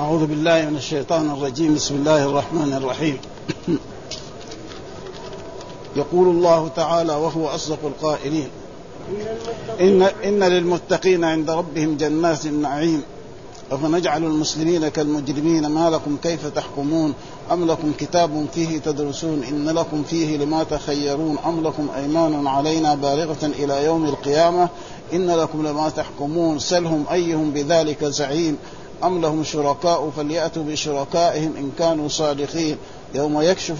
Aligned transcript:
أعوذ 0.00 0.26
بالله 0.26 0.70
من 0.70 0.76
الشيطان 0.76 1.30
الرجيم. 1.30 1.74
بسم 1.74 1.94
الله 1.94 2.24
الرحمن 2.24 2.72
الرحيم. 2.72 3.18
يقول 5.96 6.28
الله 6.28 6.68
تعالى 6.76 7.12
وهو 7.12 7.48
أصدق 7.48 7.78
القائلين 7.84 8.48
إن, 9.80 10.02
إن 10.02 10.44
للمتقين 10.44 11.24
عند 11.24 11.50
ربهم 11.50 11.96
جنات 11.96 12.46
النعيم. 12.46 13.02
أفنجعل 13.72 14.24
المسلمين 14.24 14.88
كالمجرمين؟ 14.88 15.66
ما 15.66 15.90
لكم 15.90 16.16
كيف 16.22 16.46
تحكمون؟ 16.46 17.14
أم 17.52 17.70
لكم 17.70 17.92
كتاب 17.98 18.46
فيه 18.54 18.78
تدرسون؟ 18.78 19.42
إن 19.44 19.70
لكم 19.70 20.02
فيه 20.02 20.36
لما 20.36 20.62
تخيرون. 20.64 21.38
أم 21.38 21.60
لكم 21.66 21.88
أيمان 21.96 22.46
علينا 22.46 22.94
بالغة 22.94 23.46
إلى 23.46 23.84
يوم 23.84 24.04
القيامة؟ 24.04 24.68
إن 25.12 25.30
لكم 25.30 25.66
لما 25.66 25.88
تحكمون. 25.88 26.58
سلهم 26.58 27.04
أيهم 27.12 27.50
بذلك 27.50 28.04
زعيم. 28.04 28.56
أم 29.04 29.20
لهم 29.20 29.44
شركاء 29.44 30.10
فليأتوا 30.16 30.62
بشركائهم 30.62 31.56
إن 31.56 31.70
كانوا 31.78 32.08
صادقين. 32.08 32.76
يوم 33.14 33.40
يكشف 33.40 33.76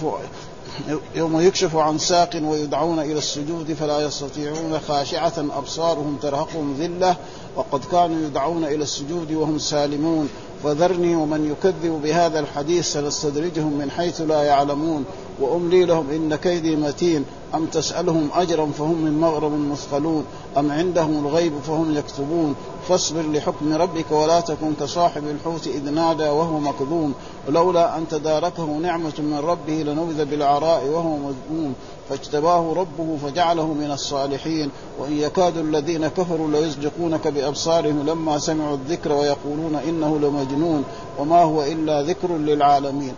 يوم 1.15 1.39
يكشف 1.39 1.75
عن 1.75 1.97
ساق 1.97 2.29
ويدعون 2.43 2.99
إلى 2.99 3.17
السجود 3.17 3.73
فلا 3.73 3.99
يستطيعون 3.99 4.79
خاشعة 4.87 5.33
أبصارهم 5.37 6.17
ترهقهم 6.21 6.75
ذلة 6.79 7.15
وقد 7.55 7.85
كانوا 7.91 8.27
يدعون 8.27 8.63
إلى 8.63 8.83
السجود 8.83 9.31
وهم 9.31 9.59
سالمون. 9.59 10.29
فذرني 10.63 11.15
ومن 11.15 11.51
يكذب 11.51 12.01
بهذا 12.03 12.39
الحديث 12.39 12.93
سنستدرجهم 12.93 13.73
من 13.77 13.91
حيث 13.91 14.21
لا 14.21 14.43
يعلمون. 14.43 15.05
وأملي 15.39 15.85
لهم 15.85 16.09
إن 16.09 16.35
كيدي 16.35 16.75
متين 16.75 17.25
أم 17.55 17.65
تسألهم 17.65 18.29
أجرا 18.35 18.65
فهم 18.77 19.01
من 19.01 19.19
مغرم 19.21 19.71
مثقلون 19.71 20.25
أم 20.57 20.71
عندهم 20.71 21.25
الغيب 21.25 21.53
فهم 21.67 21.97
يكتبون. 21.97 22.55
فاصبر 22.87 23.21
لحكم 23.21 23.73
ربك 23.73 24.11
ولا 24.11 24.39
تكن 24.39 24.73
كصاحب 24.79 25.23
الحوت 25.27 25.67
إذ 25.67 25.89
نادى 25.89 26.23
وهو 26.23 26.59
مكذوم 26.59 27.13
ولولا 27.47 27.97
أن 27.97 28.07
تداركه 28.07 28.65
نعمة 28.65 29.13
من 29.19 29.41
ربه 29.45 29.73
لنبذ 29.73 30.25
بالعراء 30.25 30.85
وهو 30.85 31.17
مذموم. 31.17 31.73
فاجتباه 32.09 32.73
ربه 32.73 33.17
فجعله 33.23 33.73
من 33.73 33.91
الصالحين. 33.91 34.69
وإن 34.99 35.17
يكاد 35.17 35.57
الذين 35.57 36.07
كفروا 36.07 36.51
ليزلقونك 36.51 37.27
بأبصارهم 37.27 38.05
لما 38.07 38.37
سمعوا 38.37 38.75
الذكر 38.75 39.13
ويقولون 39.13 39.75
إنه 39.87 40.19
لمجنون. 40.19 40.83
وما 41.19 41.41
هو 41.41 41.63
إلا 41.63 42.01
ذكر 42.01 42.37
للعالمين. 42.37 43.13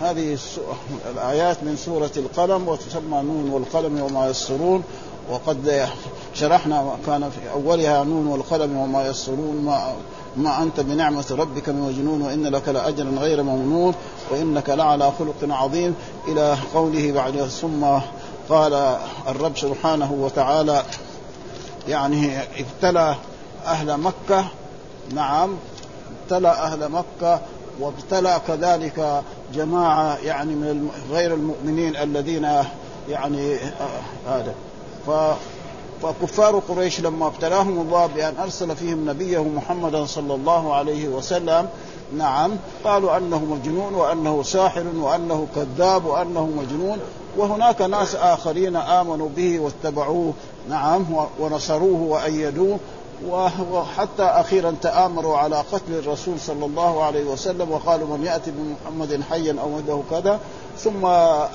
هذه 0.00 0.38
الآيات 1.10 1.56
من 1.62 1.76
سورة 1.76 2.10
القلم 2.16 2.68
وتسمى 2.68 3.22
نون 3.22 3.50
والقلم 3.50 4.00
وما 4.00 4.28
يسرون 4.28 4.82
وقد 5.30 5.88
شرحنا 6.34 6.96
كان 7.06 7.30
في 7.30 7.50
أولها 7.50 8.04
نون 8.04 8.26
والقلم 8.26 8.76
وما 8.76 9.06
يسرون 9.06 9.62
ما 9.64 9.92
ما 10.36 10.62
أنت 10.62 10.80
بنعمة 10.80 11.24
ربك 11.30 11.68
من 11.68 11.80
مجنون 11.80 12.22
وإن 12.22 12.46
لك 12.46 12.68
لأجرا 12.68 13.10
غير 13.18 13.42
ممنون 13.42 13.94
وإنك 14.30 14.70
لعلى 14.70 15.12
خلق 15.18 15.54
عظيم. 15.54 15.94
إلى 16.28 16.56
قوله 16.74 17.12
بعد 17.12 17.44
ثم 17.44 17.86
قال 18.48 18.96
الرب 19.28 19.56
سبحانه 19.56 20.12
وتعالى 20.12 20.82
يعني 21.88 22.38
ابتلى 22.38 23.16
أهل 23.66 23.96
مكة. 23.96 24.44
نعم 25.14 25.56
ابتلى 26.22 26.48
أهل 26.48 26.88
مكة 26.88 27.40
وابتلى 27.80 28.40
كذلك 28.46 29.22
جماعة 29.54 30.18
يعني 30.24 30.54
من 30.54 30.90
غير 31.10 31.34
المؤمنين 31.34 31.96
الذين 31.96 32.48
يعني 33.08 33.56
هذا. 34.28 34.54
ف 35.06 35.10
فكفار 36.02 36.58
قريش 36.58 37.00
لما 37.00 37.26
ابتلاهم 37.26 37.80
الله 37.80 38.06
بأن 38.06 38.34
أرسل 38.42 38.76
فيهم 38.76 39.10
نبيه 39.10 39.42
محمدا 39.42 40.04
صلى 40.04 40.34
الله 40.34 40.74
عليه 40.74 41.08
وسلم 41.08 41.68
نعم 42.16 42.52
قالوا 42.84 43.16
أنه 43.16 43.44
مجنون 43.44 43.94
وأنه 43.94 44.42
ساحر 44.42 44.84
وأنه 44.96 45.46
كذاب 45.54 46.04
وأنه 46.04 46.46
مجنون 46.46 46.98
وهناك 47.36 47.82
ناس 47.82 48.14
آخرين 48.14 48.76
آمنوا 48.76 49.28
به 49.36 49.60
واتبعوه 49.60 50.32
نعم 50.68 51.04
ونصروه 51.40 52.00
وأيدوه 52.02 52.78
وحتى 53.70 54.22
أخيرا 54.22 54.74
تآمروا 54.82 55.36
على 55.36 55.56
قتل 55.72 55.92
الرسول 55.92 56.40
صلى 56.40 56.64
الله 56.64 57.04
عليه 57.04 57.24
وسلم 57.24 57.70
وقالوا 57.70 58.16
من 58.16 58.24
يأتي 58.24 58.50
بمحمد 58.50 59.22
حيا 59.30 59.56
أو 59.60 59.68
مده 59.68 60.02
كذا 60.10 60.40
ثم 60.78 61.06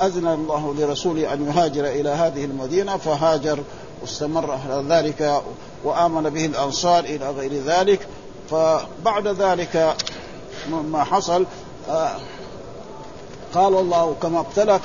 أذن 0.02 0.28
الله 0.28 0.76
لرسوله 0.78 1.34
أن 1.34 1.48
يهاجر 1.48 1.86
إلى 1.86 2.10
هذه 2.10 2.46
المدينة 2.46 2.98
فهاجر 2.98 3.60
واستمر 4.02 4.52
على 4.52 4.84
ذلك 4.90 5.42
وآمن 5.84 6.30
به 6.30 6.46
الأنصار 6.46 7.04
إلى 7.04 7.30
غير 7.30 7.52
ذلك. 7.54 8.08
فبعد 8.52 9.28
ذلك 9.28 9.96
ما 10.70 11.04
حصل 11.04 11.46
آه، 11.90 12.16
قال 13.54 13.76
الله 13.76 14.16
كما 14.22 14.40
ابتلى 14.40 14.80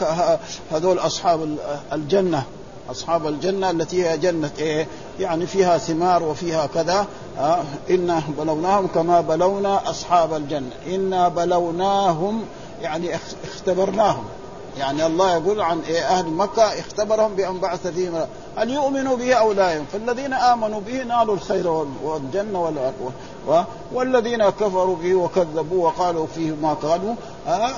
هذول 0.71 0.99
أصحاب 0.99 1.57
الجنة. 1.93 2.45
أصحاب 2.91 3.27
الجنة 3.27 3.71
التي 3.71 4.07
هي 4.07 4.19
جنة 4.19 4.51
إيه؟ 4.59 4.87
يعني 5.21 5.47
فيها 5.47 5.79
ثمار 5.79 6.23
وفيها 6.23 6.67
كذا. 6.67 7.07
آه 7.39 7.63
إنا 7.91 8.23
بلوناهم 8.39 8.87
كما 8.87 9.21
بلونا 9.21 9.91
أصحاب 9.91 10.35
الجنة. 10.35 10.71
إنا 10.87 11.29
بلوناهم 11.29 12.45
يعني 12.83 13.11
اختبرناهم. 13.45 14.25
يعني 14.79 15.07
الله 15.07 15.37
يقول 15.37 15.61
عن 15.61 15.81
إيه؟ 15.81 16.03
أهل 16.03 16.27
مكة 16.27 16.63
اختبرهم 16.63 17.35
بان 17.35 17.59
بعث 17.59 17.87
فيهم 17.87 18.27
هل 18.57 18.71
يؤمنوا 18.71 19.17
به 19.17 19.35
أو 19.35 19.53
لا؟ 19.53 19.85
فالذين 19.93 20.33
آمنوا 20.33 20.81
به 20.81 21.03
نالوا 21.03 21.35
الخير 21.35 21.87
والجنة 22.05 22.89
والذين 23.93 24.49
كفروا 24.51 24.97
به 24.97 25.15
وكذبوا 25.15 25.87
وقالوا 25.87 26.27
فيه 26.35 26.53
ما 26.63 26.75
قالوا 26.75 27.15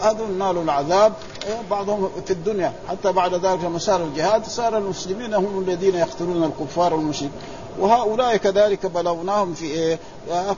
هذول 0.03 0.31
نالوا 0.31 0.62
العذاب 0.62 1.12
إيه، 1.47 1.61
بعضهم 1.71 2.11
في 2.27 2.31
الدنيا. 2.31 2.73
حتى 2.89 3.12
بعد 3.12 3.34
ذلك 3.34 3.65
لما 3.65 3.78
صار 3.78 4.05
الجهاد 4.05 4.47
صار 4.47 4.78
المسلمين 4.78 5.34
هم 5.34 5.65
الذين 5.69 5.95
يقتلون 5.95 6.45
الكفار 6.45 6.95
والمشركين. 6.95 7.31
وهؤلاء 7.78 8.37
كذلك 8.37 8.87
بلوناهم 8.87 9.55
في 9.55 9.65
إيه؟ 9.65 9.99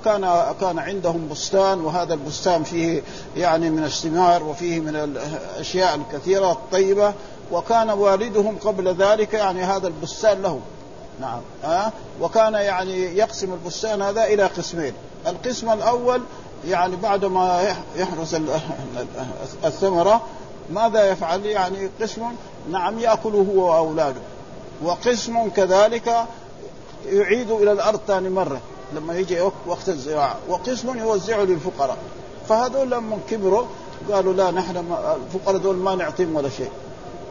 كان 0.05 0.55
كان 0.61 0.79
عندهم 0.79 1.29
بستان 1.29 1.81
وهذا 1.81 2.15
البستان 2.15 2.63
فيه 2.63 3.03
يعني 3.37 3.71
من 3.71 3.85
الثمار 3.85 4.43
وفيه 4.43 4.81
من 4.81 4.97
الأشياء 4.97 5.95
الكثيرة 5.95 6.53
الطيبة. 6.53 7.13
وكان 7.53 7.91
والدهم 7.91 8.57
قبل 8.65 8.89
ذلك 8.95 9.35
يعني 9.35 9.63
هذا 9.63 9.87
البستان 9.87 10.43
له 10.43 10.61
نعم. 11.21 11.41
ها؟ 11.65 11.93
وكان 12.21 12.55
يعني 12.55 13.17
يقسم 13.17 13.53
البستان 13.53 14.03
هذا 14.03 14.25
إلى 14.25 14.43
قسمين. 14.47 14.93
القسم 15.27 15.71
الأول 15.71 16.21
يعني 16.67 16.97
بعد 16.97 17.25
ما 17.25 17.75
يحرس 17.97 18.37
الثمرة 19.65 20.21
ماذا 20.71 21.11
يفعل؟ 21.11 21.47
يعني 21.47 21.91
قسم 22.01 22.23
نعم 22.71 22.99
يأكله 22.99 23.47
هو 23.55 23.73
وأولاده. 23.73 24.21
وقسم 24.83 25.49
كذلك 25.49 26.27
يعيد 27.07 27.51
إلى 27.51 27.73
الأرض 27.73 28.01
ثاني 28.07 28.29
مرة 28.29 28.61
لما 28.95 29.19
يجي 29.19 29.41
وقت 29.67 29.89
الزراعة. 29.89 30.37
وقسم 30.49 30.99
يوزعه 30.99 31.43
للفقراء. 31.43 31.97
فهذول 32.49 32.91
لما 32.91 33.19
كبروا 33.31 33.65
قالوا 34.13 34.33
لا 34.33 34.51
نحن 34.51 34.77
الفقراء 34.77 35.59
دول 35.59 35.77
ما 35.77 35.95
نعطيهم 35.95 36.37
ولا 36.37 36.49
شيء. 36.49 36.71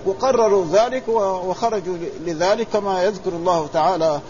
وقرروا 0.06 0.66
ذلك 0.72 1.08
وخرجوا 1.08 1.97
لذلك 2.25 2.68
كما 2.74 3.03
يذكر 3.03 3.31
الله 3.31 3.68
تعالى 3.74 4.22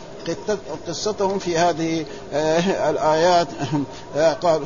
قصتهم 0.88 1.40
في 1.40 1.58
هذه 1.58 2.06
آه، 2.34 2.90
الآيات. 2.90 3.48
آه، 4.16 4.34
قال 4.34 4.64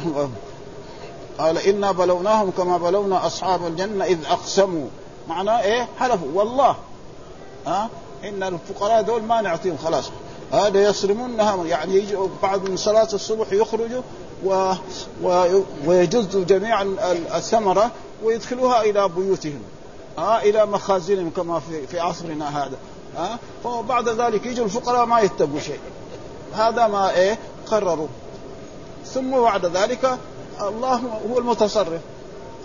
قال 1.37 1.57
إنا 1.57 1.91
بلوناهم 1.91 2.51
كما 2.51 2.77
بلونا 2.77 3.25
أصحاب 3.25 3.67
الجنة 3.67 4.05
إذ 4.05 4.17
أقسموا. 4.25 4.87
معناه 5.27 5.61
إيه؟ 5.61 5.87
حلفوا. 5.99 6.27
والله. 6.33 6.75
ها 7.67 7.89
إن 8.23 8.43
الفقراء 8.43 9.01
دول 9.01 9.23
ما 9.23 9.41
نعطيهم 9.41 9.77
خلاص. 9.77 10.09
هذا 10.51 10.83
يصرمونها 10.83 11.65
يعني 11.65 11.95
يجوا 11.95 12.27
بعد 12.43 12.69
من 12.69 12.77
صلاة 12.77 13.07
الصبح 13.13 13.47
يخرجوا 13.51 14.01
و... 14.45 14.73
و... 15.23 15.61
ويجزوا 15.85 16.43
جميعا 16.43 16.95
الثمرة 17.35 17.91
ويدخلوها 18.23 18.81
إلى 18.81 19.09
بيوتهم. 19.09 19.61
ها 20.17 20.41
إلى 20.41 20.65
مخازنهم 20.65 21.29
كما 21.29 21.59
في 21.59 21.87
في 21.87 21.99
عصرنا 21.99 22.63
هذا. 22.63 22.77
ها 23.17 23.39
فبعد 23.63 24.09
ذلك 24.09 24.45
يجوا 24.45 24.65
الفقراء 24.65 25.05
ما 25.05 25.19
يتقوا 25.19 25.59
شيء. 25.59 25.79
هذا 26.53 26.87
ما 26.87 27.15
إيه 27.15 27.37
قرروا. 27.71 28.07
ثم 29.05 29.31
بعد 29.31 29.65
ذلك 29.65 30.17
الله 30.61 31.01
هو 31.31 31.39
المتصرف. 31.39 32.01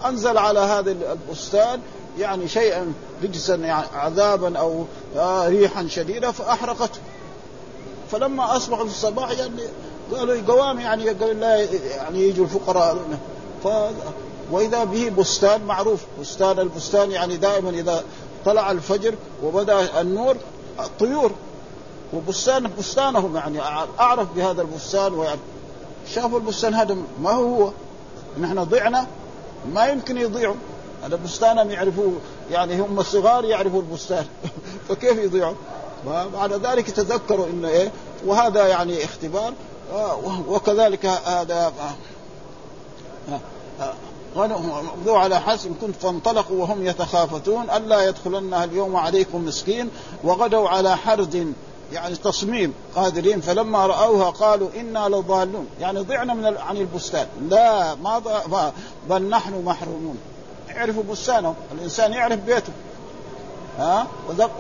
أنزل 0.04 0.38
على 0.38 0.60
هذا 0.60 0.90
البستان 0.90 1.80
يعني 2.18 2.48
شيئا 2.48 2.92
رجسا 3.22 3.54
يعني 3.54 3.86
عذابا 3.94 4.58
أو 4.58 4.84
آه 5.16 5.48
ريحا 5.48 5.86
شديدة 5.88 6.32
فأحرقته. 6.32 7.00
فلما 8.10 8.56
اصبحوا 8.56 8.84
في 8.84 8.90
الصباح 8.90 9.30
يعني 9.30 9.62
قالوا 10.12 10.42
قوام 10.48 10.80
يعني 10.80 11.04
لا 11.12 11.56
يعني 11.96 12.22
يجوا 12.22 12.44
الفقراء. 12.44 12.98
وإذا 14.52 14.84
به 14.84 15.08
بستان 15.18 15.64
معروف. 15.64 16.00
بستان 16.20 16.58
البستان 16.58 17.10
يعني 17.10 17.36
دائما 17.36 17.70
إذا 17.70 18.04
طلع 18.44 18.70
الفجر 18.70 19.14
وبدأ 19.44 20.00
النور 20.00 20.36
طيور. 21.00 21.32
وبستان 22.14 22.70
بستانهم 22.78 23.36
يعني 23.36 23.60
أعرف 24.00 24.28
بهذا 24.36 24.62
البستان 24.62 25.14
ويعني 25.14 25.40
شافوا 26.14 26.38
البستان 26.38 26.74
هذا 26.74 26.96
ما 27.22 27.30
هو 27.30 27.64
هو. 27.64 27.70
نحن 28.40 28.64
ضعنا 28.64 29.06
ما 29.74 29.86
يمكن 29.86 30.18
يضيعوا. 30.18 30.56
هذا 31.04 31.18
بستانهم 31.24 31.70
يعرفوه 31.70 32.12
يعني 32.50 32.80
هم 32.80 33.00
الصغار 33.00 33.44
يعرفوا 33.44 33.80
البستان. 33.80 34.26
فكيف 34.88 35.18
يضيعوا؟ 35.18 35.54
بعد 36.34 36.52
ذلك 36.52 36.90
تذكروا 36.90 37.46
إنه 37.46 37.68
إيه 37.68 37.90
وهذا 38.26 38.66
يعني 38.66 39.04
اختبار. 39.04 39.52
وكذلك 40.48 41.06
هذا 41.06 41.72
غدوا 44.36 45.18
على 45.18 45.40
حسب. 45.40 45.74
كنت 45.80 45.96
فانطلقوا 45.96 46.60
وهم 46.60 46.86
يتخافتون 46.86 47.70
ألا 47.70 48.08
يدخلنها 48.08 48.64
اليوم 48.64 48.96
عليكم 48.96 49.44
مسكين 49.44 49.90
وغدوا 50.24 50.68
على 50.68 50.96
حرد 50.96 51.54
يعني 51.92 52.16
تصميم 52.16 52.74
قادرين. 52.96 53.40
فلما 53.40 53.86
رأوها 53.86 54.30
قالوا 54.30 54.68
إنا 54.76 55.08
لضالون. 55.08 55.66
يعني 55.80 56.00
ضعنا 56.00 56.34
من 56.34 56.56
عن 56.56 56.76
البستان. 56.76 57.26
لا 57.50 57.94
ما 57.94 58.72
بل 59.08 59.22
نحن 59.22 59.64
محرومون. 59.64 60.18
يعرفوا 60.68 61.02
بستانهم 61.10 61.54
الإنسان 61.72 62.12
يعرف 62.12 62.40
بيته. 62.40 62.72
ها؟ 63.78 64.06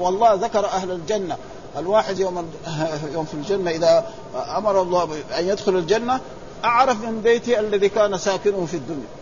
والله 0.00 0.34
ذكر 0.34 0.66
أهل 0.66 0.90
الجنة. 0.90 1.36
الواحد 1.78 2.18
يوم 2.18 2.50
يوم 3.14 3.24
في 3.24 3.34
الجنة 3.34 3.70
إذا 3.70 4.06
أمر 4.34 4.82
الله 4.82 5.08
ان 5.38 5.48
يدخل 5.48 5.76
الجنة 5.76 6.20
أعرف 6.64 7.04
من 7.04 7.20
بيته 7.20 7.60
الذي 7.60 7.88
كان 7.88 8.18
ساكنه 8.18 8.66
في 8.66 8.76
الدنيا. 8.76 9.21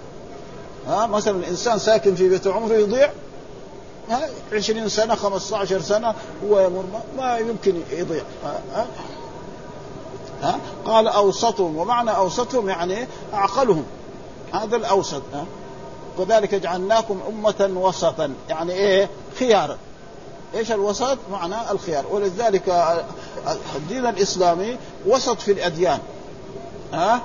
ها 0.91 1.07
مثلا 1.07 1.37
الإنسان 1.39 1.79
ساكن 1.79 2.15
في 2.15 2.29
بيت 2.29 2.47
عمره 2.47 2.75
يضيع 2.75 3.11
ها 4.11 4.29
20 4.53 4.89
سنة 4.89 5.15
15 5.15 5.81
سنة 5.81 6.15
هو 6.45 6.61
يمر 6.61 6.85
ما 7.17 7.39
يمكن 7.39 7.75
يضيع 7.93 8.23
ها, 8.45 8.87
ها؟ 10.43 10.59
قال 10.85 11.09
أوسطهم 11.09 11.77
ومعنى 11.77 12.17
أوسطهم 12.17 12.69
يعني 12.69 13.07
أعقلهم 13.35 13.85
هذا 14.53 14.77
الأوسط 14.77 15.23
ها. 15.35 15.45
وذلك 16.17 16.55
جعلناكم 16.55 17.21
أمة 17.29 17.71
وسطا 17.75 18.33
يعني 18.49 18.73
إيه؟ 18.73 19.09
خيارا. 19.39 19.77
إيش 20.55 20.73
الوسط؟ 20.73 21.19
معنى 21.33 21.71
الخيار. 21.71 22.05
ولذلك 22.11 22.95
الدين 23.77 24.07
الإسلامي 24.07 24.77
وسط 25.07 25.41
في 25.41 25.53
الأديان 25.53 25.99
ها. 26.93 27.21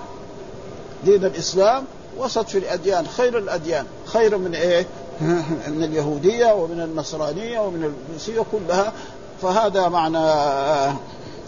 دين 1.06 1.26
الإسلام 1.26 1.86
وسط 2.18 2.50
في 2.50 2.58
الأديان 2.58 3.08
خير 3.08 3.38
الأديان. 3.38 3.86
خير 4.06 4.38
من 4.38 4.56
إيه؟ 4.56 4.86
من 5.76 5.84
اليهودية 5.84 6.54
ومن 6.54 6.82
النصرانية 6.82 7.60
ومن 7.60 7.94
المسيحيه 8.10 8.46
كلها. 8.52 8.94
فهذا 9.42 9.88
معنى 9.88 10.28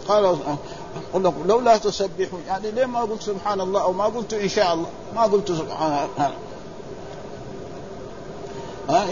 قال 0.08 0.38
قل 1.12 1.24
لكم 1.24 1.46
لولا 1.46 1.76
تسبحون 1.76 2.42
يعني 2.48 2.70
ليه 2.70 2.86
ما 2.86 3.00
قلت 3.00 3.22
سبحان 3.22 3.60
الله 3.60 3.82
أو 3.82 3.92
ما 3.92 4.04
قلت 4.04 4.34
إن 4.34 4.48
شاء 4.48 4.74
الله؟ 4.74 4.86
ما 5.14 5.22
قلت 5.22 5.52
سبحان 5.52 6.08
الله. 6.16 6.32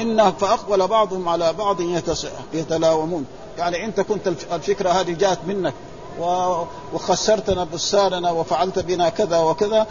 إن 0.02 0.32
فأقبل 0.32 0.86
بعضهم 0.86 1.28
على 1.28 1.52
بعض 1.52 1.80
يتلاومون. 2.52 3.26
يعني 3.58 3.84
أنت 3.84 4.00
كنت 4.00 4.28
الفكرة 4.52 4.90
هذه 4.90 5.12
جاءت 5.12 5.38
منك. 5.46 5.74
وخسرتنا 6.92 7.64
بستاننا 7.64 8.30
وفعلت 8.30 8.78
بنا 8.78 9.08
كذا 9.08 9.38
وكذا 9.38 9.86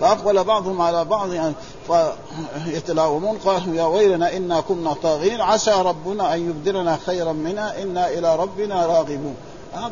فأقبل 0.00 0.44
بعضهم 0.44 0.82
على 0.82 1.04
بعض 1.04 1.32
يعني 1.32 1.54
فيتلاومون 2.66 3.38
قالوا 3.38 3.74
يا 3.74 3.84
ويلنا 3.84 4.36
إنا 4.36 4.60
كنا 4.60 4.92
طاغين 4.92 5.40
عسى 5.40 5.72
ربنا 5.72 6.34
أن 6.34 6.50
يبدلنا 6.50 6.98
خيرا 7.06 7.32
منا 7.32 7.82
إنا 7.82 8.08
إلى 8.08 8.36
ربنا 8.36 8.86
راغبون. 8.86 9.36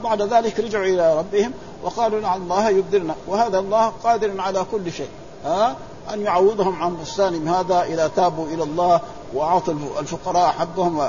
بعد 0.04 0.22
ذلك 0.22 0.60
رجعوا 0.60 0.84
إلى 0.84 1.18
ربهم 1.18 1.52
وقالوا 1.84 2.20
لعل 2.20 2.40
الله 2.40 2.68
يبدلنا 2.68 3.14
وهذا 3.26 3.58
الله 3.58 3.92
قادر 4.04 4.40
على 4.40 4.66
كل 4.72 4.92
شيء. 4.92 5.08
ها 5.44 5.76
أن 6.12 6.22
يعوضهم 6.22 6.82
عن 6.82 6.96
بستانهم 7.02 7.48
هذا 7.48 7.82
إذا 7.82 8.10
تابوا 8.16 8.46
إلى 8.46 8.62
الله 8.62 9.00
وأعطوا 9.34 9.74
الفقراء 9.98 10.48
حقهم 10.52 11.08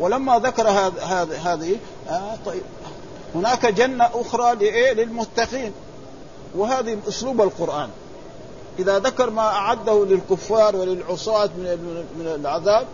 ولما 0.00 0.38
ذكر 0.38 0.68
هذه 1.44 1.76
آه 2.10 2.36
طيب. 2.46 2.62
هناك 3.34 3.66
جنة 3.66 4.04
أخرى 4.14 4.54
لإيه؟ 4.54 4.92
للمتقين. 4.92 5.72
وهذه 6.56 6.98
أسلوب 7.08 7.40
القرآن. 7.40 7.88
إذا 8.78 8.98
ذكر 8.98 9.30
ما 9.30 9.42
أعده 9.42 10.04
للكفار 10.04 10.76
وللعصاة 10.76 11.46
من 11.46 12.04
من 12.18 12.26
العذاب 12.26 12.86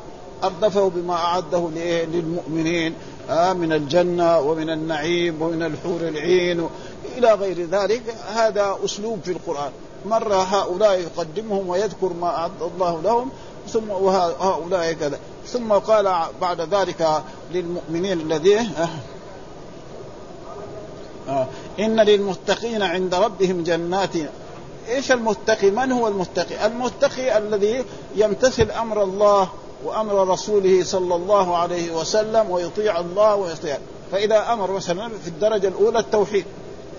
أردفه 0.45 0.89
بما 0.89 1.15
أعده 1.15 1.69
للمؤمنين 2.13 2.95
آه 3.31 3.53
من 3.53 3.73
الجنة 3.73 4.41
ومن 4.41 4.71
النعيم 4.71 5.43
ومن 5.43 5.63
الحور 5.63 6.01
العين 6.01 6.69
إلى 7.17 7.35
غير 7.35 7.67
ذلك. 7.67 8.03
هذا 8.35 8.79
أسلوب 8.85 9.21
في 9.25 9.33
القرآن. 9.33 9.73
مرة 10.07 10.35
هؤلاء 10.35 11.01
يقدمهم 11.01 11.69
ويذكر 11.69 12.13
ما 12.21 12.27
أعد 12.27 12.63
الله 12.63 13.01
لهم 13.03 13.31
ثم 13.73 13.91
وهؤلاء 13.91 14.93
كذا 14.93 15.19
ثم 15.47 15.73
قال 15.73 16.15
بعد 16.41 16.61
ذلك 16.61 17.23
للمؤمنين 17.53 18.21
الذين 18.21 18.71
آه، 21.29 21.47
إن 21.81 22.01
للمتقين 22.01 22.83
عند 22.83 23.15
ربهم 23.15 23.63
جنات. 23.63 24.11
إيش 24.89 25.13
المتقي؟ 25.13 25.71
من 25.71 25.93
هو 25.93 26.09
المتقي؟ 26.09 26.67
المتقي 26.67 27.39
الذي 27.39 27.85
يمتثل 28.17 28.71
أمر 28.71 29.03
الله 29.03 29.49
وأمر 29.85 30.29
رسوله 30.29 30.85
صلى 30.85 31.15
الله 31.15 31.57
عليه 31.57 31.91
وسلم 31.91 32.51
ويطيع 32.51 33.01
الله 33.01 33.35
ويطيع 33.35 33.79
فإذا 34.13 34.53
أمر 34.53 34.71
مثلا 34.71 35.09
في 35.09 35.29
الدرجة 35.29 35.69
الأولى 35.69 35.99
التوحيد. 35.99 36.45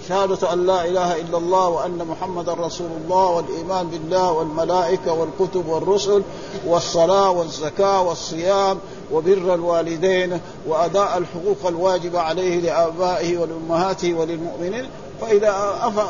شهادة 0.08 0.54
أن 0.54 0.66
لا 0.66 0.86
إله 0.86 1.22
إلا 1.22 1.38
الله 1.38 1.70
وأن 1.70 2.08
محمدا 2.08 2.54
رسول 2.54 2.90
الله 3.04 3.30
والإيمان 3.30 3.88
بالله 3.88 4.32
والملائكة 4.32 5.14
والكتب 5.14 5.68
والرسل 5.68 6.24
والصلاة 6.66 7.32
والزكاة 7.32 8.02
والصيام 8.02 8.78
وبر 9.12 9.54
الوالدين 9.54 10.40
وأداء 10.68 11.18
الحقوق 11.18 11.68
الواجبة 11.68 12.20
عليه 12.20 12.60
لآبائه 12.60 13.38
ولأمهاته 13.38 14.14
وللمؤمنين. 14.14 14.90
فإذا 15.22 15.54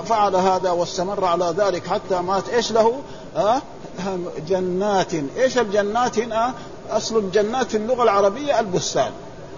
فعل 0.06 0.36
هذا 0.36 0.72
واستمر 0.72 1.26
على 1.26 1.54
ذلك 1.58 1.88
حتى 1.88 2.22
مات 2.22 2.50
إيش 2.50 2.72
له؟ 2.72 2.94
أه؟ 3.38 3.62
جنات. 4.48 5.14
إيش 5.38 5.58
الجنات 5.58 6.20
هنا؟ 6.20 6.54
أصل 6.92 7.18
الجنات 7.18 7.68
في 7.68 7.78
اللغة 7.78 8.04
العربية 8.04 8.60
البستان. 8.60 9.12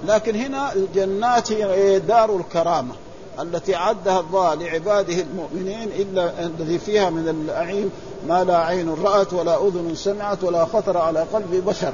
لكن 0.08 0.36
هنا 0.36 0.74
الجنات 0.74 1.54
دار 2.02 2.36
الكرامة. 2.36 2.96
التي 3.40 3.76
أعدها 3.76 4.20
الله 4.20 4.54
لعباده 4.54 5.14
المؤمنين 5.14 5.90
إلا 6.00 6.46
الذي 6.46 6.80
فيها 6.80 7.10
من 7.10 7.28
النعيم 7.28 7.92
ما 8.28 8.44
لا 8.44 8.58
عين 8.58 8.96
رأت 9.04 9.34
ولا 9.34 9.68
أذن 9.68 9.96
سمعت 9.96 10.44
ولا 10.44 10.66
خطر 10.66 10.98
على 10.98 11.26
قلب 11.34 11.66
بشر. 11.66 11.94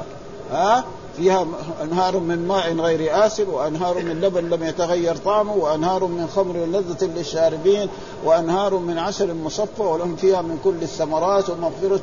ها؟ 0.51 0.83
فيها 1.17 1.45
أنهار 1.83 2.19
من 2.19 2.47
ماء 2.47 2.73
غير 2.73 3.25
آسر 3.25 3.49
وأنهار 3.49 4.03
من 4.03 4.21
لبن 4.21 4.49
لم 4.49 4.63
يتغير 4.63 5.15
طعمه 5.15 5.55
وأنهار 5.55 6.05
من 6.05 6.27
خمر 6.27 6.55
لذة 6.55 7.05
للشاربين 7.05 7.89
وأنهار 8.25 8.77
من 8.77 8.97
عسل 8.97 9.33
مصفى 9.33 9.81
ولهم 9.81 10.15
فيها 10.15 10.41
من 10.41 10.59
كل 10.63 10.75
الثمرات 10.81 11.49
ومغفرة 11.49 11.99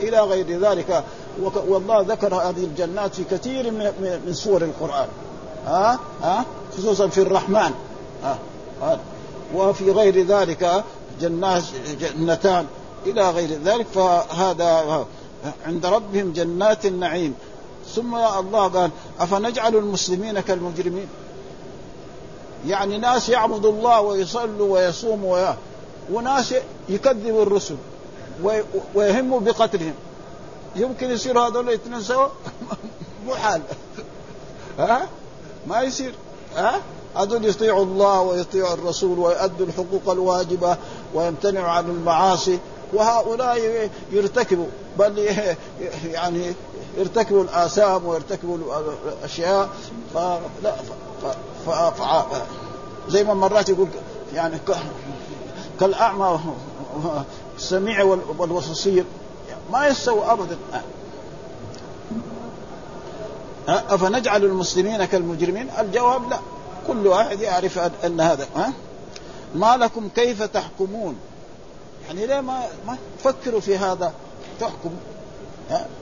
إلى 0.00 0.20
غير 0.20 0.60
ذلك. 0.60 1.04
والله 1.68 2.00
ذكر 2.00 2.34
هذه 2.34 2.64
الجنات 2.64 3.14
في 3.14 3.24
كثير 3.24 3.70
من 4.26 4.32
سور 4.32 4.62
القرآن. 4.62 5.08
ها؟ 5.66 5.98
ها؟ 6.22 6.44
خصوصا 6.78 7.08
في 7.08 7.22
الرحمن. 7.22 7.70
ها؟ 8.24 8.38
وفي 9.54 9.90
غير 9.90 10.26
ذلك 10.26 10.84
جنات 11.20 11.62
جنتان. 12.00 12.66
إلى 13.06 13.30
غير 13.30 13.48
ذلك 13.64 13.86
فهذا 13.86 15.06
عند 15.66 15.86
ربهم 15.86 16.32
جنات 16.32 16.86
النعيم. 16.86 17.34
ثم 17.94 18.14
الله 18.14 18.68
قال 18.68 18.90
أفنجعل 19.20 19.76
المسلمين 19.76 20.40
كالمجرمين؟ 20.40 21.08
يعني 22.66 22.98
ناس 22.98 23.28
يعبدوا 23.28 23.72
الله 23.72 24.00
ويصلوا 24.00 24.72
ويصوموا 24.72 25.34
ويا 25.34 25.56
وناس 26.12 26.54
يكذبوا 26.88 27.42
الرسل 27.42 27.76
ويهموا 28.94 29.40
بقتلهم. 29.40 29.94
يمكن 30.76 31.10
يصير 31.10 31.38
هذول 31.38 31.68
الاثنين 31.68 32.00
سوا؟ 32.00 32.26
محال 33.28 33.62
ها؟ 34.78 35.08
ما 35.66 35.82
يصير. 35.82 36.14
ها؟ 36.56 36.80
هذول 37.16 37.44
يطيعوا 37.44 37.84
الله 37.84 38.20
ويطيعوا 38.20 38.74
الرسول 38.74 39.18
ويؤدوا 39.18 39.66
الحقوق 39.66 40.10
الواجبة 40.10 40.76
ويمتنعوا 41.14 41.68
عن 41.68 41.90
المعاصي 41.90 42.58
وهؤلاء 42.92 43.90
يرتكبوا 44.10 44.66
بل 44.98 45.18
يعني 46.16 46.52
يرتكبوا 46.98 47.42
الآثام 47.42 48.06
ويرتكبوا 48.06 48.58
الأشياء 49.18 49.68
فلا 50.14 50.74
ف... 51.66 52.02
زي 53.08 53.24
ما 53.24 53.34
مرات 53.34 53.68
يقول 53.68 53.88
يعني 54.34 54.58
كالأعمى 55.80 56.40
السميع 57.58 58.04
والبصير 58.38 59.04
ما 59.72 59.86
يستوى 59.86 60.24
أبدا. 60.24 60.58
أفنجعل 63.68 64.44
المسلمين 64.44 65.04
كالمجرمين؟ 65.04 65.68
الجواب 65.78 66.30
لا. 66.30 66.38
كل 66.90 67.06
واحد 67.06 67.40
يعرف 67.40 67.78
ان 67.78 68.20
هذا 68.20 68.46
ها؟ 68.56 68.72
ما 69.54 69.76
لكم 69.76 70.08
كيف 70.16 70.42
تحكمون؟ 70.42 71.16
يعني 72.06 72.26
ليه 72.26 72.40
ما 72.40 72.64
ما 72.86 72.96
تفكروا 73.18 73.60
في 73.60 73.76
هذا؟ 73.76 74.12
تحكم 74.60 74.90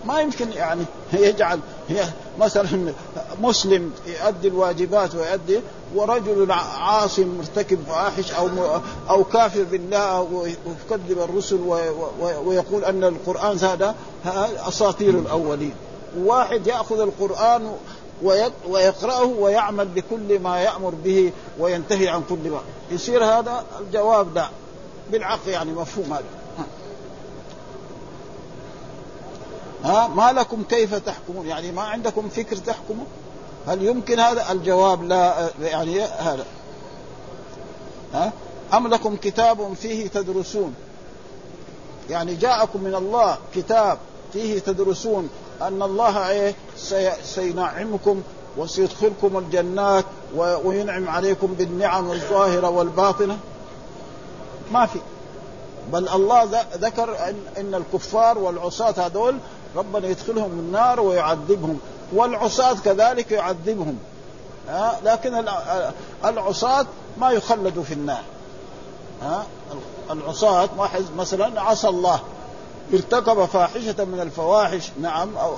ما 0.04 0.20
يمكن 0.20 0.52
يعني 0.52 0.84
يجعل 1.12 1.60
مثلا 2.38 2.92
مسلم 3.42 3.92
يؤدي 4.06 4.48
الواجبات 4.48 5.14
ويؤدي 5.14 5.60
ورجل 5.94 6.52
عاصي 6.52 7.24
مرتكب 7.24 7.78
فاحش 7.88 8.32
أو 8.32 8.48
أو 9.10 9.24
كافر 9.24 9.62
بالله 9.62 10.20
ويكذب 10.20 11.18
الرسل 11.18 11.60
ويقول 12.44 12.84
أن 12.84 13.04
القرآن 13.04 13.58
هذا 13.58 13.94
أساطير 14.68 15.10
الأولين. 15.10 15.74
واحد 16.18 16.66
يأخذ 16.66 17.00
القرآن 17.00 17.72
ويقرأه 18.68 19.24
ويعمل 19.24 19.88
بكل 19.88 20.38
ما 20.38 20.60
يأمر 20.60 20.94
به 21.04 21.32
وينتهي 21.58 22.08
عن 22.08 22.22
كل 22.28 22.50
ما. 22.50 22.60
يصير 22.90 23.24
هذا 23.24 23.64
الجواب 23.80 24.34
لا 24.34 24.48
بالعقل 25.12 25.50
يعني 25.50 25.72
مفهوم 25.72 26.12
هذا. 26.12 26.24
ها. 29.84 30.08
ما 30.08 30.32
لكم 30.32 30.62
كيف 30.62 30.94
تحكمون؟ 30.94 31.46
يعني 31.46 31.72
ما 31.72 31.82
عندكم 31.82 32.28
فكر 32.28 32.56
تحكموا 32.56 33.04
هل 33.66 33.82
يمكن 33.82 34.20
هذا؟ 34.20 34.52
الجواب 34.52 35.02
لا 35.02 35.50
يعني 35.62 36.00
هذا. 36.00 36.44
ها؟ 38.14 38.32
أم 38.74 38.88
لكم 38.88 39.16
كتاب 39.16 39.74
فيه 39.74 40.08
تدرسون؟ 40.08 40.74
يعني 42.10 42.34
جاءكم 42.34 42.82
من 42.82 42.94
الله 42.94 43.38
كتاب 43.54 43.98
فيه 44.32 44.58
تدرسون 44.58 45.28
أن 45.62 45.82
الله 45.82 46.30
إيه 46.30 46.54
سينعمكم 47.24 48.22
وسيدخلكم 48.56 49.38
الجنات 49.38 50.04
وينعم 50.36 51.08
عليكم 51.08 51.46
بالنعم 51.46 52.10
الظاهرة 52.10 52.68
والباطنة. 52.68 53.38
ما 54.72 54.86
في. 54.86 54.98
بل 55.92 56.08
الله 56.08 56.64
ذكر 56.74 57.16
ان 57.58 57.74
الكفار 57.74 58.38
والعصاة 58.38 58.94
هذول 59.06 59.38
ربنا 59.76 60.08
يدخلهم 60.08 60.50
النار 60.50 61.00
ويعذبهم 61.00 61.78
والعصاة 62.12 62.74
كذلك 62.74 63.32
يعذبهم. 63.32 63.98
ها؟ 64.68 65.00
لكن 65.04 65.44
العصاة 66.24 66.86
ما 67.20 67.30
يخلدوا 67.30 67.82
في 67.82 67.94
النار. 67.94 68.22
ها؟ 69.22 69.46
العصاة 70.10 70.68
مثلا 71.16 71.60
عصى 71.60 71.88
الله. 71.88 72.20
ارتكب 72.94 73.44
فاحشة 73.44 74.04
من 74.04 74.20
الفواحش. 74.20 74.90
نعم 75.00 75.36
أو 75.36 75.54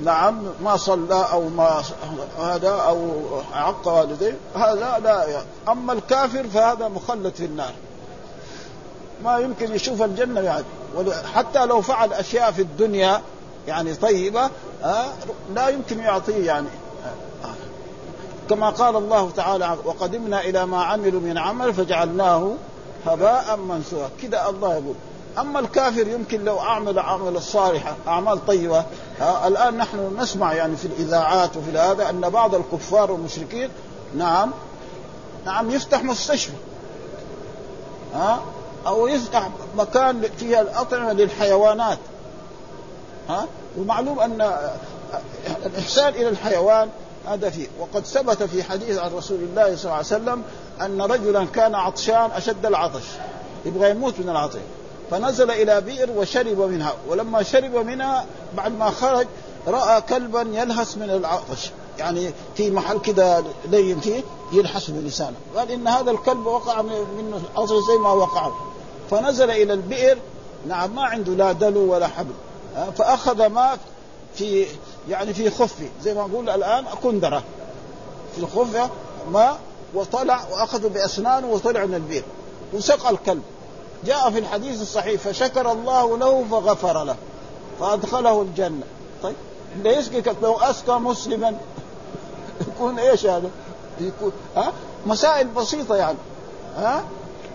نعم 0.00 0.42
ما 0.64 0.76
صلى 0.76 1.26
أو 1.32 1.48
ما 1.48 1.82
هذا 2.40 2.70
أو 2.70 3.10
عق 3.52 3.88
والديه 3.88 4.36
هذا 4.54 4.98
لا 5.04 5.42
أما 5.68 5.92
الكافر 5.92 6.46
فهذا 6.54 6.88
مخلد 6.88 7.34
في 7.34 7.44
النار. 7.44 7.72
ما 9.24 9.38
يمكن 9.38 9.74
يشوف 9.74 10.02
الجنة 10.02 10.40
يعني. 10.40 10.64
حتى 11.34 11.66
لو 11.66 11.80
فعل 11.80 12.12
أشياء 12.12 12.52
في 12.52 12.62
الدنيا 12.62 13.20
يعني 13.68 13.94
طيبة 13.94 14.50
لا 15.54 15.68
يمكن 15.68 15.98
يعطيه 16.00 16.46
يعني. 16.46 16.68
كما 18.50 18.70
قال 18.70 18.96
الله 18.96 19.30
تعالى 19.30 19.76
وقدمنا 19.84 20.40
إلى 20.40 20.66
ما 20.66 20.84
عملوا 20.84 21.20
من 21.20 21.38
عمل 21.38 21.74
فجعلناه 21.74 22.52
هباء 23.06 23.56
منثورا. 23.56 24.10
كذا 24.22 24.48
الله 24.48 24.72
يقول. 24.72 24.94
أما 25.38 25.60
الكافر 25.60 26.08
يمكن 26.08 26.44
لو 26.44 26.60
أعمل 26.60 26.98
أعمال 26.98 27.42
صالحة 27.42 27.96
أعمال 28.08 28.46
طيبة. 28.46 28.84
الآن 29.46 29.76
نحن 29.76 30.16
نسمع 30.18 30.52
يعني 30.52 30.76
في 30.76 30.84
الإذاعات 30.84 31.56
وفي 31.56 31.78
هذا 31.78 32.10
أن 32.10 32.20
بعض 32.20 32.54
الكفار 32.54 33.12
والمشركين 33.12 33.68
نعم 34.16 34.50
نعم 35.46 35.70
يفتح 35.70 36.04
مستشفى. 36.04 36.52
ها 38.14 38.40
أو 38.86 39.06
يفتح 39.06 39.48
مكان 39.76 40.22
فيها 40.38 40.60
الأطعمة 40.60 41.12
للحيوانات. 41.12 41.98
ها 43.28 43.46
ومعلوم 43.78 44.20
أن 44.20 44.52
الإحسان 45.66 46.08
إلى 46.08 46.28
الحيوان 46.28 46.88
هذا 47.28 47.50
فيه. 47.50 47.66
وقد 47.80 48.06
ثبت 48.06 48.42
في 48.42 48.62
حديث 48.62 48.98
عن 48.98 49.12
رسول 49.12 49.38
الله 49.38 49.76
صلى 49.76 49.84
الله 49.84 49.94
عليه 49.94 50.06
وسلم 50.06 50.42
أن 50.80 51.02
رجلا 51.02 51.44
كان 51.44 51.74
عطشان 51.74 52.30
أشد 52.36 52.66
العطش. 52.66 53.04
يبغى 53.64 53.90
يموت 53.90 54.14
من 54.18 54.28
العطش. 54.28 54.58
فنزل 55.10 55.50
إلى 55.50 55.80
بئر 55.80 56.10
وشرب 56.10 56.60
منها. 56.60 56.94
ولما 57.08 57.42
شرب 57.42 57.74
منها 57.74 58.26
بعد 58.56 58.78
ما 58.78 58.90
خرج 58.90 59.26
رأى 59.66 60.00
كلبا 60.00 60.40
يلهس 60.40 60.96
من 60.96 61.10
العطش. 61.10 61.70
يعني 61.98 62.30
في 62.56 62.70
محل 62.70 62.98
كده 62.98 63.44
لين 63.70 64.00
فيه 64.00 64.22
يلحس 64.52 64.90
بلسانه. 64.90 65.36
قال 65.56 65.70
إن 65.70 65.88
هذا 65.88 66.10
الكلب 66.10 66.46
وقع 66.46 66.82
منه 66.82 67.40
العطش 67.54 67.70
زي 67.70 67.98
ما 67.98 68.12
وقع. 68.12 68.50
فنزل 69.10 69.50
إلى 69.50 69.72
البئر. 69.72 70.18
نعم 70.68 70.94
ما 70.94 71.02
عنده 71.02 71.32
لا 71.32 71.52
دلو 71.52 71.92
ولا 71.92 72.08
حبل. 72.08 72.34
فأخذ 72.96 73.46
ماء 73.46 73.78
في 74.34 74.66
يعني 75.08 75.34
في 75.34 75.50
خفه. 75.50 75.88
زي 76.02 76.14
ما 76.14 76.26
نقول 76.26 76.50
الآن 76.50 76.84
كندرة. 77.02 77.42
في 78.34 78.38
الخفة 78.38 78.90
ماء 79.32 79.58
وطلع 79.94 80.40
واخذه 80.50 80.88
باسنانه 80.88 81.46
وطلع 81.46 81.84
من 81.84 81.94
البئر. 81.94 82.22
وسقى 82.72 83.10
الكلب. 83.10 83.42
جاء 84.06 84.30
في 84.30 84.38
الحديث 84.38 84.82
الصحيح 84.82 85.20
فشكر 85.20 85.72
الله 85.72 86.18
له 86.18 86.44
فغفر 86.50 87.04
له 87.04 87.16
فأدخله 87.80 88.42
الجنة. 88.42 88.82
طيب 89.22 89.34
يسقي 89.84 90.34
لو 90.42 90.54
اسقى 90.54 91.00
مسلما 91.00 91.54
يكون 92.60 92.98
إيش 92.98 93.26
هذا؟ 93.26 93.50
يكون 94.00 94.32
ها؟ 94.56 94.72
مسائل 95.06 95.46
بسيطة 95.46 95.96
يعني 95.96 96.18
ها؟ 96.76 97.04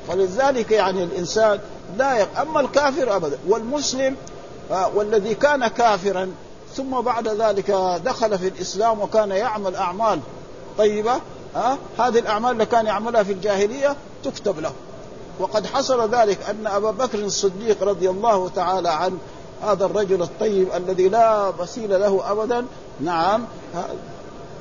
فلذلك 0.07 0.71
يعني 0.71 1.03
الإنسان 1.03 1.59
لا 1.97 2.17
يق... 2.17 2.39
أما 2.39 2.59
الكافر 2.59 3.15
أبدا 3.15 3.37
والمسلم 3.47 4.15
والذي 4.95 5.35
كان 5.35 5.67
كافرا 5.67 6.31
ثم 6.75 7.01
بعد 7.01 7.27
ذلك 7.27 7.71
دخل 8.05 8.39
في 8.39 8.47
الإسلام 8.47 9.01
وكان 9.01 9.31
يعمل 9.31 9.75
أعمال 9.75 10.19
طيبة 10.77 11.13
ها؟ 11.55 11.77
هذه 11.99 12.19
الأعمال 12.19 12.51
اللي 12.51 12.65
كان 12.65 12.85
يعملها 12.85 13.23
في 13.23 13.31
الجاهلية 13.31 13.95
تكتب 14.23 14.59
له. 14.59 14.71
وقد 15.39 15.65
حصل 15.65 16.09
ذلك 16.15 16.49
أن 16.49 16.67
أبا 16.67 16.91
بكر 16.91 17.19
الصديق 17.19 17.83
رضي 17.83 18.09
الله 18.09 18.49
تعالى 18.49 18.89
عن 18.89 19.17
هذا 19.63 19.85
الرجل 19.85 20.21
الطيب 20.21 20.67
الذي 20.75 21.09
لا 21.09 21.53
مثيل 21.59 21.89
له 21.89 22.31
ابدا 22.31 22.65
نعم 22.99 23.45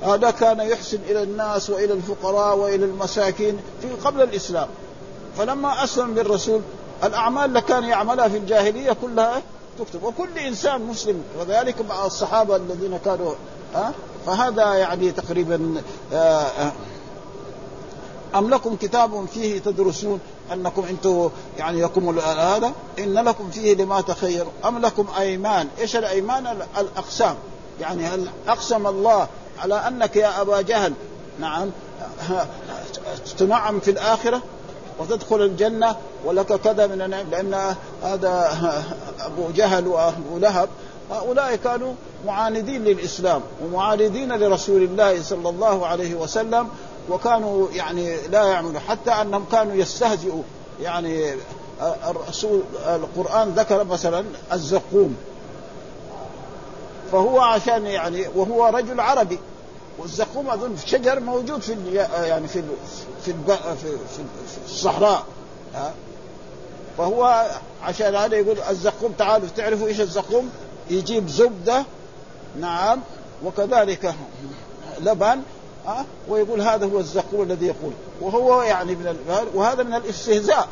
هذا 0.02 0.30
كان 0.30 0.60
يحسن 0.60 0.98
إلى 1.08 1.22
الناس 1.22 1.70
وإلى 1.70 1.92
الفقراء 1.92 2.56
وإلى 2.56 2.84
المساكين 2.84 3.60
في 3.82 3.88
قبل 4.04 4.22
الإسلام. 4.22 4.68
فلما 5.38 5.84
أسلم 5.84 6.14
بالرسول 6.14 6.60
الأعمال 7.04 7.44
اللي 7.44 7.60
كان 7.60 7.84
يعملها 7.84 8.28
في 8.28 8.36
الجاهلية 8.36 8.96
كلها 9.02 9.42
تكتب. 9.78 10.02
وكل 10.02 10.38
إنسان 10.38 10.82
مسلم 10.82 11.22
وذلك 11.40 11.74
مع 11.88 12.06
الصحابة 12.06 12.56
الذين 12.56 12.98
كانوا 13.04 13.34
ها؟ 13.74 13.92
فهذا 14.26 14.74
يعني 14.74 15.12
تقريبا 15.12 15.74
آه، 16.12 16.16
آآ 16.16 16.72
أم 18.34 18.50
لكم 18.50 18.76
كتاب 18.76 19.26
فيه 19.34 19.58
تدرسون؟ 19.58 20.20
أنكم 20.52 20.84
أنتم 20.90 21.30
يعني 21.58 21.82
لكم 21.82 22.18
هذا 22.18 22.72
إن 22.98 23.14
لكم 23.14 23.50
فيه 23.50 23.74
لما 23.74 24.00
تخير. 24.00 24.46
أم 24.64 24.78
لكم 24.78 25.06
أيمان؟ 25.18 25.68
إيش 25.78 25.96
الأيمان؟ 25.96 26.46
الأقسام. 26.78 27.36
يعني 27.80 28.06
هل 28.06 28.28
أقسم 28.48 28.86
الله 28.86 29.28
على 29.58 29.74
أنك 29.74 30.16
يا 30.16 30.40
أبا 30.40 30.60
جهل؟ 30.60 30.92
نعم. 31.40 31.70
تنعم 33.38 33.80
في 33.80 33.90
الآخرة 33.90 34.42
وتدخل 34.98 35.42
الجنة 35.42 35.96
ولك 36.24 36.60
كذا 36.60 36.86
من 36.86 37.02
النعم 37.02 37.30
لأن 37.30 37.74
هذا 38.02 38.58
أبو 39.20 39.50
جهل 39.50 39.86
وأبو 39.86 40.38
لهب 40.38 40.68
هؤلاء 41.10 41.56
كانوا 41.56 41.94
معاندين 42.26 42.84
للإسلام 42.84 43.40
ومعاندين 43.64 44.32
لرسول 44.32 44.82
الله 44.82 45.22
صلى 45.22 45.48
الله 45.48 45.86
عليه 45.86 46.14
وسلم 46.14 46.68
وكانوا 47.10 47.68
يعني 47.72 48.16
لا 48.26 48.44
يعملوا 48.44 48.80
حتى 48.80 49.10
أنهم 49.10 49.44
كانوا 49.52 49.74
يستهزئوا. 49.74 50.42
يعني 50.82 51.34
الرسول 51.80 52.62
القرآن 52.86 53.48
ذكر 53.48 53.84
مثلا 53.84 54.24
الزقوم. 54.52 55.16
فهو 57.12 57.40
عشان 57.40 57.86
يعني 57.86 58.28
وهو 58.34 58.66
رجل 58.66 59.00
عربي. 59.00 59.38
والزقوم 59.98 60.50
أظن 60.50 60.76
شجر 60.86 61.20
موجود 61.20 61.60
في 61.60 61.94
يعني 62.22 62.48
في 62.48 62.62
في 63.24 63.34
في 63.46 63.96
الصحراء. 64.66 65.24
فهو 66.98 67.46
عشان 67.82 68.14
هذا 68.14 68.36
يقول 68.36 68.56
الزقوم 68.70 69.12
تعالوا 69.18 69.48
تعرفوا 69.56 69.86
إيش 69.86 70.00
الزقوم؟ 70.00 70.50
يجيب 70.90 71.28
زبدة 71.28 71.84
نعم 72.60 73.00
وكذلك 73.44 74.14
لبن 75.00 75.42
ها؟ 75.86 76.04
ويقول 76.28 76.60
هذا 76.60 76.86
هو 76.86 76.98
الزقوم 77.00 77.42
الذي 77.42 77.66
يقول. 77.66 77.92
وهو 78.20 78.62
يعني 78.62 78.94
من 78.94 79.16
وهذا 79.54 79.82
من 79.82 79.94
الاستهزاء. 79.94 80.68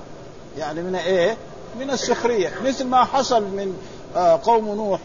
يعني 0.59 0.83
من 0.83 0.95
إيه؟ 0.95 1.37
من 1.81 1.91
السخرية. 1.91 2.53
مثل 2.65 2.85
ما 2.85 3.05
حصل 3.05 3.43
من 3.43 3.77
آه، 4.17 4.41
قوم 4.45 4.69
نوح. 4.75 5.01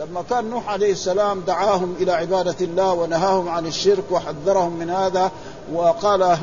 لما 0.00 0.24
كان 0.30 0.50
نوح 0.50 0.68
عليه 0.68 0.92
السلام 0.92 1.40
دعاهم 1.40 1.94
إلى 2.00 2.12
عبادة 2.12 2.56
الله 2.60 2.92
ونهاهم 2.92 3.48
عن 3.48 3.66
الشرك 3.66 4.04
وحذرهم 4.10 4.72
من 4.72 4.90
هذا 4.90 5.30
وقال 5.72 6.20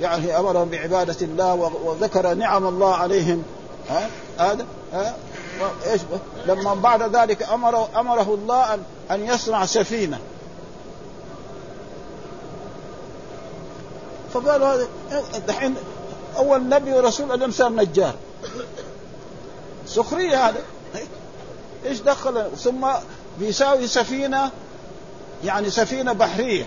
يعني 0.00 0.38
أمرهم 0.38 0.68
بعبادة 0.68 1.16
الله 1.22 1.54
وذكر 1.84 2.34
نعم 2.34 2.66
الله 2.66 2.94
عليهم. 2.94 3.42
ها؟ 3.90 4.08
هذا؟ 4.38 4.66
ها؟ 4.92 5.14
إيش؟ 5.86 6.00
لما 6.46 6.74
بعد 6.74 7.16
ذلك 7.16 7.42
امره 7.42 7.88
أمره 7.96 8.34
الله 8.34 8.74
أن 9.10 9.24
يصنع 9.24 9.66
سفينة. 9.66 10.18
فقالوا 14.40 14.74
هذا 14.74 14.88
دحين 15.48 15.74
أول 16.36 16.68
نبي 16.68 16.92
ورسول 16.92 17.32
اليوم 17.32 17.50
صار 17.50 17.72
نجار. 17.72 18.14
سخرية 19.86 20.48
هذا 20.48 20.60
إيش 21.86 22.00
دخل؟ 22.00 22.56
ثم 22.56 22.86
بيساوي 23.38 23.86
سفينة 23.86 24.50
يعني 25.44 25.70
سفينة 25.70 26.12
بحرية. 26.12 26.66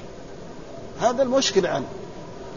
هذا 1.02 1.24
المشكلة 1.24 1.70
عنه 1.70 1.88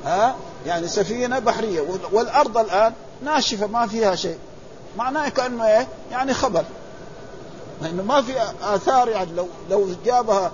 ها؟ 0.04 0.36
يعني 0.66 0.88
سفينة 0.88 1.38
بحرية. 1.38 1.84
والأرض 2.12 2.58
الآن 2.58 2.92
ناشفة 3.24 3.66
ما 3.66 3.86
فيها 3.86 4.14
شيء. 4.14 4.38
معناه 4.96 5.28
كأنه 5.28 5.66
إيه؟ 5.66 5.88
يعني 6.10 6.34
خبر. 6.34 6.64
لأنه 7.82 8.02
ما 8.02 8.22
في 8.22 8.32
آثار 8.62 9.08
يعني 9.08 9.32
لو 9.32 9.48
لو 9.70 9.88
جابها 10.04 10.52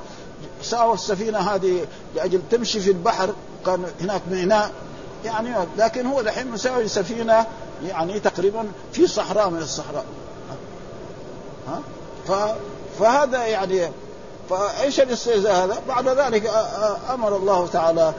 ساوى 0.63 0.95
السفينة 0.95 1.39
هذه 1.39 1.87
لأجل 2.17 2.41
تمشي 2.51 2.81
في 2.81 2.91
البحر 2.91 3.35
كان 3.67 3.85
هناك 4.01 4.23
ميناء 4.31 4.71
يعني 5.25 5.55
لكن 5.79 6.07
هو 6.07 6.23
دحين 6.23 6.51
مساوي 6.51 6.89
سفينة 6.89 7.47
يعني 7.87 8.21
تقريبا 8.21 8.69
في 8.93 9.07
صحراء 9.07 9.51
من 9.51 9.59
الصحراء. 9.59 10.05
ها؟ 12.29 12.57
فهذا 12.99 13.45
يعني 13.45 13.89
فإيش 14.51 15.01
الاستهزاء 15.01 15.65
هذا؟ 15.65 15.79
بعد 15.89 16.09
ذلك 16.09 16.51
أمر 17.11 17.37
الله 17.37 17.67
تعالى 17.67 18.13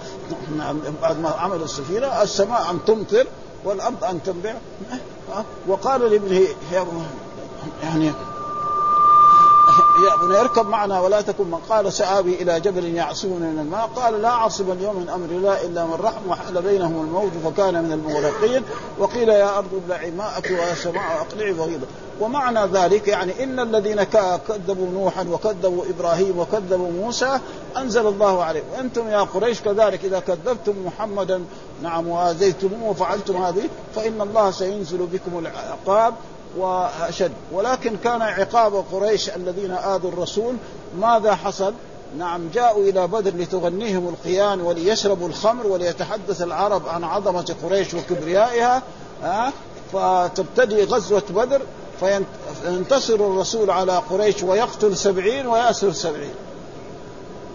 بعد 1.01 1.19
ما 1.19 1.29
عمل 1.29 1.62
السفينة 1.62 2.22
السماء 2.22 2.72
أن 2.72 2.79
تمطر 2.86 3.27
والأرض 3.63 4.03
أن 4.03 4.24
تنبع. 4.24 4.55
وقال 5.67 6.01
لابنه 6.01 6.48
يعني 7.84 8.12
يا 10.05 10.13
ابني 10.13 10.39
اركب 10.39 10.67
معنا 10.67 11.00
ولا 11.00 11.22
تكن 11.22 11.48
من 11.48 11.60
قال 11.69 11.93
سآوي 11.93 12.41
إلى 12.41 12.60
جبل 12.60 12.86
يعصمني 12.96 13.48
من 13.48 13.60
الماء. 13.60 13.89
قال 13.96 14.22
لا 14.22 14.29
عاصم 14.29 14.72
اليوم 14.72 14.96
من 14.96 15.10
أمر 15.10 15.29
الله 15.29 15.65
إلا 15.65 15.86
من 15.86 15.93
رحم 15.93 16.29
وحل 16.29 16.62
بينهم 16.62 17.01
الموت 17.01 17.31
فكان 17.43 17.84
من 17.84 17.91
المغرقين. 17.91 18.63
وقيل 19.00 19.29
يا 19.29 19.58
أرض 19.58 19.81
ابلعي 19.84 20.12
ماءك 20.12 20.51
ويا 20.51 20.75
سماء 20.75 21.22
أقلعي 21.22 21.51
وغيظا 21.51 21.88
ومعنى 22.22 22.65
ذلك 22.65 23.08
يعني 23.08 23.43
إن 23.43 23.60
الذين 23.60 24.03
كذبوا 24.48 24.88
نوحا 24.93 25.25
وكذبوا 25.31 25.84
إبراهيم 25.89 26.39
وكذبوا 26.39 26.91
موسى 26.91 27.39
أنزل 27.77 28.08
الله 28.08 28.43
عليه 28.43 28.63
وأنتم 28.74 29.10
يا 29.10 29.19
قريش 29.19 29.62
كذلك 29.62 30.05
إذا 30.05 30.19
كذبتم 30.19 30.74
محمدا 30.86 31.43
نعم 31.84 32.08
وآذيتموه 32.08 32.89
وفعلتم 32.89 33.43
هذه 33.43 33.69
فإن 33.96 34.22
الله 34.22 34.51
سينزل 34.51 34.98
بكم 34.98 35.39
العقاب. 35.39 36.13
وأشد. 36.58 37.32
ولكن 37.51 37.98
كان 38.03 38.22
عقاب 38.22 38.86
قريش 38.91 39.29
الذين 39.29 39.72
آذوا 39.72 40.12
الرسول. 40.12 40.56
ماذا 41.00 41.36
حصل؟ 41.36 41.74
نعم 42.18 42.50
جاءوا 42.53 42.84
إلى 42.84 43.08
بدر 43.08 43.32
لتغنيهم 43.36 44.08
القيان 44.08 44.62
وليشربوا 44.62 45.27
الخمر 45.27 45.68
وليتحدث 45.68 46.41
العرب 46.41 46.88
عن 46.88 47.03
عظمة 47.03 47.56
قريش 47.63 47.94
وكبريائها 47.94 48.84
ها 49.24 49.53
فتبتدي 49.94 50.84
غزوة 50.84 51.24
بدر 51.29 51.62
فينتصر 52.00 53.15
الرسول 53.15 53.70
على 53.70 53.98
قريش 54.10 54.44
ويقتل 54.44 54.98
سبعين 54.98 55.48
ويأسر 55.48 55.91
سبعين. 55.91 56.34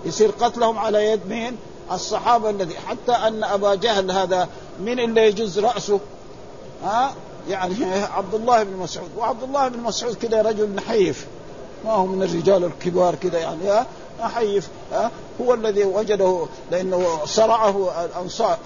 يصير 0.05 0.31
قتلهم 0.41 0.79
على 0.79 1.11
يد 1.11 1.21
مين؟ 1.29 1.57
الصحابة 1.93 2.51
الذي 2.51 2.75
حتى 2.75 3.13
أن 3.13 3.45
أبا 3.45 3.75
جهل 3.75 4.11
هذا 4.11 4.49
من 4.81 5.01
اللي 5.01 5.27
يجز 5.27 5.59
رأسه؟ 5.59 6.01
ها 6.85 7.15
يعني 7.49 7.85
عبد 7.95 8.35
الله 8.35 8.63
بن 8.63 8.77
مسعود. 8.77 9.09
وعبد 9.19 9.43
الله 9.43 9.69
بن 9.69 9.81
مسعود 9.81 10.15
كده 10.15 10.43
رجل 10.43 10.71
نحيف. 10.75 11.27
ما 11.85 11.93
هو 11.93 12.07
من 12.07 12.23
الرجال 12.23 12.65
الكبار 12.65 13.15
كده 13.15 13.39
يعني 13.39 13.69
ها 13.69 13.87
نحيف 14.21 14.69
ها 14.93 15.11
هو 15.41 15.55
الذي 15.55 15.85
وجده 15.85 16.47
لأنه 16.71 17.19
صرعه 17.25 18.05
الأنصار 18.05 18.59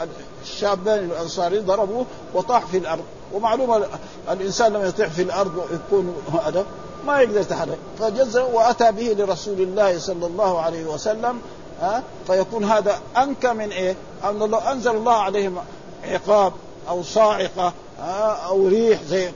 الشابان 0.42 0.98
الأنصاري 0.98 1.58
ضربوه 1.58 2.06
وطاح 2.34 2.66
في 2.66 2.76
الأرض. 2.76 3.04
ومعلومه 3.34 3.86
الإنسان 4.30 4.72
لما 4.72 4.86
يطيح 4.86 5.08
في 5.08 5.22
الأرض 5.22 5.56
ويكون 5.56 6.16
هذا 6.44 6.66
ما 7.06 7.20
يقدر 7.20 7.40
يتحرك. 7.40 7.78
فجز 7.98 8.36
وأتى 8.36 8.92
به 8.92 9.16
لرسول 9.18 9.60
الله 9.60 9.98
صلى 9.98 10.26
الله 10.26 10.60
عليه 10.60 10.84
وسلم 10.84 11.40
ها 11.80 12.02
فيكون 12.26 12.64
هذا 12.64 12.98
أنكى 13.16 13.52
من 13.52 13.70
إيه؟ 13.70 13.96
أن 14.24 14.42
الله 14.42 14.72
أنزل 14.72 14.90
الله 14.90 15.12
عليهم 15.12 15.56
عقاب 16.04 16.52
أو 16.88 17.02
صاعقة 17.02 17.72
أو 18.00 18.68
ريح 18.68 19.02
زي 19.02 19.32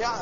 يعني 0.00 0.16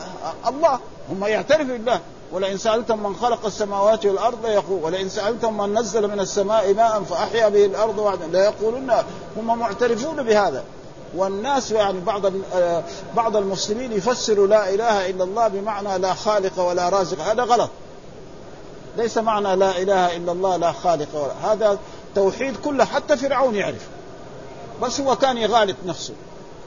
الله 0.46 0.78
هم 1.10 1.24
يعترفوا 1.24 1.64
بالله. 1.64 2.00
ولئن 2.32 2.58
سالتم 2.58 3.02
من 3.02 3.16
خلق 3.16 3.46
السماوات 3.46 4.06
والأرض 4.06 4.46
يقول 4.46 4.84
ولئن 4.84 5.08
سالتم 5.08 5.56
من 5.56 5.78
نزل 5.78 6.08
من 6.08 6.20
السماء 6.20 6.74
ماء 6.74 7.02
فأحيا 7.02 7.48
به 7.48 7.64
الأرض 7.64 7.98
وعدا 7.98 8.26
لا 8.26 8.44
يقولون 8.44 8.90
هم 9.36 9.58
معترفون 9.58 10.22
بهذا. 10.22 10.64
والناس 11.16 11.70
يعني 11.70 12.00
بعض 12.00 12.22
بعض 13.16 13.36
المسلمين 13.36 13.92
يفسروا 13.92 14.46
لا 14.46 14.74
إله 14.74 15.10
إلا 15.10 15.24
الله 15.24 15.48
بمعنى 15.48 15.98
لا 15.98 16.14
خالق 16.14 16.60
ولا 16.60 16.88
رازق. 16.88 17.20
هذا 17.20 17.42
غلط. 17.42 17.70
ليس 18.96 19.18
معنى 19.18 19.56
لا 19.56 19.78
إله 19.78 20.16
إلا 20.16 20.32
الله 20.32 20.56
لا 20.56 20.72
خالق 20.72 21.08
ولا. 21.14 21.52
هذا 21.52 21.78
توحيد 22.14 22.56
كله 22.64 22.84
حتى 22.84 23.16
فرعون 23.16 23.54
يعرف. 23.54 23.88
بس 24.82 25.00
هو 25.00 25.16
كان 25.16 25.38
يغالط 25.38 25.76
نفسه. 25.86 26.14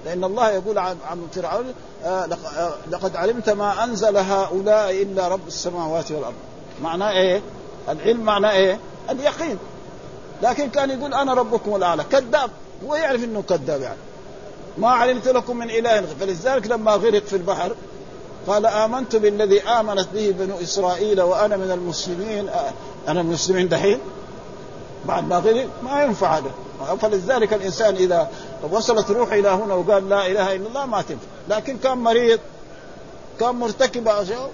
لأن 0.07 0.23
الله 0.23 0.49
يقول 0.49 0.77
عن 0.77 1.27
فرعون 1.35 1.73
آه، 2.05 2.27
آه، 2.57 2.73
لقد 2.91 3.15
علمت 3.15 3.49
ما 3.49 3.83
أنزل 3.83 4.17
هؤلاء 4.17 5.01
إلا 5.01 5.27
رب 5.27 5.47
السماوات 5.47 6.11
والأرض. 6.11 6.33
معناه 6.81 7.11
إيه؟ 7.11 7.41
العلم 7.89 8.19
معناه 8.19 8.51
إيه؟ 8.51 8.79
اليقين. 9.09 9.57
لكن 10.43 10.69
كان 10.69 10.89
يقول 10.89 11.13
أنا 11.13 11.33
ربكم 11.33 11.75
الأعلى. 11.75 12.03
كذاب. 12.03 12.49
هو 12.85 12.95
يعرف 12.95 13.23
أنه 13.23 13.41
كذاب 13.41 13.81
يعني. 13.81 13.97
ما 14.77 14.89
علمت 14.89 15.27
لكم 15.27 15.57
من 15.57 15.69
إله 15.69 16.01
فلذلك 16.19 16.67
لما 16.67 16.91
غرق 16.91 17.23
في 17.23 17.35
البحر 17.35 17.75
قال 18.47 18.65
آمنت 18.65 19.15
بالذي 19.15 19.61
آمنت 19.61 20.07
به 20.13 20.35
بنو 20.39 20.61
إسرائيل 20.61 21.21
وأنا 21.21 21.57
من 21.57 21.71
المسلمين. 21.71 22.49
آه، 22.49 22.71
أنا 23.07 23.21
من 23.21 23.29
المسلمين 23.29 23.69
دحين؟ 23.69 23.99
بعد 25.05 25.27
ما 25.27 25.37
غرق 25.37 25.67
ما 25.83 26.03
ينفع 26.03 26.37
هذا. 26.37 26.51
فلذلك 27.01 27.53
الإنسان 27.53 27.95
إذا 27.95 28.29
وصلت 28.71 29.11
روحه 29.11 29.33
إلى 29.33 29.49
هنا 29.49 29.73
وقال 29.73 30.09
لا 30.09 30.27
إله 30.27 30.55
إلا 30.55 30.67
الله 30.67 30.85
ما 30.85 31.01
تنفع. 31.01 31.27
لكن 31.49 31.77
كان 31.77 31.97
مريض 31.97 32.39
كان 33.39 33.55
مرتكب 33.55 34.07
أشياء 34.07 34.51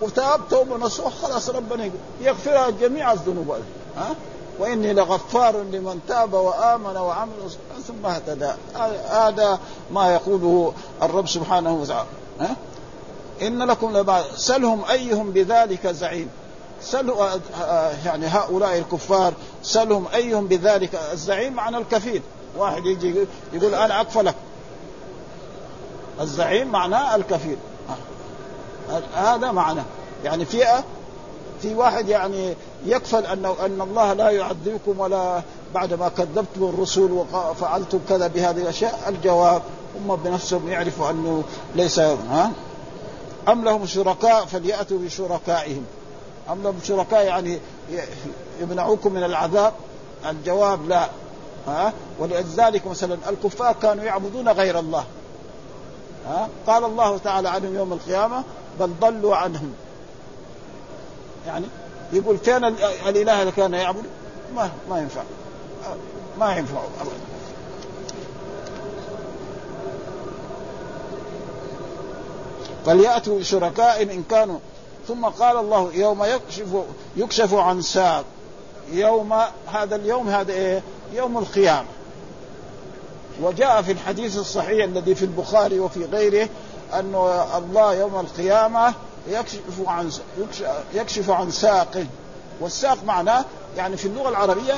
وتاب 0.00 0.40
توبة 0.50 0.76
نصوح 0.76 1.14
خلاص 1.14 1.50
ربنا 1.50 1.90
يغفرها 2.20 2.70
جميع 2.70 3.12
الذنوب. 3.12 3.50
ها؟ 3.96 4.14
وإني 4.58 4.92
لغفار 4.92 5.56
لمن 5.56 6.00
تاب 6.08 6.32
وآمن 6.32 6.96
وعمل 6.96 7.32
ثم 7.86 8.06
اهتدى. 8.06 8.50
هذا 9.10 9.58
ما 9.90 10.14
يقوله 10.14 10.72
الرب 11.02 11.28
سبحانه 11.28 11.74
وتعالى. 11.74 12.08
ها؟ 12.40 12.56
إن 13.42 13.62
لكم 13.62 13.96
لبعض. 13.96 14.24
سلهم 14.36 14.84
أيهم 14.90 15.30
بذلك 15.30 15.86
زعيم. 15.86 16.28
سلوا 16.84 17.34
آه، 17.34 17.40
آه، 17.60 17.92
يعني 18.06 18.26
هؤلاء 18.26 18.78
الكفار 18.78 19.32
سلهم 19.62 20.06
أيهم 20.14 20.46
بذلك؟ 20.46 21.00
الزعيم 21.12 21.52
معنى 21.52 21.76
الكفيل. 21.76 22.22
واحد 22.56 22.86
يجي 22.86 23.14
يقول 23.52 23.74
أنا 23.74 24.00
اكفلك 24.00 24.34
الزعيم 26.20 26.68
معناه 26.68 27.16
الكفيل. 27.16 27.56
آه، 28.90 29.02
هذا 29.14 29.52
معنى. 29.52 29.82
يعني 30.24 30.44
في 30.44 30.64
في 31.62 31.74
واحد 31.74 32.08
يعني 32.08 32.54
يكفل 32.86 33.26
ان 33.26 33.44
أن 33.44 33.80
الله 33.80 34.12
لا 34.12 34.30
يعذبكم 34.30 35.00
ولا 35.00 35.42
بعد 35.74 35.94
ما 35.94 36.08
كذبتم 36.08 36.64
الرسل 36.64 37.12
وفعلتم 37.12 38.00
كذا 38.08 38.26
بهذه 38.26 38.62
الأشياء. 38.62 39.04
الجواب 39.08 39.62
هم 39.96 40.16
بنفسهم 40.16 40.68
يعرفوا 40.68 41.10
أنه 41.10 41.44
ليس 41.74 41.98
ها؟ 41.98 42.50
أم 43.48 43.64
لهم 43.64 43.86
شركاء 43.86 44.44
فليأتوا 44.44 44.98
بشركائهم. 44.98 45.84
أم 46.50 46.62
لهم 46.62 46.78
شركاء 46.84 47.24
يعني 47.24 47.58
يمنعوكم 48.60 49.12
من 49.12 49.24
العذاب؟ 49.24 49.72
الجواب 50.30 50.88
لا. 50.88 51.08
ها؟ 51.66 51.92
ولذلك 52.18 52.86
مثلا 52.86 53.18
الكفار 53.28 53.74
كانوا 53.82 54.04
يعبدون 54.04 54.48
غير 54.48 54.78
الله. 54.78 55.04
ها؟ 56.26 56.48
قال 56.66 56.84
الله 56.84 57.18
تعالى 57.18 57.48
عنهم 57.48 57.74
يوم 57.74 57.92
القيامة 57.92 58.42
بل 58.80 58.92
ضلوا 59.00 59.36
عنهم. 59.36 59.72
يعني 61.46 61.66
يقول 62.12 62.38
فين 62.38 62.64
الإله 63.08 63.40
اللي 63.40 63.52
كان 63.52 63.74
يعبد 63.74 64.04
ما 64.56 64.70
ما 64.90 64.98
ينفع. 64.98 65.22
ما 66.38 66.56
ينفع. 66.56 66.80
ابدا 67.00 67.16
فليأتوا 72.86 73.42
شركاء 73.42 74.02
إن 74.02 74.22
كانوا 74.30 74.58
ثم 75.08 75.24
قال 75.24 75.56
الله 75.56 75.90
يوم 75.94 76.24
يكشف 76.24 76.66
يكشف 77.16 77.54
عن 77.54 77.82
ساق. 77.82 78.24
يوم 78.92 79.34
هذا 79.72 79.96
اليوم 79.96 80.28
هذا 80.28 80.52
إيه؟ 80.52 80.82
يوم 81.12 81.38
القيامة. 81.38 81.88
وجاء 83.42 83.82
في 83.82 83.92
الحديث 83.92 84.38
الصحيح 84.38 84.84
الذي 84.84 85.14
في 85.14 85.24
البخاري 85.24 85.80
وفي 85.80 86.04
غيره 86.04 86.48
أن 86.92 87.14
الله 87.56 87.94
يوم 87.94 88.20
القيامة 88.20 88.94
يكشف 89.28 89.60
عن 89.86 90.10
يكشف 90.94 91.30
عن 91.30 91.50
ساق. 91.50 92.06
والساق 92.60 92.98
معناه 93.06 93.44
يعني 93.76 93.96
في 93.96 94.08
اللغة 94.08 94.28
العربية 94.28 94.74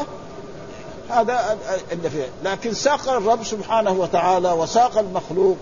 هذا 1.10 1.58
اللي 1.92 2.10
فيه. 2.10 2.28
لكن 2.44 2.74
ساق 2.74 3.08
الرب 3.08 3.44
سبحانه 3.44 3.92
وتعالى 3.92 4.52
وساق 4.52 4.98
المخلوق 4.98 5.56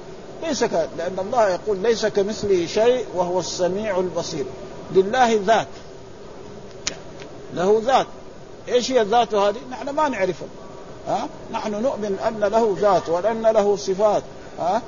ليس 0.45 0.65
ك... 0.65 0.89
لأن 0.99 1.19
الله 1.19 1.49
يقول 1.49 1.79
ليس 1.79 2.07
كمثله 2.07 2.67
شيء 2.67 3.07
وهو 3.15 3.41
السميع 3.41 3.99
البصير. 3.99 4.45
لله 4.93 5.41
ذات. 5.47 5.69
له 7.55 7.83
ذات. 7.85 8.07
إيش 8.69 8.93
هي 8.93 9.01
الذات 9.01 9.35
هذه؟ 9.35 9.57
نحن 9.71 9.91
ما 9.91 10.09
نعرفها. 10.09 10.49
ها؟ 11.09 11.29
نحن 11.53 11.83
نؤمن 11.83 12.19
أن 12.29 12.41
له 12.41 12.77
ذات 12.81 13.09
وأن 13.09 13.43
له 13.43 13.77
صفات. 13.77 14.23
ها؟ 14.59 14.83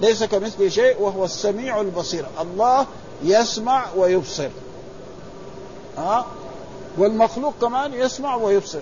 ليس 0.00 0.24
كمثله 0.24 0.68
شيء 0.68 1.00
وهو 1.00 1.24
السميع 1.24 1.80
البصير. 1.80 2.26
الله 2.40 2.86
يسمع 3.22 3.86
ويبصر. 3.96 4.48
ها؟ 5.98 6.26
والمخلوق 6.98 7.54
كمان 7.60 7.94
يسمع 7.94 8.34
ويبصر. 8.34 8.80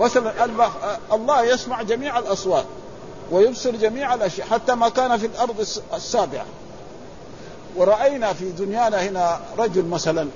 مثلا 0.00 0.44
الله 1.12 1.42
يسمع 1.42 1.82
جميع 1.82 2.18
الأصوات. 2.18 2.64
ويبصر 3.30 3.70
جميع 3.76 4.14
الأشياء 4.14 4.46
حتى 4.46 4.74
ما 4.74 4.88
كان 4.88 5.16
في 5.16 5.26
الأرض 5.26 5.66
السابعة. 5.94 6.46
ورأينا 7.76 8.32
في 8.32 8.50
دنيانا 8.50 9.02
هنا 9.02 9.40
رجل 9.58 9.84
مثلا 9.84 10.28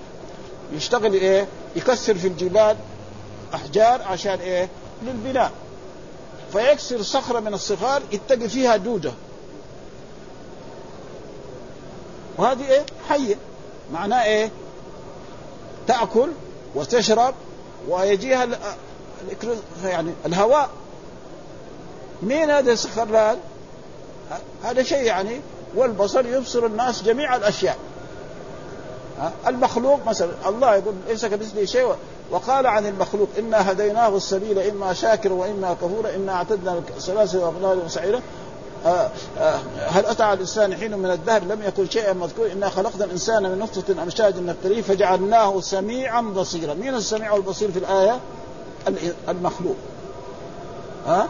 يشتغل 0.72 1.12
إيه؟ 1.12 1.46
يكسر 1.76 2.14
في 2.14 2.26
الجبال 2.26 2.76
أحجار 3.54 4.02
عشان 4.02 4.38
إيه؟ 4.38 4.68
للبناء. 5.02 5.52
فيكسر 6.52 7.02
صخرة 7.02 7.40
من 7.40 7.54
الصخار 7.54 8.02
يتقي 8.12 8.48
فيها 8.48 8.76
دودة. 8.76 9.12
وهذه 12.38 12.70
إيه؟ 12.70 12.86
حية. 13.08 13.36
معناه 13.92 14.24
إيه؟ 14.24 14.50
تأكل 15.86 16.28
وتشرب 16.74 17.34
ويجيها 17.88 18.48
يعني 19.84 20.12
الهواء. 20.26 20.70
مين 22.22 22.50
هذا 22.50 22.72
السخران 22.72 23.36
هذا 24.64 24.82
شيء 24.82 25.02
يعني 25.02 25.40
والبصر 25.74 26.26
يبصر 26.26 26.66
الناس 26.66 27.02
جميع 27.02 27.36
الأشياء. 27.36 27.76
المخلوق 29.46 30.06
مثلا 30.06 30.30
الله 30.48 30.74
يقول 30.74 30.94
ليس 31.08 31.26
كمثله 31.26 31.64
شيء 31.64 31.94
وقال 32.30 32.66
عن 32.66 32.86
المخلوق 32.86 33.28
إنا 33.38 33.72
هديناه 33.72 34.16
السبيل 34.16 34.58
إما 34.58 34.92
شاكر 34.92 35.32
وإما 35.32 35.74
كفورا 35.74 36.14
إنا 36.14 36.32
اعتدنا 36.32 36.80
سلاسل 36.98 37.38
واغلال 37.38 37.84
وسعيرة. 37.84 38.22
آه 38.86 39.10
آه 39.38 39.58
هل 39.88 40.06
أتى 40.06 40.22
على 40.22 40.34
الإنسان 40.34 40.74
حين 40.74 40.98
من 40.98 41.10
الدهر؟ 41.10 41.42
لم 41.42 41.62
يكن 41.62 41.88
شيئا 41.88 42.12
مذكور 42.12 42.52
إنا 42.52 42.68
خلقنا 42.68 43.04
الإنسان 43.04 43.42
من 43.42 43.58
نطفة 43.58 44.02
أمشاج 44.02 44.38
نبتليه 44.38 44.82
فجعلناه 44.82 45.60
سميعا 45.60 46.20
بصيرا. 46.20 46.74
مين 46.74 46.94
السميع 46.94 47.36
البصير 47.36 47.70
في 47.72 47.78
الآية؟ 47.78 48.20
المخلوق. 49.28 49.76
ها؟ 51.06 51.28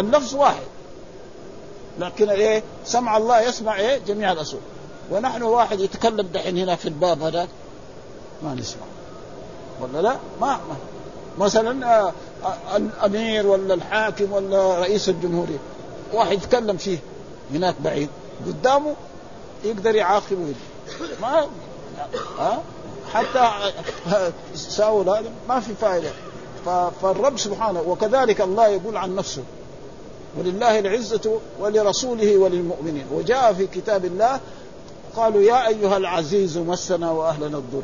اللفظ 0.00 0.34
واحد. 0.34 0.66
لكن 1.98 2.30
إيه 2.30 2.62
سمع 2.84 3.16
الله 3.16 3.40
يسمع 3.40 3.76
إيه 3.76 3.98
جميع 3.98 4.32
الاصوات 4.32 4.62
ونحن 5.10 5.42
واحد 5.42 5.80
يتكلم 5.80 6.26
دحين 6.26 6.58
هنا 6.58 6.76
في 6.76 6.86
الباب 6.86 7.22
هذا. 7.22 7.48
ما 8.42 8.54
نسمع. 8.54 8.82
ولا 9.80 10.02
لا؟ 10.02 10.16
ما, 10.40 10.46
ما. 10.46 10.76
مثلا 11.38 11.86
آه، 12.00 12.12
آه، 12.44 12.76
الأمير 12.76 13.46
ولا 13.46 13.74
الحاكم 13.74 14.32
ولا 14.32 14.78
رئيس 14.78 15.08
الجمهورية. 15.08 15.58
واحد 16.12 16.32
يتكلم 16.32 16.76
فيه 16.76 16.98
هناك 17.54 17.74
بعيد. 17.80 18.08
قدامه 18.46 18.94
يقدر 19.64 19.94
يعاقبه. 19.94 20.54
ما 21.22 21.46
ها؟ 22.38 22.62
حتى 23.12 23.50
ساول 24.54 25.08
هذا 25.08 25.30
ما 25.48 25.60
في 25.60 25.74
فائده 25.74 26.10
فالرب 27.02 27.38
سبحانه 27.38 27.80
وكذلك 27.80 28.40
الله 28.40 28.68
يقول 28.68 28.96
عن 28.96 29.14
نفسه. 29.16 29.42
ولله 30.38 30.78
العزة 30.78 31.38
ولرسوله 31.60 32.36
وللمؤمنين. 32.36 33.06
وجاء 33.14 33.52
في 33.52 33.66
كتاب 33.66 34.04
الله 34.04 34.40
قالوا 35.16 35.42
يا 35.42 35.68
أيها 35.68 35.96
العزيز 35.96 36.58
مسنا 36.58 37.10
وأهلنا 37.10 37.58
الضر. 37.58 37.82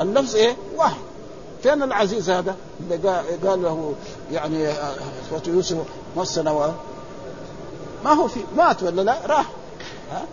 اللفظ 0.00 0.36
إيه؟ 0.36 0.56
واحد. 0.76 1.00
فين 1.62 1.82
العزيز 1.82 2.30
هذا؟ 2.30 2.56
اللي 2.80 2.96
قال 3.48 3.62
له 3.62 3.94
يعني 4.32 4.68
أخوة 4.68 5.42
يوسف 5.46 5.76
مسنا 6.16 6.52
و... 6.52 6.70
ما 8.04 8.12
هو 8.12 8.28
في 8.28 8.40
مات 8.56 8.82
ولا 8.82 9.02
لا؟ 9.02 9.16
راح. 9.26 9.50
ها؟ 10.12 10.24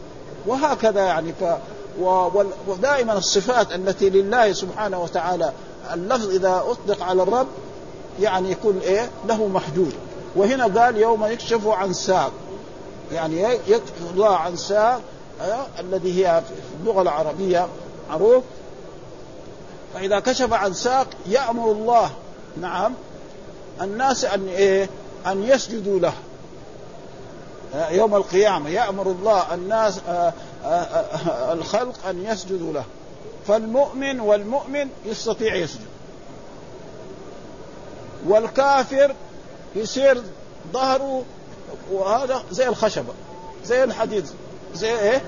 وهكذا 0.48 1.02
يعني 1.02 1.34
ف 1.40 1.44
و... 2.02 2.30
ودائما 2.68 3.18
الصفات 3.18 3.72
التي 3.72 4.10
لله 4.10 4.54
سبحانه 4.54 5.04
وتعالى 5.04 5.54
اللفظ 5.94 6.30
إذا 6.30 6.64
أطلق 6.68 7.04
على 7.04 7.24
الرب 7.24 7.48
يعني 8.22 8.52
يكون 8.52 8.80
إيه؟ 8.84 9.10
له 9.28 9.48
محدود. 9.48 9.94
وهنا 10.36 10.82
قال 10.82 10.98
يوم 10.98 11.26
يكشف 11.26 11.68
عن 11.68 11.94
ساق. 11.94 12.32
يعني 13.12 13.42
يكشف 13.68 14.12
الله 14.14 14.36
عن 14.36 14.56
ساق 14.56 15.02
آه، 15.42 15.66
الذي 15.80 16.26
هي 16.26 16.42
في 16.48 16.54
اللغة 16.82 17.02
العربية 17.02 17.68
معروف. 18.10 18.44
فإذا 19.94 20.20
كشف 20.20 20.54
عن 20.54 20.74
ساق 20.74 21.08
يأمر 21.28 21.72
الله 21.72 22.12
نعم 22.62 22.94
الناس 23.82 24.26
أن 24.26 24.48
إيه 24.48 24.90
أن 25.28 25.44
يسجدوا 25.44 26.00
له. 26.00 26.14
آه، 27.76 27.90
يوم 27.90 28.16
القيامة 28.16 28.70
يأمر 28.70 29.08
الله 29.08 29.54
الناس 29.54 30.00
آه، 30.10 30.34
الخلق 31.54 32.08
أن 32.10 32.26
يسجدوا 32.26 32.74
له. 32.74 32.84
فالمؤمن 33.48 34.20
والمؤمن 34.20 34.90
يستطيع 35.06 35.56
يسجد. 35.56 35.86
والكافر 38.28 39.16
يصير 39.76 40.22
ظهره 40.74 41.24
وهذا 41.92 42.44
زي 42.52 42.68
الخشبة 42.68 43.14
زي 43.66 43.84
الحديد 43.84 44.26
زي 44.74 45.00
إيه؟ 45.00 45.22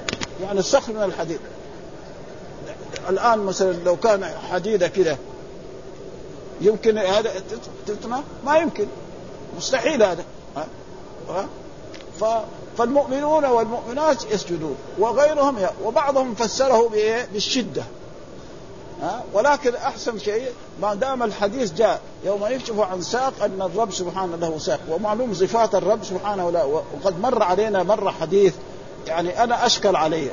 يعني 0.43 0.59
الصخر 0.59 0.93
من 0.93 1.03
الحديد 1.03 1.39
الآن 3.09 3.39
مثلا 3.39 3.73
لو 3.73 3.95
كان 3.95 4.25
حديدة 4.25 4.87
كده 4.87 5.17
يمكن 6.61 6.97
هذا 6.97 7.31
تتنا 7.87 8.23
ما 8.45 8.57
يمكن 8.57 8.87
مستحيل 9.57 10.03
هذا 10.03 10.23
ها؟ 10.55 10.67
ها؟ 11.29 11.47
ف 12.19 12.25
فالمؤمنون 12.77 13.45
والمؤمنات 13.45 14.31
يسجدون 14.31 14.75
وغيرهم 14.99 15.57
وبعضهم 15.83 16.35
فسره 16.35 16.89
بالشدة 17.33 17.83
ها؟ 19.01 19.23
ولكن 19.33 19.75
أحسن 19.75 20.19
شيء 20.19 20.47
ما 20.81 20.93
دام 20.93 21.23
الحديث 21.23 21.73
جاء 21.73 22.01
يوم 22.25 22.45
يكشف 22.45 22.79
عن 22.79 23.01
ساق 23.01 23.33
أن 23.43 23.61
الرب 23.61 23.91
سبحانه 23.91 24.35
له 24.35 24.57
ساق. 24.57 24.79
ومعلوم 24.89 25.33
صفات 25.33 25.75
الرب 25.75 26.03
سبحانه 26.03 26.49
له. 26.49 26.65
وقد 26.65 27.19
مر 27.19 27.43
علينا 27.43 27.83
مرة 27.83 28.11
حديث 28.11 28.53
يعني 29.07 29.43
أنا 29.43 29.65
أشكل 29.65 29.95
علي 29.95 30.29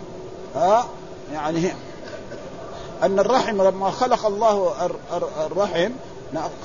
ها؟ 0.54 0.86
يعني 1.32 1.72
أن 3.02 3.18
الرحم 3.18 3.62
لما 3.62 3.90
خلق 3.90 4.26
الله 4.26 4.72
الرحم 5.46 5.90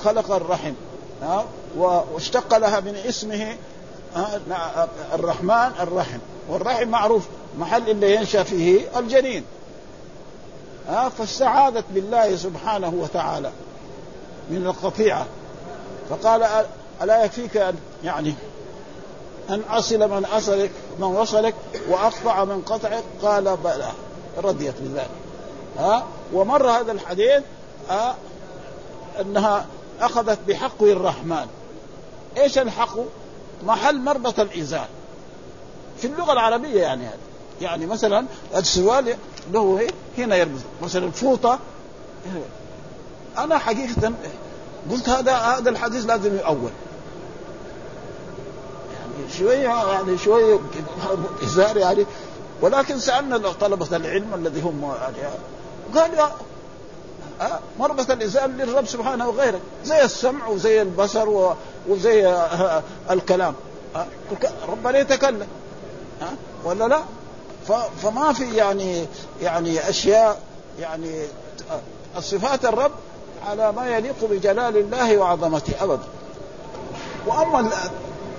خلق 0.04 0.32
الرحم 0.32 0.74
ها؟ 1.22 1.46
واشتق 1.78 2.58
لها 2.58 2.80
من 2.80 2.96
اسمه 2.96 3.56
الرحمن 5.14 5.72
الرحم. 5.80 6.20
والرحم 6.50 6.88
معروف 6.88 7.24
محل 7.60 7.90
اللي 7.90 8.16
ينشأ 8.16 8.44
فيه 8.44 9.00
الجنين. 9.00 9.44
ها 10.88 11.10
فاستعاذت 11.10 11.86
بالله 11.94 12.36
سبحانه 12.36 12.90
وتعالى 12.90 13.52
من 14.50 14.66
القطيعة. 14.66 15.26
فقال 16.10 16.66
ألا 17.02 17.26
يكفيك 17.26 17.58
أن 17.58 17.76
يعني 18.04 18.34
أن 19.50 19.62
أصل 19.70 20.00
من 20.00 20.26
أصلك 20.26 20.72
من 21.00 21.04
وصلك 21.04 21.56
وأقطع 21.90 22.44
من 22.44 22.62
قطعك؟ 22.62 23.04
قال 23.22 23.58
بلى 23.58 23.92
رضيت 24.38 24.76
بذلك 24.82 25.10
ها 25.78 26.04
ومر 26.34 26.70
هذا 26.70 26.92
الحديث 26.92 27.44
ها 27.90 28.16
أنها 29.22 29.66
أخذت 30.02 30.40
بحق 30.48 30.84
الرحمن. 30.84 31.48
إيش 32.38 32.58
الحق؟ 32.58 32.98
محل 33.66 34.02
مربط 34.02 34.40
الإزار. 34.40 34.88
في 35.98 36.08
اللغة 36.08 36.34
العربية 36.34 36.82
يعني 36.82 37.06
هذا. 37.06 37.18
يعني 37.62 37.86
مثلا 37.86 38.26
السوال 38.56 39.16
له 39.54 39.88
هنا 40.18 40.36
يربط 40.36 40.62
مثلا 40.84 41.06
الفوطه 41.06 41.60
أنا 43.38 43.58
حقيقه 43.58 44.14
قلت 44.92 45.10
هذا 45.10 45.34
هذا 45.34 45.70
الحديث 45.70 46.06
لازم 46.06 46.36
يؤول 46.36 46.72
يعني 48.94 49.34
شوية 49.38 49.92
يعني 49.92 50.18
شوية 50.18 50.60
ازار 51.44 51.78
يعني 51.78 52.06
ولكن 52.62 53.00
سألنا 53.00 53.38
طلبة 53.38 53.96
العلم 53.98 54.34
الذي 54.34 54.62
هم 54.62 54.94
قالوا 55.96 56.28
أه؟ 57.42 57.60
مربة 57.80 58.14
الإنسان 58.14 58.58
للرب 58.58 58.86
سبحانه 58.86 59.28
وغيره 59.30 59.60
زي 59.86 60.04
السمع 60.04 60.48
وزي 60.48 60.82
البصر 60.82 61.54
وزي 61.90 62.28
أه 62.28 62.84
الكلام 63.12 63.54
أه؟ 63.96 64.06
ربنا 64.70 65.00
يتكلم؟ 65.00 65.48
ولا 66.64 66.88
لا 66.88 67.02
فما 68.04 68.34
في 68.34 68.56
يعني 68.56 69.06
يعني 69.42 69.90
أشياء 69.90 70.40
يعني 70.80 71.24
الصفات 72.18 72.66
الرب 72.66 72.92
على 73.48 73.72
ما 73.72 73.88
يليق 73.98 74.16
بجلال 74.32 74.78
الله 74.78 75.18
وعظمته 75.18 75.84
أبدا. 75.84 76.04
وأما 77.28 77.72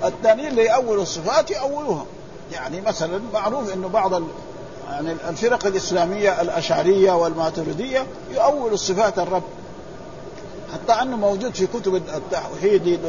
الثانيين 0.05 0.49
اللي 0.49 0.65
يأولوا 0.65 1.03
الصفات 1.03 1.51
يأولوها 1.51 2.05
يعني 2.53 2.81
مثلا 2.81 3.21
معروف 3.33 3.75
إنه 3.75 3.89
بعض 3.89 4.23
يعني 4.91 5.13
الفرق 5.29 5.67
الإسلامية 5.67 6.41
الأشعرية 6.41 7.13
والماتريدية 7.13 8.07
يؤول 8.31 8.79
صفات 8.79 9.19
الرب. 9.19 9.43
حتى 10.73 11.03
أنه 11.03 11.17
موجود 11.17 11.55
في 11.55 11.67
كتب 11.67 11.95
التوحيد 11.95 13.01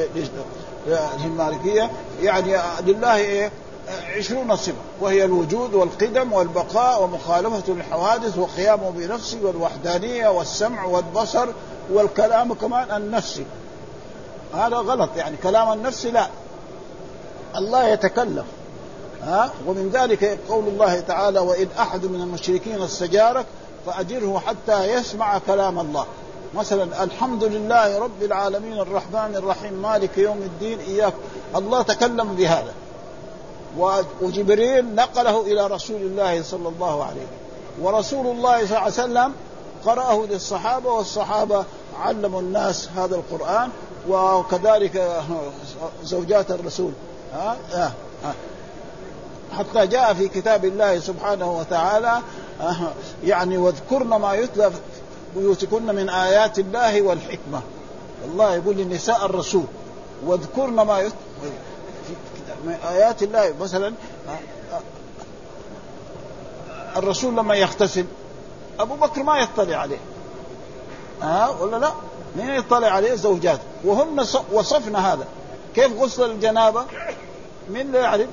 للمالكية. 1.23 1.91
يعني 2.21 2.57
لله 2.85 3.15
إيه؟ 3.15 3.51
عشرون 4.17 4.55
صفة 4.55 4.73
وهي 5.01 5.25
الوجود 5.25 5.73
والقدم 5.73 6.33
والبقاء 6.33 7.03
ومخالفة 7.03 7.73
الحوادث 7.73 8.37
وقيامه 8.37 8.89
بنفسه 8.89 9.37
والوحدانية 9.43 10.27
والسمع 10.27 10.85
والبصر 10.85 11.47
والكلام 11.93 12.53
كمان 12.53 12.97
النفسي 12.97 13.45
هذا 14.53 14.77
غلط 14.77 15.09
يعني 15.15 15.37
كلام 15.37 15.73
النفس 15.73 16.05
لا. 16.05 16.27
الله 17.55 17.87
يتكلم 17.87 18.45
ها؟ 19.23 19.51
ومن 19.67 19.89
ذلك 19.93 20.39
قول 20.49 20.67
الله 20.67 20.99
تعالى 20.99 21.39
وإن 21.39 21.67
أحد 21.79 22.05
من 22.05 22.21
المشركين 22.21 22.81
استجارك 22.81 23.45
فأجره 23.85 24.41
حتى 24.47 24.93
يسمع 24.93 25.37
كلام 25.37 25.79
الله. 25.79 26.05
مثلا 26.55 27.03
الحمد 27.03 27.43
لله 27.43 27.99
رب 27.99 28.23
العالمين 28.23 28.79
الرحمن 28.79 29.35
الرحيم 29.35 29.73
مالك 29.73 30.17
يوم 30.17 30.37
الدين. 30.37 30.79
إياك. 30.79 31.13
الله 31.55 31.81
تكلم 31.81 32.35
بهذا. 32.35 32.73
وجبريل 34.21 34.95
نقله 34.95 35.41
إلى 35.41 35.67
رسول 35.67 36.01
الله 36.01 36.43
صلى 36.43 36.69
الله 36.69 37.03
عليه 37.03 37.27
ورسول 37.81 38.27
الله 38.27 38.57
صلى 38.57 38.65
الله 38.65 38.79
عليه 38.79 38.93
وسلم 38.93 39.33
قرأه 39.85 40.25
للصحابة 40.25 40.91
والصحابة 40.91 41.65
علموا 41.99 42.41
الناس 42.41 42.89
هذا 42.95 43.15
القرآن 43.15 43.69
وكذلك 44.09 45.21
زوجات 46.03 46.51
الرسول. 46.51 46.91
ها؟ 47.33 47.57
ها 47.71 47.93
حتى 49.57 49.87
جاء 49.87 50.13
في 50.13 50.27
كتاب 50.27 50.65
الله 50.65 50.99
سبحانه 50.99 51.57
وتعالى 51.57 52.19
يعني 53.23 53.57
واذكرن 53.57 54.07
ما 54.07 54.33
يتلى 54.33 54.71
بيوتكن 55.35 55.85
من 55.95 56.09
آيات 56.09 56.59
الله 56.59 57.01
والحكمة. 57.01 57.61
الله 58.25 58.55
يقول 58.55 58.77
لنساء 58.77 59.25
الرسول 59.25 59.65
واذكرن 60.25 60.75
ما 60.75 60.99
يتلى 60.99 61.15
من 62.65 62.77
آيات 62.89 63.23
الله 63.23 63.53
مثلا 63.61 63.93
الرسول 66.97 67.33
لما 67.37 67.55
يغتسل 67.55 68.05
أبو 68.79 68.95
بكر 68.95 69.23
ما 69.23 69.37
يطلع 69.37 69.77
عليه. 69.77 69.97
ها؟ 71.21 71.45
أه؟ 71.45 71.61
ولا 71.61 71.77
لا؟ 71.77 71.91
من 72.35 72.49
يطلع 72.49 72.87
عليه 72.87 73.15
زوجات 73.15 73.59
وهن 73.83 74.25
وصفنا 74.51 75.13
هذا. 75.13 75.25
كيف 75.75 76.01
غسل 76.01 76.31
الجنابة؟ 76.31 76.85
من 77.69 77.91
لا 77.91 77.99
يعرف؟ 77.99 78.27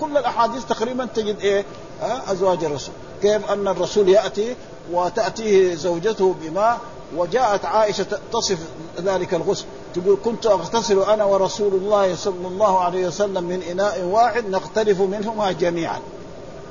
كل 0.00 0.16
الأحاديث 0.16 0.64
تقريبا 0.64 1.08
تجد 1.14 1.40
إيه؟ 1.40 1.64
أزواج 2.02 2.64
الرسول. 2.64 2.94
كيف 3.22 3.50
أن 3.50 3.68
الرسول 3.68 4.08
يأتي 4.08 4.56
وتأتيه 4.92 5.74
زوجته 5.74 6.34
بماء 6.40 6.80
وجاءت 7.16 7.64
عائشة 7.64 8.06
تصف 8.32 8.58
ذلك 9.00 9.34
الغسل. 9.34 9.64
تقول 9.94 10.18
كنت 10.24 10.46
أغتسل 10.46 11.02
أنا 11.02 11.24
ورسول 11.24 11.74
الله 11.74 12.16
صلى 12.16 12.48
الله 12.48 12.80
عليه 12.80 13.06
وسلم 13.06 13.44
من 13.44 13.62
إناء 13.62 14.02
واحد 14.02 14.46
نختلف 14.46 15.00
منهما 15.00 15.52
جميعا. 15.52 15.98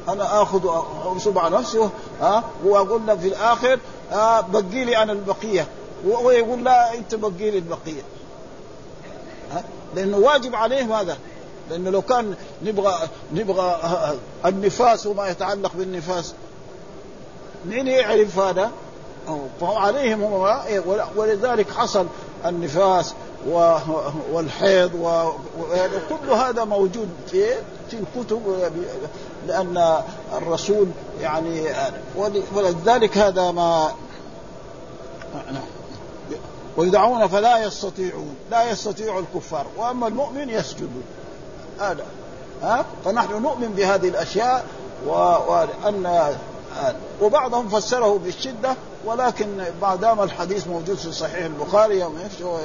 أنا 0.09 0.41
آخذ 0.41 0.83
انصب 1.11 1.37
على 1.37 1.57
نفسي 1.57 1.89
ها 2.21 2.43
وأقول 2.63 3.05
له 3.07 3.15
في 3.15 3.27
الآخر 3.27 3.79
بقي 4.51 4.85
لي 4.85 4.97
أنا 4.97 5.11
البقية. 5.11 5.67
وهو 6.07 6.31
يقول 6.31 6.63
لا 6.63 6.93
أنت 6.93 7.15
بقي 7.15 7.51
لي 7.51 7.57
البقية. 7.57 8.01
لأنه 9.95 10.17
واجب 10.17 10.55
عليه 10.55 10.83
ماذا؟ 10.83 11.17
لأنه 11.69 11.89
لو 11.89 12.01
كان 12.01 12.35
نبغى 12.63 12.93
نبغى 13.33 13.79
النفاس 14.45 15.07
وما 15.07 15.29
يتعلق 15.29 15.71
بالنفاس. 15.75 16.33
مين 17.65 17.87
يعرف 17.87 18.39
هذا؟ 18.39 18.71
فهو 19.61 19.75
عليهم 19.75 20.23
هم 20.23 20.59
ولذلك 21.15 21.71
حصل 21.71 22.05
النفاس 22.45 23.13
والحيض 24.31 24.91
وكل 24.95 26.29
هذا 26.33 26.63
موجود 26.63 27.09
في 27.27 27.45
في 27.89 27.97
الكتب 27.97 28.41
لأن 29.47 30.01
الرسول 30.37 30.87
يعني 31.21 31.63
ولذلك 32.55 33.17
هذا 33.17 33.51
ما 33.51 33.91
ويدعون 36.77 37.27
فلا 37.27 37.65
يستطيعون 37.65 38.35
لا 38.51 38.71
يستطيع 38.71 39.19
الكفار 39.19 39.65
وأما 39.77 40.07
المؤمن 40.07 40.49
يسجد. 40.49 40.89
هذا 41.79 42.05
ها؟ 42.61 42.85
فنحن 43.05 43.41
نؤمن 43.41 43.67
بهذه 43.67 44.07
الأشياء 44.07 44.65
وان 45.07 46.35
وبعضهم 47.21 47.69
فسره 47.69 48.19
بالشدة 48.23 48.75
ولكن 49.05 49.47
ما 49.81 49.95
دام 49.95 50.21
الحديث 50.21 50.67
موجود 50.67 50.97
في 50.97 51.11
صحيح 51.11 51.45
البخاري 51.45 52.03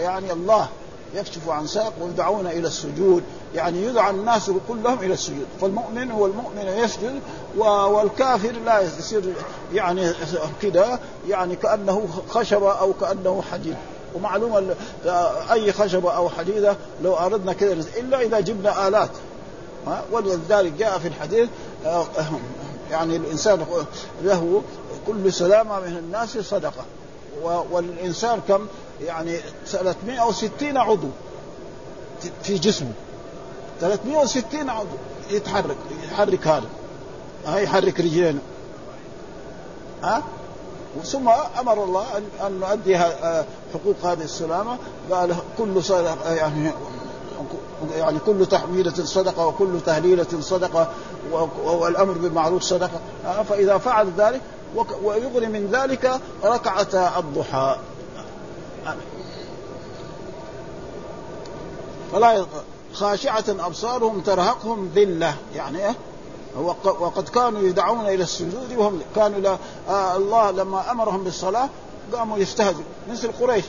يعني 0.00 0.32
الله 0.32 0.68
يكشف 1.14 1.48
عن 1.48 1.66
ساق 1.66 1.92
ويدعون 2.00 2.46
إلى 2.46 2.66
السجود 2.66 3.22
يعني 3.54 3.82
يدعى 3.82 4.10
الناس 4.10 4.50
كلهم 4.68 4.98
إلى 4.98 5.14
السجود 5.14 5.46
فالمؤمن 5.60 6.10
هو 6.10 6.26
المؤمن 6.26 6.66
يسجد 6.66 7.20
والكافر 7.56 8.52
لا 8.52 8.80
يصير 8.80 9.22
يعني 9.72 10.12
كده 10.62 10.98
يعني 11.28 11.56
كأنه 11.56 12.08
خشبه 12.28 12.72
أو 12.72 12.92
كأنه 12.92 13.42
حديد. 13.52 13.76
ومعلومه 14.14 14.74
أي 15.52 15.72
خشبه 15.72 16.10
أو 16.12 16.28
حديدة 16.28 16.76
لو 17.02 17.14
أردنا 17.14 17.52
كذا 17.52 17.72
إلا 17.72 18.20
إذا 18.20 18.40
جبنا 18.40 18.88
آلات. 18.88 19.10
ولذلك 20.12 20.72
جاء 20.72 20.98
في 20.98 21.08
الحديث 21.08 21.48
آه، 21.86 22.06
يعني 22.90 23.16
الإنسان 23.16 23.66
له 24.22 24.62
كل 25.06 25.32
سلامة 25.32 25.80
من 25.80 25.96
الناس 25.96 26.38
صدقة. 26.38 26.84
والإنسان 27.70 28.40
كم؟ 28.48 28.66
يعني 29.00 29.38
360 29.66 30.76
عضو 30.76 31.08
في 32.42 32.54
جسمه. 32.54 32.92
360 33.80 34.70
عضو 34.70 34.96
يتحرك 35.30 35.76
يحرك 36.04 36.46
هذا. 36.46 36.68
ها 37.46 37.58
يحرك 37.58 38.00
رجلينه. 38.00 38.40
ها؟ 40.02 40.22
ثم 41.04 41.28
أمر 41.60 41.84
الله 41.84 42.04
ان 42.16 42.46
أن 42.46 42.60
نؤدي 42.60 42.96
آه، 42.96 43.44
حقوق 43.74 44.12
هذه 44.12 44.22
السلامة. 44.22 44.78
قال 45.10 45.36
كل 45.58 45.84
صدقة 45.84 46.32
يعني 46.32 46.70
يعني 47.96 48.18
كل 48.26 48.46
تحميلة 48.46 48.92
صدقة 48.92 49.46
وكل 49.46 49.80
تهليلة 49.86 50.26
صدقة. 50.40 50.88
والأمر 51.64 52.12
بالمعروف 52.12 52.62
صدقة. 52.62 53.00
آه، 53.26 53.42
فإذا 53.42 53.78
فعل 53.78 54.12
ذلك 54.18 54.40
ويغني 55.02 55.46
من 55.46 55.66
ذلك 55.72 56.20
ركعة 56.44 57.18
الضحى. 57.18 57.76
فلا 62.12 62.46
خاشعة 62.92 63.44
أبصارهم 63.48 64.20
ترهقهم 64.20 64.90
ذلة. 64.94 65.34
يعني 65.54 65.86
إيه؟ 65.86 65.94
وقد 66.84 67.28
كانوا 67.28 67.60
يدعون 67.62 68.06
إلى 68.06 68.22
السجود 68.22 68.76
وهم 68.76 69.00
كانوا 69.16 69.40
لا 69.40 69.56
آه 69.88 70.16
الله 70.16 70.50
لما 70.50 70.90
أمرهم 70.90 71.24
بالصلاة 71.24 71.68
قاموا 72.12 72.38
يستهزئوا 72.38 72.84
مثل 73.10 73.32
قريش. 73.40 73.64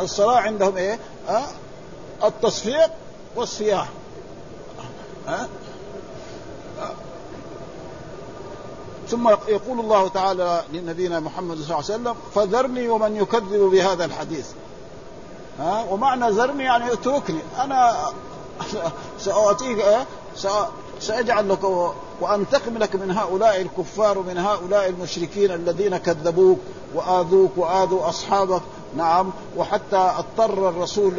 الصلاة 0.00 0.36
عندهم 0.36 0.76
إيه؟ 0.76 0.98
آه 1.28 1.44
التصفيق 2.24 2.90
والصياح 3.36 3.88
آه 5.28 5.46
ثم 9.10 9.28
يقول 9.28 9.80
الله 9.80 10.08
تعالى 10.08 10.62
لنبينا 10.72 11.20
محمد 11.20 11.56
صلى 11.56 11.64
الله 11.64 11.74
عليه 11.74 11.84
وسلم 11.84 12.14
فذرني 12.34 12.88
ومن 12.88 13.16
يكذب 13.16 13.70
بهذا 13.72 14.04
الحديث. 14.04 14.46
ها؟ 15.58 15.84
ومعنى 15.90 16.30
ذرني 16.30 16.64
يعني 16.64 16.92
اتركني. 16.92 17.38
أنا 17.60 17.96
سأعطيك 19.24 19.84
سأجعل 21.00 21.48
لك 21.48 21.64
وأنتقم 22.20 22.78
لك 22.78 22.96
من 22.96 23.10
هؤلاء 23.10 23.60
الكفار 23.60 24.18
ومن 24.18 24.38
هؤلاء 24.38 24.88
المشركين 24.88 25.50
الذين 25.50 25.96
كذبوك 25.96 26.58
وآذوك 26.94 27.50
وآذوا 27.56 28.08
أصحابك. 28.08 28.62
نعم. 28.96 29.30
وحتى 29.56 29.96
اضطر 29.96 30.68
الرسول 30.68 31.14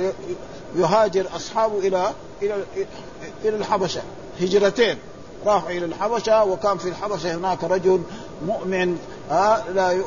يهاجر 0.75 1.25
أصحابه 1.35 1.77
إلى 1.79 2.11
إلى 2.41 2.63
إلى 3.45 3.55
الحبشة. 3.55 4.01
هجرتين. 4.41 4.97
راحوا 5.45 5.69
إلى 5.69 5.85
الحبشة 5.85 6.43
وكان 6.43 6.77
في 6.77 6.89
الحبشة 6.89 7.35
هناك 7.35 7.63
رجل 7.63 8.01
مؤمن 8.45 8.99
ها 9.29 9.63
لا 9.73 10.03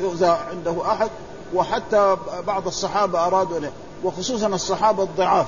يؤذى 0.00 0.38
عنده 0.50 0.92
أحد 0.92 1.10
وحتى 1.54 2.16
بعض 2.46 2.66
الصحابة 2.66 3.26
أرادوا 3.26 3.58
له 3.58 3.70
وخصوصا 4.04 4.46
الصحابة 4.46 5.02
الضعاف. 5.02 5.46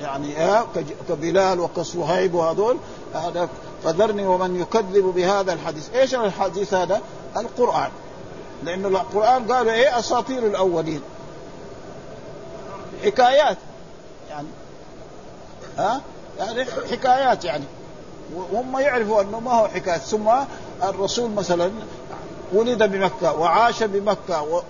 يعني 0.00 0.36
ها 0.36 0.66
كبلال 1.08 1.60
وكصهيب 1.60 2.34
وهذول 2.34 2.76
هذا 3.14 3.48
فذرني 3.84 4.26
ومن 4.26 4.60
يكذب 4.60 5.04
بهذا 5.04 5.52
الحديث. 5.52 5.94
إيش 5.94 6.14
الحديث 6.14 6.74
هذا؟ 6.74 7.00
القرآن. 7.36 7.90
لأنه 8.64 8.88
القرآن 8.88 9.52
قالوا 9.52 9.72
إيه؟ 9.72 9.98
أساطير 9.98 10.46
الأولين. 10.46 11.00
حكايات. 13.04 13.58
يعني 14.30 14.48
ها 15.78 16.00
يعني 16.38 16.64
حكايات 16.64 17.44
يعني. 17.44 17.64
وهم 18.34 18.78
يعرفوا 18.78 19.22
أنه 19.22 19.40
ما 19.40 19.52
هو 19.52 19.68
حكايات 19.68 20.00
ثم 20.00 20.30
الرسول 20.82 21.30
مثلا 21.30 21.70
ولد 22.52 22.82
بمكة 22.82 23.32
وعاش 23.32 23.82
بمكة 23.82 24.62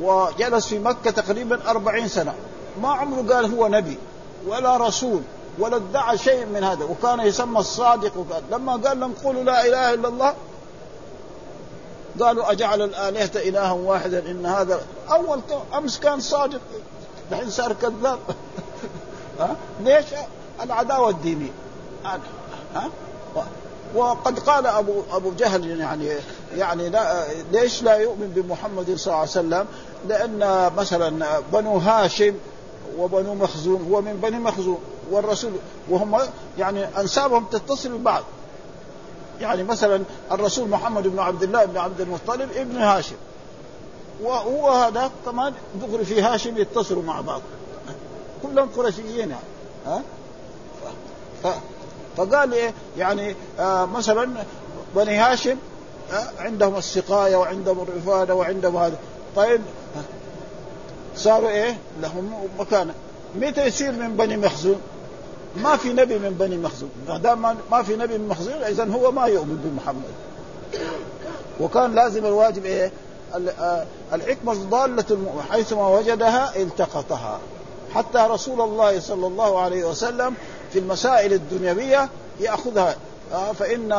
وجلس 0.00 0.66
في 0.66 0.78
مكة 0.78 1.10
تقريبا 1.10 1.70
أربعين 1.70 2.08
سنة. 2.08 2.34
ما 2.82 2.88
عمره 2.88 3.34
قال 3.34 3.54
هو 3.54 3.68
نبي 3.68 3.98
ولا 4.46 4.76
رسول 4.76 5.22
ولا 5.58 5.76
ادعى 5.76 6.18
شيء 6.18 6.46
من 6.46 6.64
هذا. 6.64 6.84
وكان 6.84 7.20
يسمى 7.20 7.58
الصادق. 7.58 8.16
وكان 8.16 8.42
لما 8.50 8.76
قال 8.76 9.00
لهم 9.00 9.14
قولوا 9.24 9.42
لا 9.42 9.66
إله 9.66 9.94
إلا 9.94 10.08
الله 10.08 10.34
قالوا 12.20 12.52
أجعل 12.52 12.82
الآلهة 12.82 13.30
الها 13.36 13.72
واحدا 13.72 14.30
إن 14.30 14.46
هذا 14.46 14.80
أول 15.10 15.40
أمس 15.74 15.98
كان 16.00 16.20
صادق. 16.20 16.60
الحين 17.32 17.50
صار 17.50 17.72
كذاب. 17.72 18.18
ليش 19.84 20.06
العداوة 20.62 21.10
الدينية؟ 21.10 21.50
ها؟ 22.74 22.90
وقد 23.94 24.38
قال 24.38 24.66
ابو 24.66 25.02
أبو 25.12 25.32
جهل 25.38 25.80
يعني 25.80 26.08
يعني 26.56 26.88
لا 26.88 27.24
ليش 27.52 27.82
لا 27.82 27.96
يؤمن 27.96 28.32
بمحمد 28.36 28.94
صلى 28.96 29.06
الله 29.06 29.18
عليه 29.18 29.30
وسلم؟ 29.30 29.66
لأن 30.08 30.72
مثلا 30.76 31.40
بنو 31.52 31.76
هاشم 31.76 32.34
وبنو 32.98 33.34
مخزوم 33.34 33.88
هو 33.92 34.00
من 34.00 34.20
بني 34.22 34.38
مخزوم 34.38 34.78
والرسول 35.10 35.52
وهم 35.90 36.18
يعني 36.58 36.84
أنسابهم 36.84 37.44
تتصل 37.44 37.98
ببعض. 37.98 38.22
يعني 39.40 39.62
مثلا 39.62 40.02
الرسول 40.32 40.68
محمد 40.68 41.06
بن 41.08 41.18
عبد 41.18 41.42
الله 41.42 41.64
بن 41.64 41.76
عبد 41.76 42.00
المطلب 42.00 42.48
ابن 42.56 42.76
هاشم. 42.76 43.16
وهو 44.22 44.70
هذا 44.70 45.10
كمان 45.24 45.52
دغري 45.82 46.04
في 46.04 46.22
هاشم 46.22 46.58
يتصلوا 46.58 47.02
مع 47.02 47.20
بعض. 47.20 47.42
كلهم 48.42 48.68
قرشيين 48.76 49.30
يعني. 49.30 49.34
ها؟ 49.86 50.02
ف... 51.42 51.46
فقال 52.16 52.52
إيه 52.52 52.72
يعني 52.98 53.34
آه 53.60 53.84
مثلا 53.84 54.30
بني 54.96 55.16
هاشم 55.16 55.56
آه 56.12 56.30
عندهم 56.38 56.76
السقاية 56.76 57.36
وعندهم 57.36 57.80
الرفادة 57.80 58.34
وعندهم 58.34 58.76
هذا. 58.76 58.96
طيب 59.36 59.60
صاروا 61.16 61.48
إيه 61.48 61.76
لهم 62.00 62.48
مكانه 62.58 62.94
متى 63.34 63.66
يصير 63.66 63.92
من 63.92 64.16
بني 64.16 64.36
مخزوم؟ 64.36 64.80
ما 65.56 65.76
في 65.76 65.92
نبي 65.92 66.18
من 66.18 66.30
بني 66.30 66.56
مخزوم. 66.56 66.90
ما 67.08 67.18
دام 67.18 67.56
ما 67.70 67.82
في 67.82 67.96
نبي 67.96 68.18
من 68.18 68.28
مخزوم 68.28 68.54
اذا 68.54 68.84
هو 68.84 69.12
ما 69.12 69.26
يؤمن 69.26 69.56
بمحمد. 69.64 70.02
وكان 71.60 71.94
لازم 71.94 72.26
الواجب 72.26 72.64
إيه 72.64 72.92
آه، 73.60 73.86
الحكمة 74.12 74.54
ضالة 74.54 75.18
حيثما 75.50 75.88
وجدها 75.88 76.56
التقطها. 76.56 77.38
حتى 77.94 78.18
رسول 78.18 78.60
الله 78.60 79.00
صلى 79.00 79.26
الله 79.26 79.60
عليه 79.60 79.84
وسلم 79.84 80.34
في 80.72 80.78
المسائل 80.78 81.32
الدنيوية 81.32 82.08
يأخذها. 82.40 82.96
آه، 83.32 83.52
فإن 83.52 83.92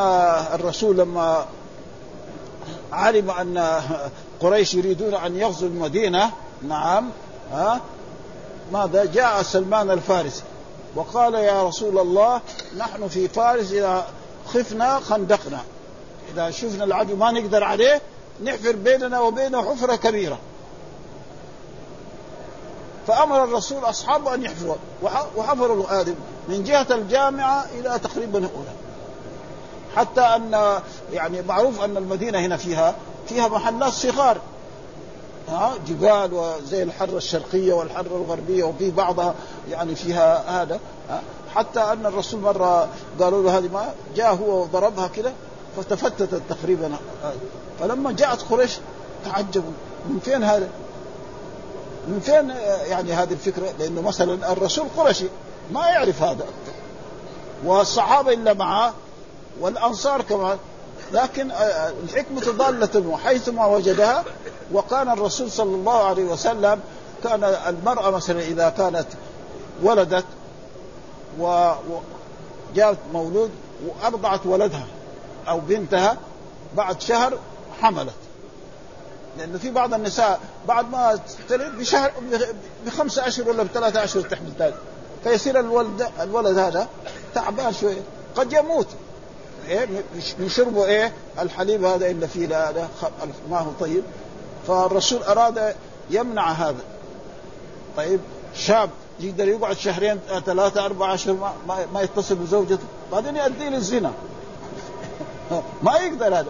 الرسول 0.54 0.98
لما 0.98 1.46
علم 2.92 3.30
أن 3.30 3.80
قريش 4.40 4.74
يريدون 4.74 5.14
أن 5.14 5.36
يغزوا 5.36 5.68
المدينة 5.68 6.30
نعم 6.68 7.10
ها 7.52 7.80
ماذا؟ 8.72 9.04
جاء 9.04 9.42
سلمان 9.42 9.90
الفارسي 9.90 10.42
وقال 10.94 11.34
يا 11.34 11.62
رسول 11.62 11.98
الله 11.98 12.40
نحن 12.76 13.08
في 13.08 13.28
فارس 13.28 13.72
إذا 13.72 14.06
خفنا 14.46 15.00
خندقنا. 15.00 15.60
إذا 16.34 16.50
شفنا 16.50 16.84
العدو 16.84 17.16
ما 17.16 17.30
نقدر 17.30 17.64
عليه 17.64 18.00
نحفر 18.44 18.76
بيننا 18.76 19.20
وبينه 19.20 19.62
حفرة 19.62 19.96
كبيرة. 19.96 20.38
فأمر 23.06 23.44
الرسول 23.44 23.84
أصحابه 23.84 24.34
أن 24.34 24.42
يحفروا 24.42 24.76
وحفروا 25.36 26.00
هذه 26.00 26.14
من 26.48 26.64
جهة 26.64 26.86
الجامعة 26.90 27.66
إلى 27.78 27.98
تقريبا 27.98 28.38
هنا 28.38 28.72
حتى 29.96 30.20
أن 30.20 30.80
يعني 31.12 31.42
معروف 31.42 31.80
أن 31.80 31.96
المدينة 31.96 32.38
هنا 32.38 32.56
فيها 32.56 32.94
فيها 33.28 33.48
محلات 33.48 33.92
صغار. 33.92 34.38
ها 35.48 35.74
جبال 35.88 36.34
وزي 36.34 36.82
الحرة 36.82 37.16
الشرقية 37.16 37.72
والحرة 37.72 38.16
الغربية 38.16 38.64
وفي 38.64 38.90
بعضها 38.90 39.34
يعني 39.70 39.94
فيها 39.94 40.62
هذا. 40.62 40.80
حتى 41.54 41.80
أن 41.80 42.06
الرسول 42.06 42.40
مرة 42.40 42.88
قالوا 43.20 43.42
له 43.42 43.58
هذه 43.58 43.68
ما 43.72 43.92
جاء 44.16 44.34
هو 44.34 44.62
وضربها 44.62 45.08
كده 45.08 45.32
فتفتتت 45.76 46.42
تقريبا. 46.48 46.96
فلما 47.80 48.12
جاءت 48.12 48.42
قريش 48.42 48.78
تعجبوا. 49.24 49.72
من 50.08 50.20
فين 50.24 50.44
هذا؟ 50.44 50.68
من 52.08 52.20
فين 52.20 52.50
يعني 52.90 53.12
هذه 53.12 53.32
الفكرة؟ 53.32 53.72
لأنه 53.78 54.00
مثلا 54.00 54.52
الرسول 54.52 54.86
قرشي 54.96 55.26
ما 55.72 55.86
يعرف 55.86 56.22
هذا 56.22 56.44
والصحابة 57.64 58.32
إلا 58.32 58.52
معه 58.52 58.94
والأنصار 59.60 60.22
كمان 60.22 60.58
لكن 61.12 61.50
الحكمة 62.04 62.52
ضالة 62.52 63.16
حيثما 63.16 63.66
وجدها 63.66 64.24
وكان 64.72 65.10
الرسول 65.10 65.50
صلى 65.50 65.74
الله 65.74 66.04
عليه 66.04 66.24
وسلم 66.24 66.80
كان 67.24 67.44
المرأة 67.44 68.10
مثلا 68.10 68.40
إذا 68.40 68.68
كانت 68.68 69.06
ولدت 69.82 70.24
وجاءت 71.38 72.98
مولود 73.12 73.50
وأرضعت 73.86 74.46
ولدها 74.46 74.86
أو 75.48 75.60
بنتها 75.60 76.16
بعد 76.76 77.00
شهر 77.00 77.38
حملت 77.82 78.14
لأنه 79.38 79.58
في 79.58 79.70
بعض 79.70 79.94
النساء 79.94 80.40
بعد 80.68 80.90
ما 80.90 81.18
تلد 81.48 81.78
بشهر 81.78 82.12
بخمسة 82.86 83.26
أشهر 83.26 83.48
ولا 83.48 83.62
بثلاثة 83.62 84.04
أشهر 84.04 84.22
تحمل 84.22 84.50
ثاني 84.58 84.74
فيصير 85.24 85.60
الولد 85.60 86.08
الولد 86.20 86.58
هذا 86.58 86.88
تعبان 87.34 87.72
شوية. 87.72 88.02
قد 88.36 88.52
يموت. 88.52 88.86
إيه؟ 89.68 89.88
من 90.38 90.48
شربه 90.48 90.84
إيه؟ 90.84 91.12
الحليب 91.38 91.84
هذا 91.84 92.10
إلا 92.10 92.26
فيه 92.26 92.46
لا 92.46 92.72
ما 93.50 93.58
هو 93.58 93.70
طيب. 93.80 94.02
فالرسول 94.68 95.22
أراد 95.22 95.74
يمنع 96.10 96.50
هذا. 96.50 96.84
طيب؟ 97.96 98.20
شاب 98.54 98.90
يقدر 99.20 99.48
يقعد 99.48 99.76
شهرين 99.76 100.20
ثلاثة 100.46 100.84
أربعة 100.84 101.14
أشهر 101.14 101.52
ما, 101.68 101.86
ما 101.94 102.02
يتصل 102.02 102.34
بزوجته. 102.34 102.84
بعدين 103.12 103.36
يؤدي 103.36 103.68
للزنا. 103.68 104.12
ما 105.82 105.96
يقدر 105.96 106.26
هذا. 106.26 106.46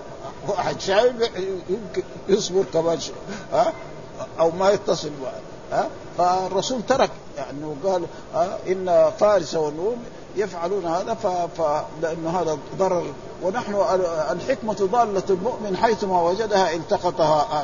واحد 0.49 0.81
شايب 0.81 1.23
يمكن 1.69 2.03
يصبر 2.29 2.65
كمان 2.73 2.99
ها؟ 3.53 3.73
أو 4.41 4.51
ما 4.51 4.71
يتصل 4.71 5.11
ها؟ 5.73 5.89
فالرسول 6.19 6.83
ترك 6.83 7.11
يعني 7.37 7.75
قال 7.85 8.07
إن 8.69 9.11
فارس 9.19 9.55
والروم 9.55 9.97
يفعلون 10.37 10.87
هذا 10.87 11.15
ف... 11.15 11.27
ف... 11.27 11.85
لأنه 12.03 12.41
هذا 12.41 12.59
ضرر. 12.79 13.05
ونحن 13.43 13.75
الحكمة 14.31 14.89
ضالة 14.93 15.23
المؤمن 15.31 15.77
حيثما 15.77 16.23
وجدها 16.23 16.75
التقطها 16.75 17.63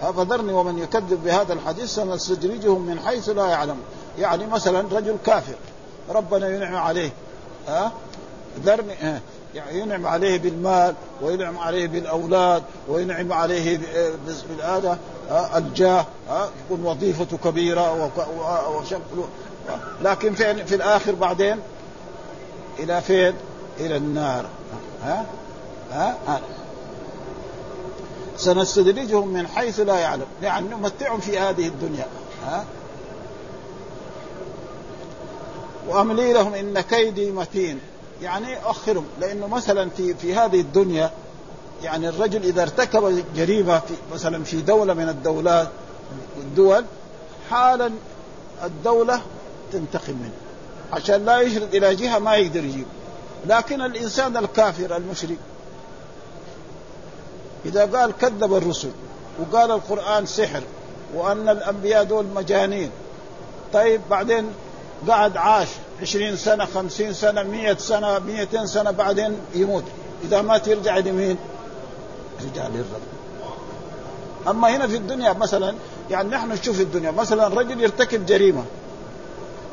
هذا 0.00 0.12
فذرني 0.12 0.52
ومن 0.52 0.78
يكذب 0.78 1.24
بهذا 1.24 1.52
الحديث 1.52 1.94
سنستدرجهم 1.94 2.80
من 2.80 3.00
حيث 3.00 3.28
لا 3.28 3.46
يعلم. 3.46 3.76
يعني 4.18 4.46
مثلا 4.46 4.80
رجل 4.92 5.16
كافر 5.26 5.54
ربنا 6.10 6.48
ينعم 6.48 6.76
عليه 6.76 7.10
ها؟ 7.68 7.92
ذرني 8.64 9.20
يعني 9.56 9.78
ينعم 9.80 10.06
عليه 10.06 10.38
بالمال 10.38 10.94
وينعم 11.22 11.58
عليه 11.58 11.86
بالأولاد 11.86 12.62
وينعم 12.88 13.32
عليه 13.32 13.80
بالهذا 14.48 14.98
الجاه 15.56 16.06
يكون 16.64 16.84
وظيفته 16.84 17.38
كبيرة 17.44 18.10
وشكله 18.70 19.28
لكن 20.02 20.34
في, 20.34 20.64
في 20.64 20.74
الآخر 20.74 21.14
بعدين 21.14 21.58
إلى 22.78 23.00
فين؟ 23.00 23.34
إلى 23.80 23.96
النار. 23.96 24.46
ها, 25.02 25.26
ها. 25.92 26.40
سنستدرجهم 28.36 29.28
من 29.28 29.46
حيث 29.46 29.80
لا 29.80 29.98
يعلم 29.98 30.26
يعني 30.42 30.68
نمتعهم 30.68 31.20
في 31.20 31.38
هذه 31.38 31.66
الدنيا. 31.66 32.06
ها؟ 32.46 32.64
وأملي 35.88 36.32
لهم 36.32 36.54
إن 36.54 36.80
كيدي 36.80 37.30
متين. 37.30 37.80
يعني 38.22 38.58
أخرهم. 38.70 39.06
لأنه 39.20 39.46
مثلا 39.46 39.90
في 39.90 40.14
في 40.14 40.34
هذه 40.34 40.60
الدنيا 40.60 41.10
يعني 41.82 42.08
الرجل 42.08 42.42
إذا 42.42 42.62
ارتكب 42.62 43.24
جريمة 43.36 43.78
في 43.78 43.94
مثلا 44.14 44.44
في 44.44 44.60
دولة 44.60 44.94
من 44.94 45.08
الدولات 45.08 45.68
الدول 46.36 46.84
حالا 47.50 47.90
الدولة 48.64 49.20
تنتقم 49.72 50.12
منه. 50.12 50.32
عشان 50.92 51.24
لا 51.24 51.40
يشرد 51.40 51.74
إلى 51.74 51.94
جهة 51.94 52.18
ما 52.18 52.36
يقدر 52.36 52.64
يجيب 52.64 52.86
لكن 53.46 53.82
الإنسان 53.82 54.36
الكافر 54.36 54.96
المشرك 54.96 55.38
إذا 57.64 57.84
قال 57.98 58.12
كذب 58.20 58.54
الرسل 58.54 58.90
وقال 59.40 59.70
القرآن 59.70 60.26
سحر 60.26 60.62
وأن 61.14 61.48
الأنبياء 61.48 62.04
دول 62.04 62.26
مجانين 62.34 62.90
طيب 63.72 64.00
بعدين 64.10 64.46
قعد 65.08 65.36
عاش. 65.36 65.68
عشرين 66.02 66.36
سنة 66.36 66.64
خمسين 66.64 67.12
سنة 67.12 67.42
مية 67.42 67.76
سنة 67.76 68.18
ميتين 68.18 68.66
سنة 68.66 68.90
بعدين 68.90 69.38
يموت. 69.54 69.84
إذا 70.24 70.42
مات 70.42 70.68
يرجع 70.68 70.98
لمين؟ 70.98 71.36
يرجع 72.40 72.66
للرب. 72.66 73.02
أما 74.48 74.76
هنا 74.76 74.86
في 74.86 74.96
الدنيا 74.96 75.32
مثلا 75.32 75.74
يعني 76.10 76.28
نحن 76.28 76.52
نشوف 76.52 76.80
الدنيا 76.80 77.10
مثلا 77.10 77.48
رجل 77.48 77.80
يرتكب 77.80 78.26
جريمة. 78.26 78.64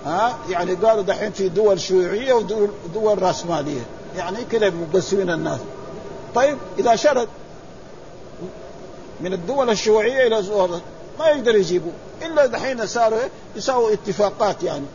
ها؟ 0.05 0.38
يعني 0.49 0.74
قالوا 0.74 1.03
دحين 1.03 1.32
في 1.32 1.49
دول 1.49 1.80
شيوعية 1.80 2.34
ودول 2.34 3.24
رأسمالية. 3.24 3.82
يعني 4.17 4.38
كذا 4.51 4.69
مقسمين 4.69 5.30
الناس. 5.30 5.59
طيب 6.36 6.57
إذا 6.80 6.95
شرد 6.95 7.28
من 9.21 9.34
الدول 9.34 9.69
الشيوعية 9.69 10.28
إلى 10.28 10.41
ما 11.19 11.28
يقدر 11.28 11.55
يجيبوا 11.55 11.91
إلا 12.21 12.45
دحين 12.45 12.86
صاروا 12.86 13.19
يساووا 13.55 13.93
اتفاقات 13.93 14.63
يعني. 14.63 14.86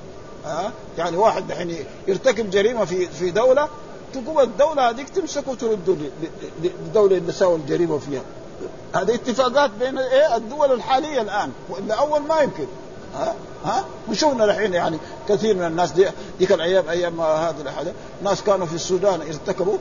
ها؟ 0.44 0.72
يعني 0.98 1.16
واحد 1.16 1.48
دحين 1.48 1.84
يرتكب 2.08 2.50
جريمة 2.50 2.84
في 2.84 3.08
في 3.08 3.30
دولة 3.30 3.68
تقوم 4.12 4.40
الدولة 4.40 4.90
هذيك 4.90 5.08
تمسكه 5.08 5.50
وترده 5.50 5.96
للدولة 6.62 7.16
اللي 7.16 7.32
سوى 7.32 7.56
الجريمه 7.56 7.98
فيها. 7.98 8.22
هذه 8.94 9.14
اتفاقات 9.14 9.70
بين 9.80 9.98
إيه؟ 9.98 10.36
الدول 10.36 10.72
الحالية 10.72 11.20
الآن 11.20 11.50
وإلا 11.70 11.94
أول 11.94 12.20
ما 12.20 12.40
يمكن. 12.40 12.66
ها؟ 13.14 13.34
ها؟ 13.64 13.84
وشوفنا 14.10 14.44
الحين 14.44 14.74
يعني 14.74 14.98
كثير 15.28 15.54
من 15.54 15.66
الناس 15.66 15.92
دي 15.92 16.06
ديك 16.38 16.52
الأيام 16.52 16.88
أيام 16.88 17.20
هذه 17.20 17.60
الحاجة 17.60 17.92
ناس 18.22 18.42
كانوا 18.42 18.66
في 18.66 18.74
السودان 18.74 19.20
ارتكبوا 19.20 19.78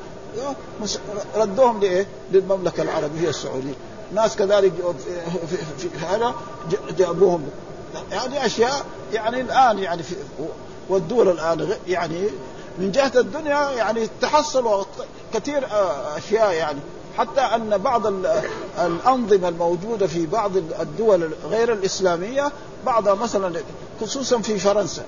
ردوهم 1.35 1.79
لإيه؟ 1.79 2.07
للمملكة 2.31 2.83
العربية 2.83 3.29
السعودية. 3.29 3.73
ناس 4.13 4.35
كذلك 4.35 4.73
في 5.77 5.87
هذا 6.09 6.35
جابوهم. 6.97 7.49
هذه 8.11 8.45
أشياء 8.45 8.85
يعني 9.13 9.41
الآن 9.41 9.79
يعني 9.79 10.03
في 10.03 10.15
والدول 10.89 11.29
الآن 11.29 11.73
يعني 11.87 12.29
من 12.77 12.91
جهة 12.91 13.11
الدنيا 13.15 13.71
يعني 13.71 14.09
تحصلوا 14.21 14.83
كثير 15.33 15.65
آه، 15.65 16.17
أشياء 16.17 16.51
يعني. 16.53 16.79
حتى 17.17 17.41
أن 17.41 17.77
بعض 17.77 18.07
الأنظمة 18.79 19.47
الموجودة 19.47 20.07
في 20.07 20.25
بعض 20.25 20.57
الدول 20.57 21.33
غير 21.49 21.73
الإسلامية 21.73 22.51
بعضها 22.85 23.13
مثلا 23.13 23.61
خصوصا 24.01 24.41
في 24.41 24.59
فرنسا 24.59 25.03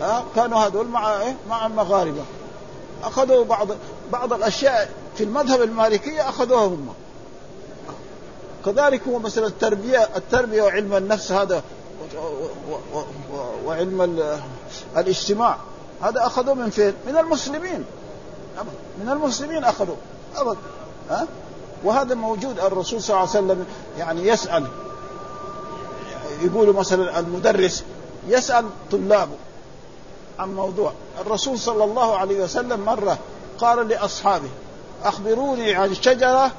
ها 0.00 0.24
كانوا 0.36 0.58
هذول 0.58 0.88
مع 0.88 1.20
إيه؟ 1.20 1.36
مع 1.48 1.66
المغاربة. 1.66 2.22
أخذوا 3.02 3.44
بعض 3.44 3.68
بعض 4.12 4.32
الأشياء 4.32 4.90
في 5.16 5.24
المذهب 5.24 5.62
المالكيه 5.62 6.28
أخذوها 6.28 6.66
هم. 6.66 6.94
كذلك 8.64 9.02
هو 9.08 9.18
مثلا 9.18 9.46
التربية 9.46 10.08
التربية 10.16 10.62
وعلم 10.62 10.94
النفس 10.94 11.32
هذا 11.32 11.62
وعلم 13.66 14.02
الاجتماع. 14.96 15.56
هذا 16.02 16.26
اخذوه 16.26 16.54
من 16.54 16.70
فين؟ 16.70 16.94
من 17.06 17.16
المسلمين. 17.16 17.84
من 19.00 19.08
المسلمين 19.08 19.64
اخذوه 19.64 19.96
ابدا 20.36 20.58
ها؟ 21.10 21.26
وهذا 21.84 22.14
موجود. 22.14 22.58
الرسول 22.58 23.02
صلى 23.02 23.16
الله 23.16 23.28
عليه 23.28 23.30
وسلم 23.30 23.66
يعني 23.98 24.28
يسأل. 24.28 24.66
يقولوا 26.42 26.74
مثلا 26.74 27.18
المدرس 27.18 27.84
يسأل 28.28 28.66
طلابه 28.90 29.36
عن 30.38 30.54
موضوع. 30.54 30.92
الرسول 31.20 31.58
صلى 31.58 31.84
الله 31.84 32.16
عليه 32.16 32.44
وسلم 32.44 32.80
مرة 32.80 33.18
قال 33.58 33.88
لأصحابه 33.88 34.48
أخبروني 35.04 35.74
عن 35.74 35.94
شجرة 35.94 36.52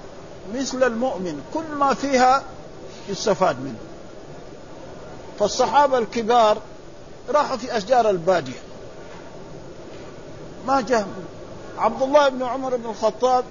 مثل 0.56 0.84
المؤمن. 0.84 1.42
كل 1.54 1.76
ما 1.80 1.94
فيها 1.94 2.44
يستفاد 3.10 3.60
منه. 3.60 3.76
فالصحابة 5.40 5.98
الكبار 5.98 6.58
راحوا 7.30 7.58
في 7.58 7.78
أشجار 7.78 8.10
البادية. 8.10 8.60
ما 10.68 10.82
جاء 10.82 11.08
عبد 11.78 12.02
الله 12.02 12.30
بن 12.30 12.44
عمر 12.44 12.76
بن 12.76 12.90
الخطاب 12.90 13.44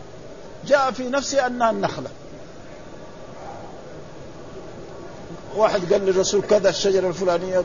جاء 0.66 0.90
في 0.90 1.08
نفسه 1.08 1.46
أنها 1.46 1.70
النخلة. 1.70 2.08
واحد 5.56 5.92
قال 5.92 6.06
للرسول 6.06 6.42
كذا 6.42 6.68
الشجرة 6.68 7.08
الفلانية. 7.08 7.64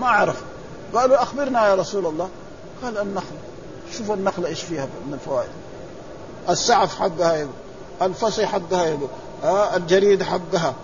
ما 0.00 0.08
عرف. 0.08 0.42
قالوا 0.94 1.22
أخبرنا 1.22 1.68
يا 1.68 1.74
رسول 1.74 2.06
الله. 2.06 2.28
قال 2.82 2.98
النخلة. 2.98 3.38
شوف 3.98 4.10
النخلة 4.10 4.48
إيش 4.48 4.62
فيها 4.62 4.88
من 5.06 5.14
الفوائد. 5.14 5.50
السعف 6.48 6.98
حقها 6.98 7.36
يبقى. 7.36 7.54
الفصي 8.02 8.46
حقها 8.46 8.86
يبقى. 8.86 9.08
آه 9.44 9.76
الجريد 9.76 10.22
حقها. 10.22 10.74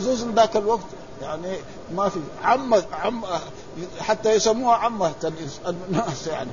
خصوصا 0.00 0.32
ذاك 0.36 0.56
الوقت 0.56 0.86
يعني 1.22 1.56
ما 1.96 2.08
في 2.08 2.20
عمة 2.42 2.84
عم 2.92 3.24
حتى 4.00 4.32
يسموها 4.32 4.76
عمة 4.76 5.12
الناس 5.66 6.26
يعني. 6.26 6.50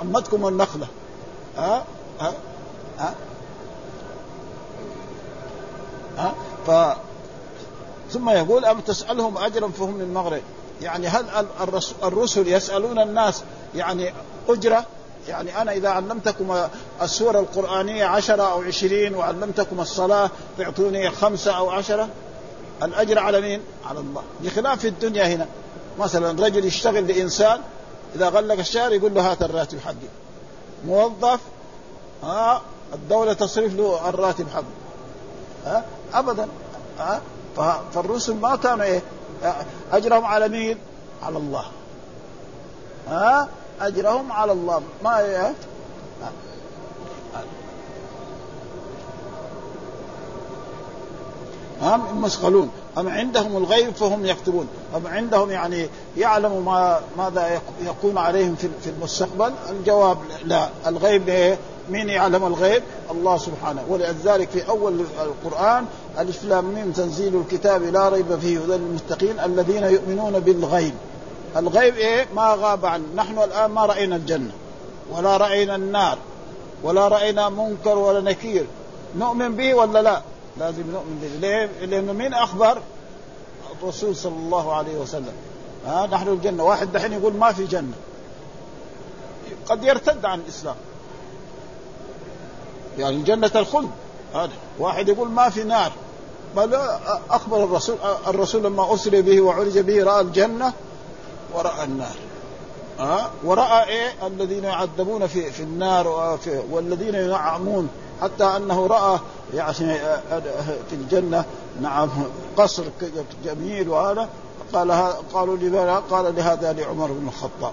عمتكم 0.00 0.48
النخلة. 0.48 0.86
ها؟ 1.56 1.84
ها؟ 2.20 2.32
ها, 2.98 3.14
ها؟ 6.18 6.34
ف 6.66 6.96
ثم 8.12 8.30
يقول 8.30 8.64
أم 8.64 8.80
تسألهم 8.80 9.38
أجرا 9.38 9.68
فهم 9.68 9.94
من 9.94 10.00
المغرب؟ 10.00 10.42
يعني 10.82 11.08
هل 11.08 11.46
الرسل 12.02 12.48
يسألون 12.48 12.98
الناس 12.98 13.42
يعني 13.74 14.12
أجرة؟ 14.48 14.84
يعني 15.28 15.62
أنا 15.62 15.72
إذا 15.72 15.88
علمتكم 15.88 16.68
السورة 17.02 17.40
القرآنية 17.40 18.04
عشرة 18.04 18.42
أو 18.42 18.62
عشرين 18.62 19.14
وعلمتكم 19.14 19.80
الصلاة 19.80 20.30
تعطوني 20.58 21.10
خمسة 21.10 21.52
أو 21.52 21.70
عشرة؟ 21.70 22.08
الأجر 22.82 23.18
على 23.18 23.40
مين؟ 23.40 23.60
على 23.86 24.00
الله. 24.00 24.22
بخلاف 24.42 24.80
في 24.80 24.88
الدنيا 24.88 25.26
هنا. 25.26 25.46
مثلا 25.98 26.46
رجل 26.46 26.64
يشتغل 26.64 27.06
لإنسان 27.06 27.60
إذا 28.14 28.28
غلق 28.28 28.58
الشهر 28.58 28.92
يقول 28.92 29.14
له 29.14 29.30
هات 29.30 29.42
الراتب 29.42 29.78
حقي. 29.80 30.08
موظف 30.86 31.40
ها 32.22 32.62
الدولة 32.94 33.32
تصرف 33.32 33.74
له 33.74 34.08
الراتب 34.08 34.46
حقه. 34.54 34.64
ها؟ 35.66 35.84
ابدا. 36.14 36.48
ها؟ 36.98 37.20
فالرسل 37.94 38.34
ما 38.34 38.56
كانوا 38.56 38.84
إيه؟ 38.84 39.02
أجرهم 39.92 40.24
على 40.24 40.48
مين؟ 40.48 40.78
على 41.22 41.38
الله. 41.38 41.64
ها؟ 43.08 43.48
أجرهم 43.80 44.32
على 44.32 44.52
الله. 44.52 44.82
ما 45.04 45.20
إيه؟ 45.20 45.54
هم 51.82 52.22
مسخلون 52.22 52.70
أم 52.98 53.08
عندهم 53.08 53.56
الغيب 53.56 53.94
فهم 53.94 54.26
يكتبون 54.26 54.68
أم 54.96 55.06
عندهم 55.06 55.50
يعني 55.50 55.88
يعلم 56.16 56.64
ما 56.64 57.00
ماذا 57.18 57.60
يكون 57.86 58.18
عليهم 58.18 58.54
في 58.54 58.90
المستقبل 58.90 59.52
الجواب 59.70 60.18
لا 60.44 60.68
الغيب 60.86 61.28
إيه؟ 61.28 61.58
يعلم 61.92 62.46
الغيب؟ 62.46 62.82
الله 63.10 63.38
سبحانه 63.38 63.82
ولذلك 63.88 64.48
في 64.48 64.68
أول 64.68 65.04
القرآن 65.22 65.84
ألف 66.18 66.44
لام 66.44 66.92
تنزيل 66.96 67.36
الكتاب 67.36 67.82
لا 67.82 68.08
ريب 68.08 68.38
فيه 68.38 68.58
هدى 68.58 68.72
للمتقين 68.72 69.40
الذين 69.40 69.84
يؤمنون 69.84 70.40
بالغيب 70.40 70.94
الغيب 71.56 71.96
إيه؟ 71.96 72.26
ما 72.36 72.56
غاب 72.60 72.86
عنه، 72.86 73.04
نحن 73.16 73.38
الآن 73.38 73.70
ما 73.70 73.86
رأينا 73.86 74.16
الجنة 74.16 74.50
ولا 75.12 75.36
رأينا 75.36 75.76
النار 75.76 76.18
ولا 76.82 77.08
رأينا 77.08 77.48
منكر 77.48 77.98
ولا 77.98 78.20
نكير 78.20 78.66
نؤمن 79.18 79.56
به 79.56 79.74
ولا 79.74 80.02
لا؟ 80.02 80.22
لازم 80.60 80.90
نؤمن 80.92 81.18
به. 81.22 81.48
ليه؟ 81.48 81.86
لأنه 81.86 82.12
مين 82.12 82.34
أخبر؟ 82.34 82.78
الرسول 83.82 84.16
صلى 84.16 84.36
الله 84.36 84.74
عليه 84.74 84.96
وسلم. 84.96 85.32
ها 85.86 86.06
نحن 86.06 86.28
الجنة. 86.28 86.64
واحد 86.64 86.92
دحين 86.92 87.12
يقول 87.12 87.34
ما 87.34 87.52
في 87.52 87.64
جنة. 87.64 87.94
قد 89.66 89.84
يرتد 89.84 90.24
عن 90.24 90.40
الإسلام. 90.40 90.76
يعني 92.98 93.22
جنة 93.22 93.50
الخلد. 93.54 93.90
هذا. 94.34 94.52
واحد 94.78 95.08
يقول 95.08 95.28
ما 95.28 95.48
في 95.48 95.64
نار. 95.64 95.92
بل 96.56 96.74
أخبر 97.30 97.64
الرسول 97.64 97.96
الرسول 98.26 98.64
لما 98.64 98.94
أسري 98.94 99.22
به 99.22 99.40
وعرج 99.40 99.78
به 99.78 100.04
رأى 100.04 100.20
الجنة 100.20 100.72
ورأى 101.54 101.84
النار. 101.84 102.16
ها؟ 102.98 103.30
ورأى 103.44 103.88
إيه؟ 103.88 104.26
الذين 104.26 104.64
يعذبون 104.64 105.26
في 105.26 105.50
في 105.50 105.62
النار 105.62 106.38
والذين 106.70 107.14
ينعمون 107.14 107.88
حتى 108.22 108.44
أنه 108.44 108.86
رأى 108.86 109.18
يعني 109.54 109.98
في 110.88 110.92
الجنة 110.92 111.44
نعم 111.80 112.08
قصر 112.56 112.84
جميل 113.44 113.88
وهذا. 113.88 114.28
قال 114.72 114.92
قالوا 115.34 115.56
لماذا؟ 115.56 116.02
قال 116.10 116.36
لهذا 116.36 116.72
لعمر 116.72 117.06
بن 117.06 117.28
الخطاب. 117.28 117.72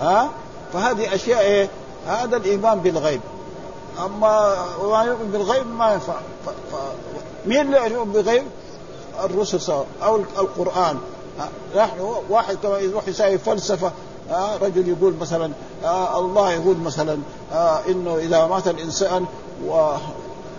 ها؟ 0.00 0.30
فهذه 0.72 1.14
أشياء 1.14 1.40
إيه؟ 1.40 1.68
هذا 2.06 2.36
الإيمان 2.36 2.80
بالغيب. 2.80 3.20
أما 4.04 4.56
ما 4.82 5.02
يؤمن 5.02 5.30
بالغيب 5.32 5.66
ما 5.66 5.92
ينفع. 5.92 6.14
ف... 6.46 6.48
ف... 6.48 6.76
مين 7.46 7.74
اللي 7.74 7.94
يؤمن 7.94 8.12
بالغيب؟ 8.12 8.44
الرسل 9.24 9.60
سواء 9.60 9.86
أو 10.02 10.16
القرآن. 10.16 10.98
نحن 11.76 12.14
واحد 12.28 12.56
كما 12.62 12.78
يروح 12.78 13.08
يساوي 13.08 13.38
فلسفة 13.38 13.92
آه 14.30 14.56
رجل 14.56 14.88
يقول 14.88 15.14
مثلا 15.20 15.50
آه 15.84 16.18
الله 16.18 16.52
يقول 16.52 16.76
مثلا 16.76 17.18
آه 17.52 17.80
إنه 17.88 18.16
إذا 18.16 18.46
مات 18.46 18.68
الإنسان 18.68 19.26
و 19.66 19.92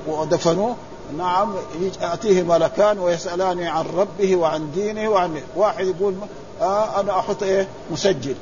ودفنوه 0.07 0.75
نعم 1.17 1.55
ياتيه 2.01 2.43
ملكان 2.43 2.99
ويسالان 2.99 3.63
عن 3.63 3.85
ربه 3.97 4.35
وعن 4.35 4.71
دينه 4.71 5.09
وعن 5.09 5.41
واحد 5.55 5.87
يقول 5.87 6.15
أنا 6.61 7.19
أحط 7.19 7.43
إيه؟ 7.43 7.67
مسجل 7.91 8.35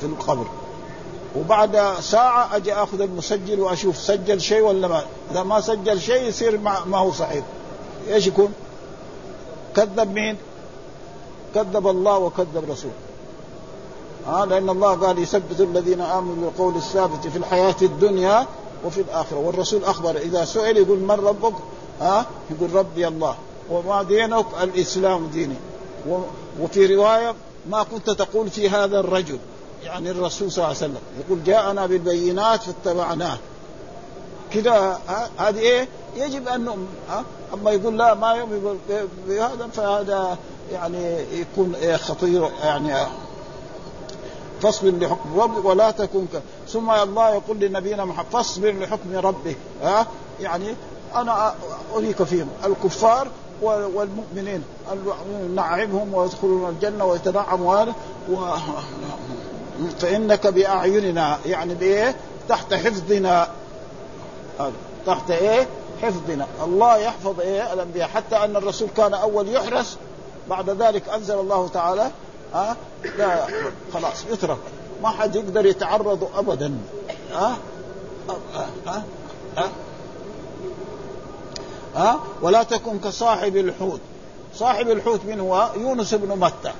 في 0.00 0.06
القبر. 0.06 0.46
وبعد 1.36 1.94
ساعة 2.00 2.56
أجي 2.56 2.74
أخذ 2.74 3.00
المسجل 3.00 3.60
وأشوف 3.60 3.96
سجل 3.96 4.40
شيء 4.40 4.60
ولا 4.60 4.88
ما. 4.88 5.02
إذا 5.30 5.42
ما 5.42 5.60
سجل 5.60 6.00
شيء 6.00 6.22
يصير 6.28 6.58
ما 6.86 6.98
هو 6.98 7.12
صحيح. 7.12 7.44
إيش 8.08 8.26
يكون؟ 8.26 8.52
كذب 9.76 10.12
مين؟ 10.12 10.36
كذب 11.54 11.88
الله 11.88 12.18
وكذب 12.18 12.70
رسوله 12.70 12.94
آه 14.28 14.44
لأن 14.44 14.68
الله 14.68 14.94
قال 14.94 15.18
يثبت 15.18 15.60
الذين 15.60 16.00
آمنوا 16.00 16.34
بالقول 16.34 16.76
الثابت 16.76 17.26
في 17.26 17.38
الحياة 17.38 17.74
الدنيا 17.82 18.46
وفي 18.84 19.00
الآخرة. 19.00 19.36
والرسول 19.36 19.84
أخبر 19.84 20.16
إذا 20.16 20.44
سئل 20.44 20.76
يقول 20.76 20.98
من 20.98 21.10
ربك؟ 21.10 21.54
ها 22.00 22.20
آه 22.20 22.24
يقول 22.50 22.74
ربي 22.74 23.08
الله. 23.08 23.34
وما 23.70 24.02
دينك؟ 24.02 24.46
الإسلام 24.62 25.26
ديني. 25.26 25.56
وفي 26.60 26.94
رواية 26.94 27.34
ما 27.70 27.82
كنت 27.82 28.10
تقول 28.10 28.50
في 28.50 28.68
هذا 28.70 29.00
الرجل 29.00 29.38
يعني 29.84 30.10
الرسول 30.10 30.52
صلى 30.52 30.64
الله 30.64 30.76
عليه 30.76 30.86
وسلم. 30.92 31.02
يقول 31.26 31.44
جاءنا 31.44 31.86
بالبينات 31.86 32.60
فاتبعناه 32.62 33.38
كذا 34.52 35.00
هذه 35.38 35.58
إيه؟ 35.58 35.88
يجب 36.16 36.48
أن 36.48 36.64
نؤمن. 36.64 36.86
أما 37.54 37.70
يقول 37.70 37.98
لا 37.98 38.14
ما 38.14 38.32
يؤمن 38.32 38.78
بهذا 39.28 39.68
فهذا 39.72 40.38
يعني 40.72 41.16
يكون 41.32 41.74
إيه 41.74 41.96
خطير 41.96 42.50
يعني 42.64 43.06
فاصبر 44.62 44.90
لحكم 44.90 45.40
ربك 45.40 45.64
ولا 45.64 45.90
تكن 45.90 46.26
ك... 46.26 46.42
ثم 46.68 46.90
الله 46.90 47.34
يقول 47.34 47.58
لنبينا 47.60 48.04
محمد 48.04 48.26
فاصبر 48.32 48.72
لحكم 48.72 49.16
ربك. 49.16 49.56
ها؟ 49.82 50.06
يعني 50.40 50.74
أنا 51.14 51.54
أريك 51.94 52.22
فيهم 52.22 52.48
الكفار 52.64 53.28
والمؤمنين 53.62 54.64
نعمهم 55.54 56.14
ويدخلون 56.14 56.70
الجنة 56.70 57.04
ويتنعموا 57.04 57.84
و... 58.30 58.36
فإنك 59.98 60.46
بأعيننا 60.46 61.38
يعني 61.46 61.74
بإيه؟ 61.74 62.16
تحت 62.48 62.74
حفظنا. 62.74 63.48
تحت 65.06 65.30
إيه؟ 65.30 65.66
حفظنا. 66.02 66.46
الله 66.64 66.96
يحفظ 66.96 67.40
إيه؟ 67.40 67.72
الأنبياء. 67.72 68.08
حتى 68.08 68.36
أن 68.36 68.56
الرسول 68.56 68.88
كان 68.96 69.14
أول 69.14 69.48
يحرس 69.48 69.96
بعد 70.50 70.70
ذلك 70.70 71.08
أنزل 71.08 71.34
الله 71.40 71.68
تعالى 71.68 72.10
ها؟ 72.54 72.76
لا 73.18 73.46
خلاص 73.94 74.24
يترك 74.30 74.58
ما 75.02 75.08
حد 75.08 75.36
يقدر 75.36 75.66
يتعرض 75.66 76.30
ابدا. 76.34 76.78
ها؟ 77.32 77.56
ها؟ 78.28 79.04
ها؟ 79.56 79.68
ها؟ 81.96 82.20
ولا 82.42 82.62
تكن 82.62 82.98
كصاحب 82.98 83.56
الحوت. 83.56 84.00
صاحب 84.54 84.90
الحوت 84.90 85.20
من 85.24 85.40
هو؟ 85.40 85.70
يونس 85.76 86.14
بن 86.14 86.38
متى. 86.38 86.72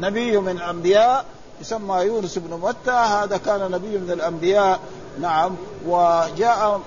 نبي 0.00 0.38
من 0.38 0.48
الأنبياء 0.48 1.24
يسمى 1.60 1.96
يونس 1.96 2.38
بن 2.38 2.60
متى. 2.60 2.90
هذا 2.90 3.36
كان 3.36 3.70
نبي 3.70 3.98
من 3.98 4.10
الأنبياء. 4.10 4.80
نعم. 5.20 5.54
وجاء 5.86 6.80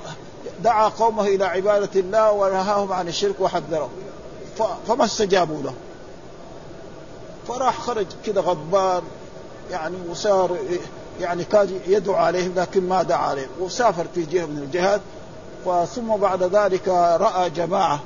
دعا 0.63 0.88
قومه 0.88 1.23
إلى 1.23 1.45
عبادة 1.45 1.99
الله 1.99 2.32
ونهاهم 2.32 2.93
عن 2.93 3.07
الشرك 3.07 3.36
وحذرهم. 3.39 3.89
فما 4.88 5.05
استجابوا 5.05 5.61
له؟ 5.63 5.73
فراح 7.47 7.79
خرج 7.79 8.07
كده 8.25 8.41
غضبان 8.41 9.01
يعني 9.71 9.95
وصار 10.09 10.57
يعني 11.21 11.43
كان 11.43 11.79
يدعو 11.87 12.15
عليهم 12.15 12.53
لكن 12.55 12.89
ما 12.89 13.03
دعا 13.03 13.27
عليهم 13.27 13.49
وسافر 13.59 14.05
في 14.15 14.25
جهة 14.25 14.45
من 14.45 14.57
الجهات 14.57 15.01
ثم 15.95 16.15
بعد 16.17 16.43
ذلك 16.43 16.87
رأى 16.87 17.49
جماعة 17.49 17.99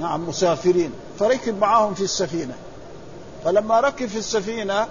نعم 0.00 0.28
مسافرين 0.28 0.92
فركب 1.18 1.58
معهم 1.58 1.94
في 1.94 2.00
السفينة. 2.00 2.54
فلما 3.44 3.80
ركب 3.80 4.06
في 4.06 4.18
السفينة 4.18 4.86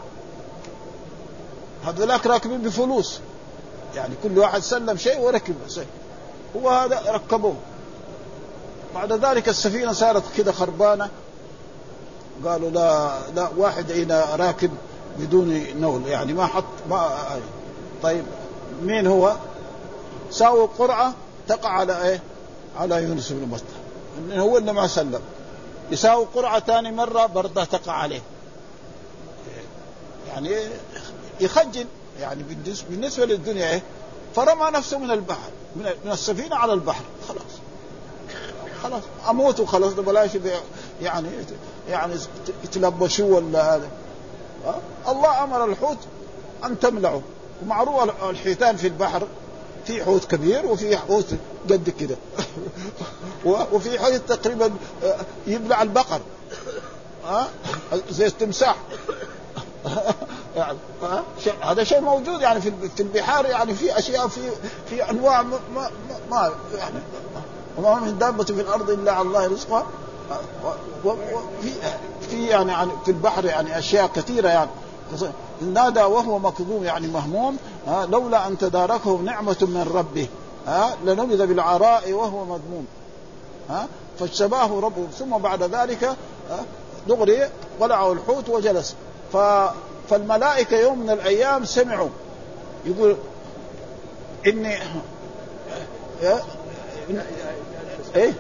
هذولاك 1.86 2.28
راكبين 2.28 2.62
بفلوس 2.62 3.20
يعني 3.96 4.16
كل 4.24 4.40
واحد 4.40 4.62
سلم 4.62 4.98
شيء 4.98 5.20
وركب 5.20 5.56
شيء 5.68 5.88
هو 6.56 6.70
هذا 6.70 7.02
ركبوه. 7.08 7.56
بعد 8.96 9.14
ذلك 9.14 9.50
السفينة 9.50 9.94
صارت 9.94 10.24
كده 10.38 10.52
خربانة 10.52 11.10
قالوا 12.46 12.70
لا 12.70 13.20
لا 13.36 13.50
واحد 13.58 13.92
هنا 13.92 14.36
راكب 14.36 14.72
بدون 15.20 15.64
نول 15.80 16.08
يعني 16.08 16.34
ما 16.34 16.46
حط 16.46 16.64
ما 16.90 17.10
طيب 18.04 18.24
مين 18.82 19.08
هو؟ 19.08 19.36
ساووا 20.32 20.68
قرعه 20.80 21.14
تقع 21.48 21.70
على 21.70 22.10
إيه؟ 22.10 22.22
على 22.78 23.04
يونس 23.04 23.32
بن 23.32 23.48
متى 23.50 24.40
هو 24.40 24.58
اللي 24.58 24.74
ما 24.74 24.88
سلم 24.88 25.22
يساوي 25.92 26.26
قرعة 26.36 26.60
ثاني 26.60 26.92
مرة 26.92 27.26
برضه 27.26 27.64
تقع 27.64 27.92
عليه 27.92 28.22
يعني 30.28 30.58
يخجل 31.40 31.86
يعني 32.20 32.44
بالنسبة 32.90 33.26
للدنيا 33.26 33.72
إيه؟ 33.72 33.82
فرمى 34.36 34.72
نفسه 34.74 34.98
من 34.98 35.12
البحر 35.12 35.50
من 35.76 36.12
السفينة 36.12 36.56
على 36.56 36.74
البحر 36.74 37.04
خلاص 37.28 37.42
خلاص 38.84 39.04
أموت 39.30 39.60
وخلاص 39.60 39.94
بلاش 39.94 40.30
يعني 41.02 41.30
يعني 41.90 42.16
يتلبشوا 42.64 43.36
ولا 43.36 43.76
هذا؟ 43.76 43.90
الله 45.08 45.44
أمر 45.44 45.66
الحوت 45.66 45.98
أن 46.66 46.80
تملعه 46.80 47.22
ومعروف 47.64 48.10
الحيتان 48.30 48.78
في 48.78 48.88
البحر 48.88 49.28
في 49.86 50.04
حوت 50.04 50.26
كبير 50.26 50.66
وفي 50.66 50.98
حوت 50.98 51.26
قد 51.70 51.90
كده. 51.90 52.16
وفي 53.74 54.00
حوت 54.00 54.22
تقريبا 54.28 54.72
يبلع 55.48 55.82
البقر. 55.82 56.20
ها؟ 57.26 57.48
زي 58.10 58.26
التمساح. 58.26 58.76
يعني 60.56 60.78
هذا 61.62 61.84
شيء 61.84 62.02
موجود 62.02 62.42
يعني 62.42 62.62
في 62.62 62.72
في 62.96 63.04
البحار 63.04 63.46
يعني 63.46 63.74
في 63.74 63.98
أشياء 63.98 64.28
في 64.28 64.42
في 64.90 65.10
أنواع 65.10 65.42
ما, 65.42 65.60
ما, 65.76 65.90
ما 66.32 66.52
يعني 66.78 67.00
وما 67.78 67.96
من 67.96 68.18
دابة 68.18 68.44
في 68.44 68.62
الأرض 68.62 68.90
إلا 68.90 69.12
على 69.12 69.28
الله 69.28 69.48
رزقها. 69.48 69.86
وفي 71.06 71.36
في 72.30 72.46
يعني 72.48 72.92
في 73.06 73.12
البحر 73.12 73.46
يعني 73.46 73.78
أشياء 73.80 74.08
كثيرة 74.08 74.50
يعني. 74.50 74.70
نادى 75.62 76.00
وهو 76.00 76.40
مكظوم 76.40 76.84
يعني 76.84 77.08
مهموم 77.08 77.58
لولا 77.88 78.48
أن 78.48 78.58
تداركه 78.58 79.18
نعمة 79.18 79.58
من 79.62 79.92
ربه 79.94 80.28
ها 80.68 80.98
لنبذ 81.06 81.48
بالعراء 81.48 82.12
وهو 82.12 82.46
مذموم 82.46 82.86
ها 83.70 83.88
فاجتباه 84.20 84.80
ربه. 84.80 85.08
ثم 85.20 85.38
بعد 85.38 85.64
ذلك 85.64 86.16
دغري 87.08 87.50
ولعه 87.80 88.12
الحوت 88.12 88.50
وجلس. 88.50 88.96
ف 89.34 89.38
فالملائكة 90.10 90.78
يوم 90.78 91.00
من 91.00 91.10
الأيام 91.10 91.66
سمعوا. 91.66 92.10
يقول 92.86 93.16
إني 94.48 94.78
إيه؟ 98.16 98.34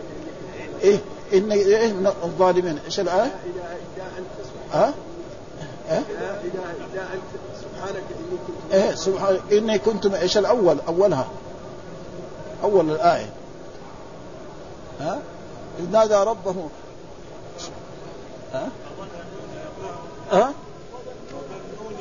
إيه؟ 0.84 1.00
إني 1.34 1.56
إيه 1.56 1.94
من 1.94 2.08
الظالمين 2.24 2.80
إيش 2.86 3.00
الآية؟ 3.00 3.36
ها؟ 4.74 4.94
إيه؟ 5.92 6.02
سبحانك 7.62 8.04
إني 8.12 8.38
كنت 8.48 8.74
إيه 8.74 8.96
سبحانك 8.96 9.42
إني 9.52 9.80
كنت 9.80 10.06
إيش 10.06 10.38
الأول 10.38 10.78
أولها 10.88 11.28
أول 12.64 12.92
الآية 12.92 13.30
ها؟ 15.00 15.20
إذ 15.80 15.92
نادى 15.92 16.16
ربه 16.16 16.70
ها؟ 18.54 18.70
ها؟ 20.32 20.54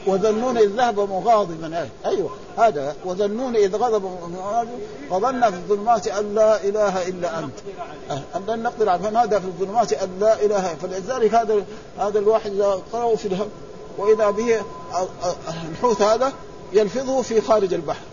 وظنون 0.07 0.59
إذ 0.59 0.69
ذهب 0.77 1.01
مغاضبا. 1.01 1.89
أيوة 2.07 2.31
هذا 2.59 2.97
وظنون 3.05 3.57
إذ 3.57 3.77
غضب 3.77 4.11
فظن 5.11 5.51
في 5.51 5.57
الظلمات 5.57 6.09
أن 6.09 6.35
لا 6.35 6.65
إله 6.65 7.09
إلا 7.09 7.39
أنت. 7.39 7.55
أن 8.11 8.43
لن 8.49 8.63
نقدر 8.63 8.89
على 8.89 9.03
فنادى 9.03 9.41
في 9.41 9.47
الظلمات 9.47 9.93
أن 9.93 10.11
لا 10.21 10.45
إله 10.45 10.75
فلذلك 10.75 11.35
هذا 11.35 11.65
هذا 11.99 12.19
الواحد 12.19 12.53
إذا 12.53 12.79
قرأه 12.93 13.15
في 13.15 13.29
الهم 13.29 13.49
وإذا 13.99 14.31
به 14.31 14.61
الحوت 15.73 16.03
هذا 16.03 16.33
يلفظه 16.73 17.23
في 17.23 17.41
خارج 17.41 17.75
البحر. 17.75 18.05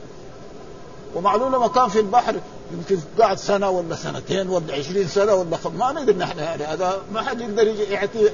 ومعلوم 1.15 1.55
لما 1.55 1.67
كان 1.67 1.89
في 1.89 1.99
البحر 1.99 2.35
يمكن 2.71 2.99
قاعد 3.19 3.37
سنة 3.37 3.69
ولا 3.69 3.95
سنتين 3.95 4.49
ولا 4.49 4.73
عشرين 4.73 5.07
سنة 5.07 5.33
ولا 5.33 5.57
خم... 5.57 5.75
ما 5.75 5.91
ندري 5.91 6.17
نحن 6.17 6.39
هذا 6.39 7.01
ما 7.13 7.21
حد 7.21 7.41
يقدر 7.41 7.67
يعطي 7.67 8.29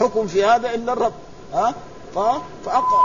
حكم 0.00 0.26
في 0.26 0.44
هذا 0.44 0.74
إلا 0.74 0.92
الرب. 0.92 1.12
ها؟ 1.54 1.74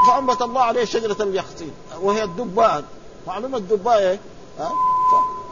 فأنبت 0.08 0.42
الله 0.42 0.62
عليه 0.62 0.86
شجرة 0.86 1.24
اليقطين 1.24 1.72
وهي 2.02 2.24
الدباء 2.24 2.84
معلومة 3.28 3.58
الدباء 3.58 3.98
إيه؟ 3.98 4.20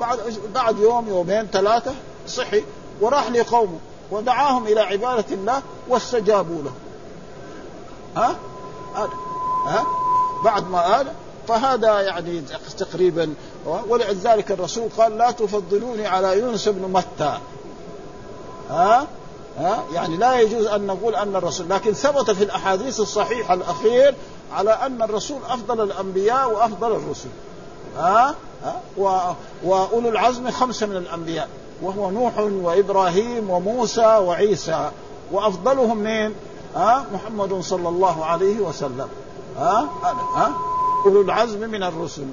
بعد 0.01 0.19
بعد 0.53 0.79
يوم 0.79 1.09
يومين 1.09 1.47
ثلاثة 1.47 1.93
صحي. 2.27 2.63
وراح 3.01 3.31
لقومه. 3.31 3.79
ودعاهم 4.11 4.67
إلى 4.67 4.79
عبادة 4.79 5.25
الله 5.31 5.61
واستجابوا 5.87 6.61
له. 6.63 6.71
ها؟ 8.15 8.35
ها؟ 9.65 9.85
بعد 10.43 10.69
ما 10.69 11.01
آل 11.01 11.07
فهذا 11.47 11.99
يعني 12.01 12.41
تقريبا. 12.77 13.33
ولذلك 13.87 14.51
الرسول 14.51 14.89
قال 14.97 15.17
لا 15.17 15.31
تفضلوني 15.31 16.07
على 16.07 16.39
يونس 16.39 16.69
بن 16.69 16.91
متى. 16.91 17.37
ها؟ 18.69 19.07
ها؟ 19.57 19.83
يعني 19.93 20.17
لا 20.17 20.39
يجوز 20.39 20.65
أن 20.65 20.87
نقول 20.87 21.15
أن 21.15 21.35
الرسول 21.35 21.69
لكن 21.69 21.93
ثبت 21.93 22.31
في 22.31 22.43
الأحاديث 22.43 22.99
الصحيحة 22.99 23.53
الأخير 23.53 24.15
على 24.53 24.71
أن 24.71 25.01
الرسول 25.01 25.37
أفضل 25.49 25.81
الأنبياء 25.81 26.51
وأفضل 26.53 26.91
الرسل. 26.91 27.29
ها؟ 27.97 28.35
ها؟ 28.63 29.35
واولو 29.63 30.09
العزم 30.09 30.51
خمسه 30.51 30.87
من 30.87 30.95
الأنبياء 30.95 31.49
وهو 31.81 32.11
نوح 32.11 32.37
وإبراهيم 32.37 33.49
وموسى 33.49 34.17
وعيسى 34.17 34.91
وأفضلهم 35.31 35.97
من 35.97 36.33
ها؟ 36.75 37.05
محمد 37.13 37.61
صلى 37.61 37.89
الله 37.89 38.25
عليه 38.25 38.59
وسلم. 38.59 39.07
ها؟ 39.57 39.89
ها؟ 40.35 40.51
أولو 41.05 41.21
العزم 41.21 41.59
من 41.59 41.83
الرسل. 41.83 42.25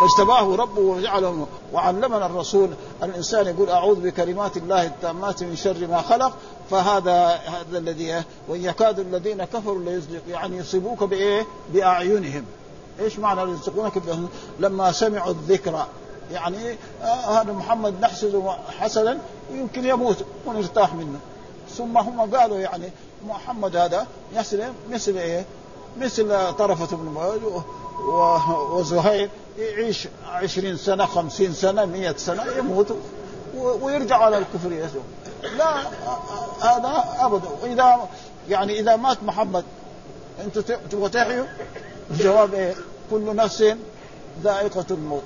فاجتباه 0.00 0.56
ربه 0.56 0.80
وجعله 0.80 1.46
وعلمنا 1.72 2.26
الرسول. 2.26 2.70
الإنسان 3.02 3.46
يقول 3.46 3.70
أعوذ 3.70 4.00
بكلمات 4.00 4.56
الله 4.56 4.86
التامات 4.86 5.42
من 5.42 5.56
شر 5.56 5.86
ما 5.86 6.02
خلق 6.02 6.32
فهذا 6.70 7.26
هذا 7.26 7.78
الذي 7.78 8.22
وإن 8.48 8.64
يكاد 8.64 8.98
الذين 8.98 9.44
كفروا 9.44 9.82
ليزلق 9.82 10.20
يعني 10.28 10.56
يصيبوك 10.56 11.04
بإيه؟ 11.04 11.46
بأعينهم. 11.72 12.44
إيش 13.00 13.18
معنى 13.18 13.52
يصدقونك 13.52 13.92
لما 14.60 14.92
سمعوا 14.92 15.30
الذكرى 15.30 15.86
يعني 16.32 16.76
آه 17.02 17.40
هذا 17.40 17.52
محمد 17.52 18.00
نحسده 18.00 18.56
حسنا 18.78 19.18
ويمكن 19.52 19.84
يموت 19.84 20.16
ونرتاح 20.46 20.94
منه. 20.94 21.18
ثم 21.70 21.98
هم 21.98 22.36
قالوا 22.36 22.58
يعني 22.58 22.90
محمد 23.28 23.76
هذا 23.76 24.06
مثل 24.36 24.62
مثل 24.90 25.16
إيه؟ 25.16 25.44
مثل 26.00 26.52
طرفة 26.58 26.96
بن 26.96 27.16
وزهير. 28.72 29.30
يعيش 29.58 30.08
عشرين 30.26 30.76
سنة 30.76 31.06
خمسين 31.06 31.52
سنة 31.52 31.84
مئة 31.84 32.16
سنة 32.16 32.42
يموت 32.58 32.96
ويرجع 33.54 34.16
على 34.16 34.38
الكفر 34.38 34.72
يسوع 34.72 35.02
لا 35.56 35.76
هذا 36.60 37.04
أبدا. 37.18 37.48
إذا 37.64 38.08
يعني 38.48 38.78
إذا 38.78 38.96
مات 38.96 39.22
محمد 39.22 39.64
أنت 40.44 40.58
تبغى 40.58 41.08
تحيوا 41.08 41.46
الجواب 42.10 42.54
إيه؟ 42.54 42.74
كل 43.10 43.36
نفس 43.36 43.64
ذائقة 44.42 44.84
الموت. 44.90 45.22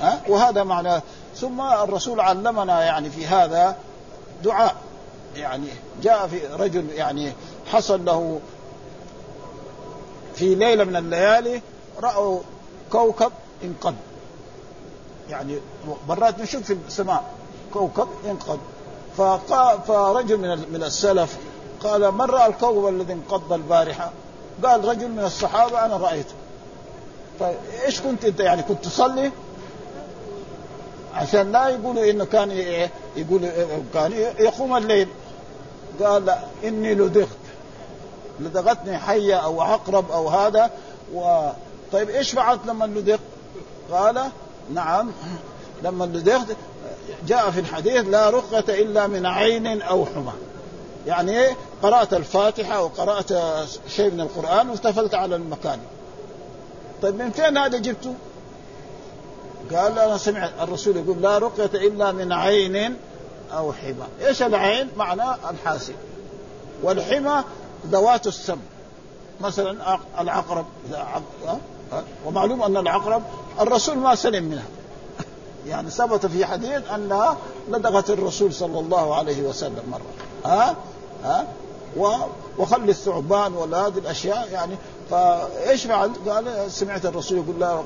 ها؟ 0.00 0.22
وهذا 0.28 0.64
معناه 0.64 1.02
ثم 1.36 1.60
الرسول 1.60 2.20
علمنا 2.20 2.84
يعني 2.84 3.10
في 3.10 3.26
هذا 3.26 3.76
دعاء. 4.44 4.74
يعني 5.36 5.68
جاء 6.02 6.26
في 6.26 6.46
رجل 6.46 6.90
يعني 6.90 7.32
حصل 7.66 8.04
له 8.04 8.40
في 10.34 10.54
ليلة 10.54 10.84
من 10.84 10.96
الليالي 10.96 11.62
رأوا 12.02 12.40
كوكب 12.92 13.32
انقض 13.64 13.94
يعني 15.30 15.58
مرات 16.08 16.38
نشوف 16.38 16.62
في 16.62 16.76
السماء 16.86 17.24
كوكب 17.72 18.08
انقض 18.26 18.58
فرجل 19.86 20.38
من 20.38 20.72
من 20.72 20.82
السلف 20.82 21.38
قال 21.84 22.12
من 22.12 22.20
رأى 22.20 22.46
الكوكب 22.46 22.88
الذي 22.88 23.12
انقض 23.12 23.52
البارحة؟ 23.52 24.10
قال 24.64 24.84
رجل 24.84 25.08
من 25.08 25.24
الصحابة 25.24 25.84
أنا 25.84 25.96
رأيته. 25.96 26.34
طيب 27.40 27.56
إيش 27.84 28.00
كنت 28.00 28.24
أنت 28.24 28.40
يعني 28.40 28.62
كنت 28.62 28.84
تصلي؟ 28.84 29.32
عشان 31.14 31.52
لا 31.52 31.68
يقولوا 31.68 32.10
إنه 32.10 32.24
كان 32.24 32.50
يقول 33.16 33.48
كان 33.94 34.12
يقوم 34.38 34.76
الليل 34.76 35.08
قال 36.02 36.34
إني 36.64 36.94
لدغت 36.94 37.28
لدغتني 38.40 38.98
حية 38.98 39.34
أو 39.34 39.60
عقرب 39.60 40.10
أو 40.10 40.28
هذا 40.28 40.70
و 41.14 41.48
طيب 41.92 42.10
إيش 42.10 42.32
فعلت 42.32 42.60
لما 42.66 42.84
لدغت؟ 42.84 43.20
قال 43.92 44.22
نعم. 44.74 45.10
لما 45.82 46.22
جاء 47.26 47.50
في 47.50 47.60
الحديث 47.60 48.08
لا 48.08 48.30
رقة 48.30 48.64
إلا 48.68 49.06
من 49.06 49.26
عين 49.26 49.82
أو 49.82 50.06
حمى. 50.06 50.32
يعني 51.06 51.40
إيه؟ 51.40 51.56
قرأت 51.82 52.14
الفاتحة 52.14 52.82
وقرأت 52.82 53.32
شيء 53.88 54.10
من 54.10 54.20
القرآن 54.20 54.68
وارتفلت 54.68 55.14
على 55.14 55.36
المكان. 55.36 55.78
طيب 57.02 57.14
من 57.14 57.30
فين 57.30 57.58
هذا 57.58 57.78
جبته؟ 57.78 58.14
قال 59.72 59.98
أنا 59.98 60.16
سمعت 60.16 60.50
الرسول 60.60 60.96
يقول 60.96 61.22
لا 61.22 61.38
رقية 61.38 61.70
إلا 61.74 62.12
من 62.12 62.32
عين 62.32 62.96
أو 63.52 63.72
حمى. 63.72 64.26
إيش 64.26 64.42
العين؟ 64.42 64.88
معناه 64.96 65.38
الحاسد. 65.50 65.94
والحمى 66.82 67.44
ذوات 67.90 68.26
السم. 68.26 68.58
مثلا 69.40 69.98
العقرب. 70.20 70.66
ومعلوم 72.26 72.62
أن 72.62 72.76
العقرب 72.76 73.22
الرسول 73.60 73.98
ما 73.98 74.14
سلم 74.14 74.44
منها. 74.44 74.66
يعني 75.66 75.90
ثبت 75.90 76.26
في 76.26 76.46
حديث 76.46 76.90
أنها 76.94 77.36
لدغت 77.68 78.10
الرسول 78.10 78.52
صلى 78.54 78.80
الله 78.80 79.14
عليه 79.14 79.42
وسلم 79.42 79.82
مرة. 79.90 80.50
ها؟ 80.52 80.76
ها؟ 81.24 81.46
وخلي 82.58 82.90
الثعبان 82.90 83.54
ولا 83.54 83.86
هذه 83.86 83.98
الأشياء 83.98 84.48
يعني 84.52 84.76
فإيش 85.10 85.86
فعل؟ 85.86 86.12
قال 86.28 86.72
سمعت 86.72 87.06
الرسول 87.06 87.38
يقول 87.38 87.60
لا 87.60 87.82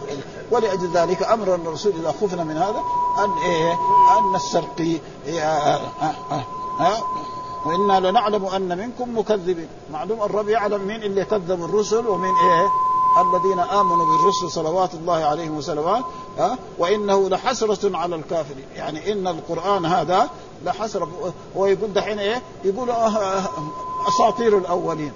ولأجل 0.50 0.90
ذلك 0.94 1.22
أمر 1.22 1.54
الرسول 1.54 1.92
إذا 2.00 2.14
خفنا 2.20 2.44
من 2.44 2.56
هذا 2.56 2.82
أن 3.18 3.30
إيه؟ 3.44 3.72
أن 4.18 4.32
نسترقي. 4.36 4.98
إيه؟ 5.26 5.58
ها 5.58 5.80
ها 6.00 6.44
ها؟ 6.78 7.02
وإنا 7.66 8.08
لنعلم 8.08 8.44
أن 8.44 8.78
منكم 8.78 9.18
مكذبين. 9.18 9.68
معلوم 9.92 10.22
الرب 10.22 10.48
يعلم 10.48 10.86
مين 10.86 11.02
اللي 11.02 11.24
كذب 11.24 11.64
الرسل 11.64 12.06
ومين 12.06 12.34
إيه؟ 12.34 12.68
الذين 13.16 13.58
آمنوا 13.58 14.06
بالرسل 14.06 14.50
صلوات 14.50 14.94
الله 14.94 15.24
عليهم 15.24 15.56
وسلم 15.56 16.04
ها 16.38 16.58
وإنه 16.78 17.28
لحسرة 17.28 17.96
على 17.96 18.16
الكافرين. 18.16 18.66
يعني 18.76 19.12
إن 19.12 19.26
القرآن 19.26 19.86
هذا 19.86 20.30
لحسرة. 20.64 21.32
هو 21.56 21.66
يقول 21.66 21.92
دحين 21.92 22.18
إيه؟ 22.18 22.42
يقول 22.64 22.90
أساطير 24.08 24.58
الأولين. 24.58 25.12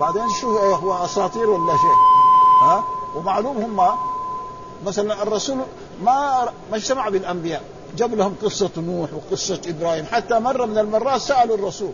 بعدين 0.00 0.28
شو 0.40 0.58
هو؟ 0.58 1.04
أساطير 1.04 1.50
ولا 1.50 1.76
شيء؟ 1.76 1.96
ها؟ 2.62 2.84
ومعلوم 3.16 3.56
هم 3.56 3.98
مثلا 4.86 5.22
الرسول 5.22 5.56
ما 6.02 6.48
ما 6.70 6.76
اجتمع 6.76 7.08
بالأنبياء. 7.08 7.62
جاب 7.96 8.14
لهم 8.14 8.34
قصة 8.42 8.70
نوح 8.76 9.08
وقصة 9.14 9.60
إبراهيم. 9.66 10.06
حتى 10.12 10.38
مرة 10.38 10.66
من 10.66 10.78
المرات 10.78 11.20
سألوا 11.20 11.56
الرسول 11.56 11.92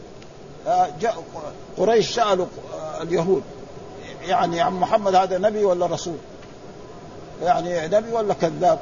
قريش 1.79 2.15
سألوا 2.15 2.47
اليهود. 3.01 3.43
يعني 4.23 4.61
عم 4.61 4.81
محمد 4.81 5.15
هذا 5.15 5.39
نبي 5.39 5.65
ولا 5.65 5.87
رسول؟ 5.87 6.17
يعني 7.43 7.89
نبي 7.97 8.13
ولا 8.13 8.35
كذاب؟ 8.35 8.79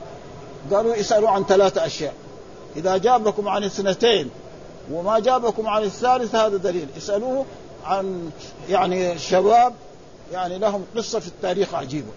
قالوا 0.72 1.00
اسألوا 1.00 1.30
عن 1.30 1.44
ثلاثة 1.44 1.86
أشياء. 1.86 2.14
إذا 2.76 2.96
جابكم 2.96 3.48
عن 3.48 3.64
اثنتين 3.64 4.30
وما 4.92 5.18
جابكم 5.18 5.68
عن 5.68 5.82
الثالث 5.82 6.34
هذا 6.34 6.56
دليل. 6.56 6.88
اسألوه 6.98 7.44
عن 7.84 8.30
يعني 8.68 9.18
شباب 9.18 9.72
يعني 10.32 10.58
لهم 10.58 10.84
قصة 10.96 11.20
في 11.20 11.28
التاريخ 11.28 11.74
عجيبة. 11.74 12.10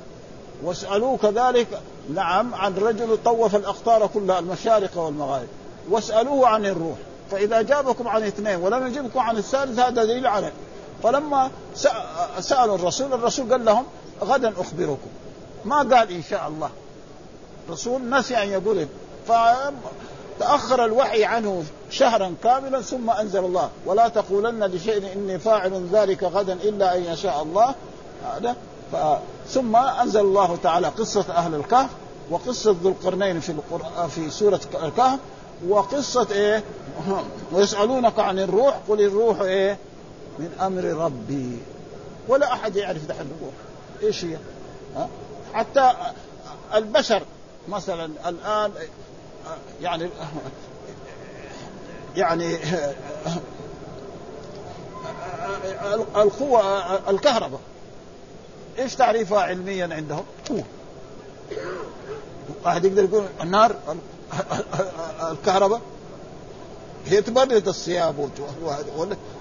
واسألوه 0.63 1.17
كذلك 1.17 1.67
نعم 2.13 2.55
عن 2.55 2.75
رجل 2.75 3.17
طوف 3.25 3.55
الأقطار 3.55 4.07
كلها 4.07 4.39
المشارق 4.39 4.97
والمغارب. 4.97 5.47
واسألوه 5.89 6.47
عن 6.47 6.65
الروح. 6.65 6.97
فإذا 7.31 7.61
جابكم 7.61 8.07
عن 8.07 8.23
اثنين 8.23 8.55
ولم 8.55 8.87
يجبكم 8.87 9.19
عن 9.19 9.37
الثالث 9.37 9.79
هذا 9.79 10.03
دليل 10.03 10.27
على 10.27 10.51
فلما 11.03 11.51
سألوا 12.39 12.75
الرسول 12.75 13.13
الرسول 13.13 13.51
قال 13.51 13.65
لهم 13.65 13.85
غدا 14.23 14.53
أخبركم. 14.57 15.09
ما 15.65 15.77
قال 15.77 16.11
إن 16.11 16.23
شاء 16.29 16.47
الله. 16.47 16.69
الرسول 17.67 18.09
نسي 18.09 18.37
أن 18.37 18.49
يقول 18.49 18.87
فتأخر 19.27 20.85
الوحي 20.85 21.23
عنه 21.23 21.63
شهرا 21.89 22.35
كاملا 22.43 22.81
ثم 22.81 23.09
أنزل 23.09 23.45
الله. 23.45 23.69
ولا 23.85 24.07
تقولن 24.07 24.63
لشيء 24.63 25.13
إني 25.13 25.39
فاعل 25.39 25.87
ذلك 25.91 26.23
غدا 26.23 26.53
إلا 26.53 26.97
أن 26.97 27.03
يشاء 27.03 27.43
الله. 27.43 27.75
هذا. 28.25 28.55
ثم 29.49 29.75
أنزل 29.75 30.19
الله 30.19 30.57
تعالى 30.63 30.87
قصة 30.87 31.25
أهل 31.29 31.55
الكهف 31.55 31.89
وقصة 32.29 32.75
ذو 32.83 32.89
القرنين 32.89 33.39
في 33.39 33.55
في 34.15 34.29
سورة 34.29 34.59
الكهف 34.83 35.19
وقصة 35.67 36.27
إيه؟ 36.31 36.63
ويسألونك 37.53 38.19
عن 38.19 38.39
الروح 38.39 38.79
قل 38.89 39.01
الروح 39.01 39.41
إيه؟ 39.41 39.77
من 40.39 40.57
أمر 40.61 40.83
ربي. 40.83 41.57
ولا 42.27 42.53
أحد 42.53 42.75
يعرف 42.75 43.05
دحين 43.05 43.31
إيش 44.03 44.25
هي؟ 44.25 44.37
حتى 45.53 45.91
البشر 46.75 47.23
مثلا 47.67 48.29
الآن 48.29 48.71
يعني 49.81 50.09
يعني 52.15 52.57
القوة 56.15 56.95
الكهرباء. 57.09 57.59
إيش 58.79 58.95
تعريفها 58.95 59.41
علميا 59.41 59.89
عندهم؟ 59.91 60.23
قوة. 60.49 60.63
واحد 62.65 62.85
يقدر 62.85 63.03
يقول 63.03 63.23
النار 63.41 63.75
الكهرباء. 65.31 65.81
هي 67.09 67.21
تبرد 67.21 67.67
الثياب 67.67 68.29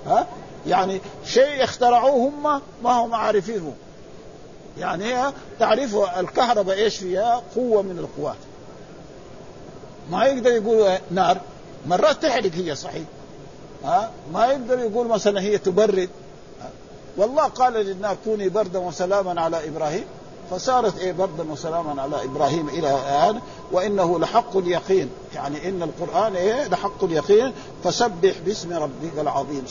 ها؟ 0.06 0.26
يعني 0.66 1.00
شيء 1.24 1.64
اخترعوه 1.64 2.28
هم 2.28 2.62
ما 2.82 2.90
هم 2.90 3.14
عارفينه. 3.14 3.72
يعني 4.78 5.04
هي 5.04 5.32
تعرف 5.60 5.96
الكهرباء 6.18 6.76
إيش 6.76 6.96
فيها؟ 6.96 7.42
قوة 7.56 7.82
من 7.82 7.98
القوات. 7.98 8.36
ما 10.10 10.24
يقدر 10.24 10.50
يقول 10.50 10.98
نار 11.10 11.40
مرات 11.86 12.22
تحرق 12.22 12.50
هي 12.54 12.74
صحيح. 12.74 13.04
ها؟ 13.84 14.10
ما 14.32 14.46
يقدر 14.46 14.78
يقول 14.78 15.06
مثلا 15.06 15.40
هي 15.40 15.58
تبرد. 15.58 16.10
والله 17.16 17.44
قال 17.44 17.72
للنار 17.72 18.16
كوني 18.24 18.48
بردا 18.48 18.78
وسلاما 18.78 19.40
على 19.40 19.68
إبراهيم. 19.68 20.04
فصارت 20.51 20.99
إيه 20.99 21.12
بردا 21.12 21.53
وسلاما 21.53 22.03
على 22.03 22.24
إبراهيم 22.24 22.68
إلى 22.68 22.94
الان 22.94 23.40
وإنه 23.72 24.18
لحق 24.18 24.57
اليقين. 24.57 25.11
يعني 25.34 25.68
إن 25.68 25.82
القرآن 25.82 26.36
إيه 26.36 26.68
لحق 26.68 27.05
اليقين 27.05 27.53
فسبح 27.84 28.34
باسم 28.46 28.72
ربك 28.72 29.18
العظيم. 29.18 29.64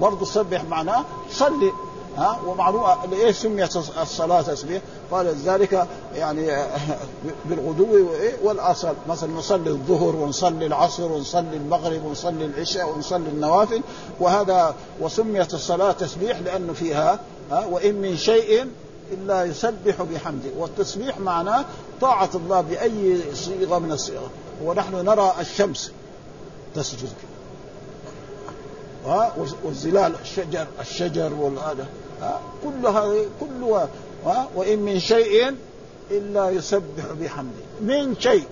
برضه 0.00 0.26
سبح 0.26 0.64
معناه 0.64 1.04
صلي 1.32 1.72
ها؟ 2.16 2.40
ومعلوم 2.46 2.84
ليش 3.10 3.36
سميت 3.36 3.76
الصلاة 3.76 4.42
تسبيح؟ 4.42 4.82
قال 5.10 5.26
ذلك 5.26 5.86
يعني 6.14 6.66
بالغدو 7.44 8.06
والأصل. 8.42 8.94
مثلا 9.08 9.32
نصلي 9.32 9.70
الظهر 9.70 10.16
ونصلي 10.16 10.66
العصر 10.66 11.12
ونصلي 11.12 11.56
المغرب 11.56 12.04
ونصلي 12.04 12.44
العشاء 12.44 12.88
ونصلي 12.88 13.28
النوافل. 13.28 13.82
وهذا 14.20 14.74
وسميت 15.00 15.54
الصلاة 15.54 15.92
تسبيح 15.92 16.38
لأنه 16.38 16.72
فيها 16.72 17.20
ها؟ 17.50 17.66
وإن 17.66 17.94
من 17.94 18.16
شيء 18.16 18.66
إلا 19.12 19.44
يسبح 19.44 20.02
بحمده. 20.02 20.50
والتسبيح 20.56 21.18
معناه 21.18 21.64
طاعة 22.00 22.30
الله 22.34 22.60
بأي 22.60 23.20
صيغة 23.34 23.78
من 23.78 23.92
الصيغ 23.92 24.22
ونحن 24.64 24.94
نرى 24.94 25.34
الشمس 25.40 25.92
تسجد. 26.74 27.08
ها؟ 29.06 29.34
والظلال 29.64 30.14
الشجر 30.22 30.66
الشجر 30.80 31.34
والهذا. 31.34 31.86
كل 32.64 32.86
هذه 32.86 33.26
كلها 33.40 33.88
وإن 34.54 34.78
من 34.78 35.00
شيء 35.00 35.54
إلا 36.10 36.50
يسبح 36.50 37.04
بحمده. 37.20 37.64
من 37.80 38.16
شيء. 38.20 38.44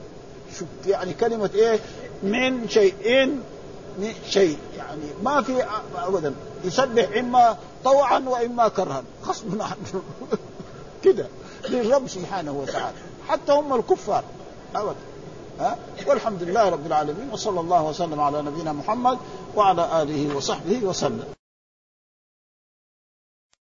شوف 0.59 0.69
يعني 0.87 1.15
كلمة 1.15 1.51
إيه؟ 1.55 1.79
من 2.23 2.69
شيء. 2.69 2.95
إن 3.07 3.41
من 3.99 4.13
شيء. 4.29 4.59
يعني 4.77 5.03
ما 5.23 5.43
في 5.43 5.65
ابدا. 5.97 6.35
يسبح 6.65 7.17
إما 7.19 7.57
طوعا 7.85 8.19
وإما 8.19 8.69
كرها. 8.69 9.03
غصبا 9.27 9.65
عنه 9.65 10.03
كده 11.05 11.27
للرب 11.69 12.09
سبحانه 12.09 12.53
وتعالى. 12.53 12.97
حتى 13.29 13.53
هم 13.53 13.75
الكفار. 13.75 14.25
أبدا. 14.77 14.95
ها؟ 15.61 15.79
والحمد 16.07 16.43
لله 16.43 16.69
رب 16.69 16.87
العالمين 16.87 17.31
وصلى 17.33 17.61
الله 17.61 17.83
وسلم 17.85 18.21
على 18.21 18.43
نبينا 18.43 18.73
محمد 18.73 19.19
وعلى 19.57 20.03
آله 20.03 20.37
وصحبه 20.37 20.81
وسلم. 20.83 21.25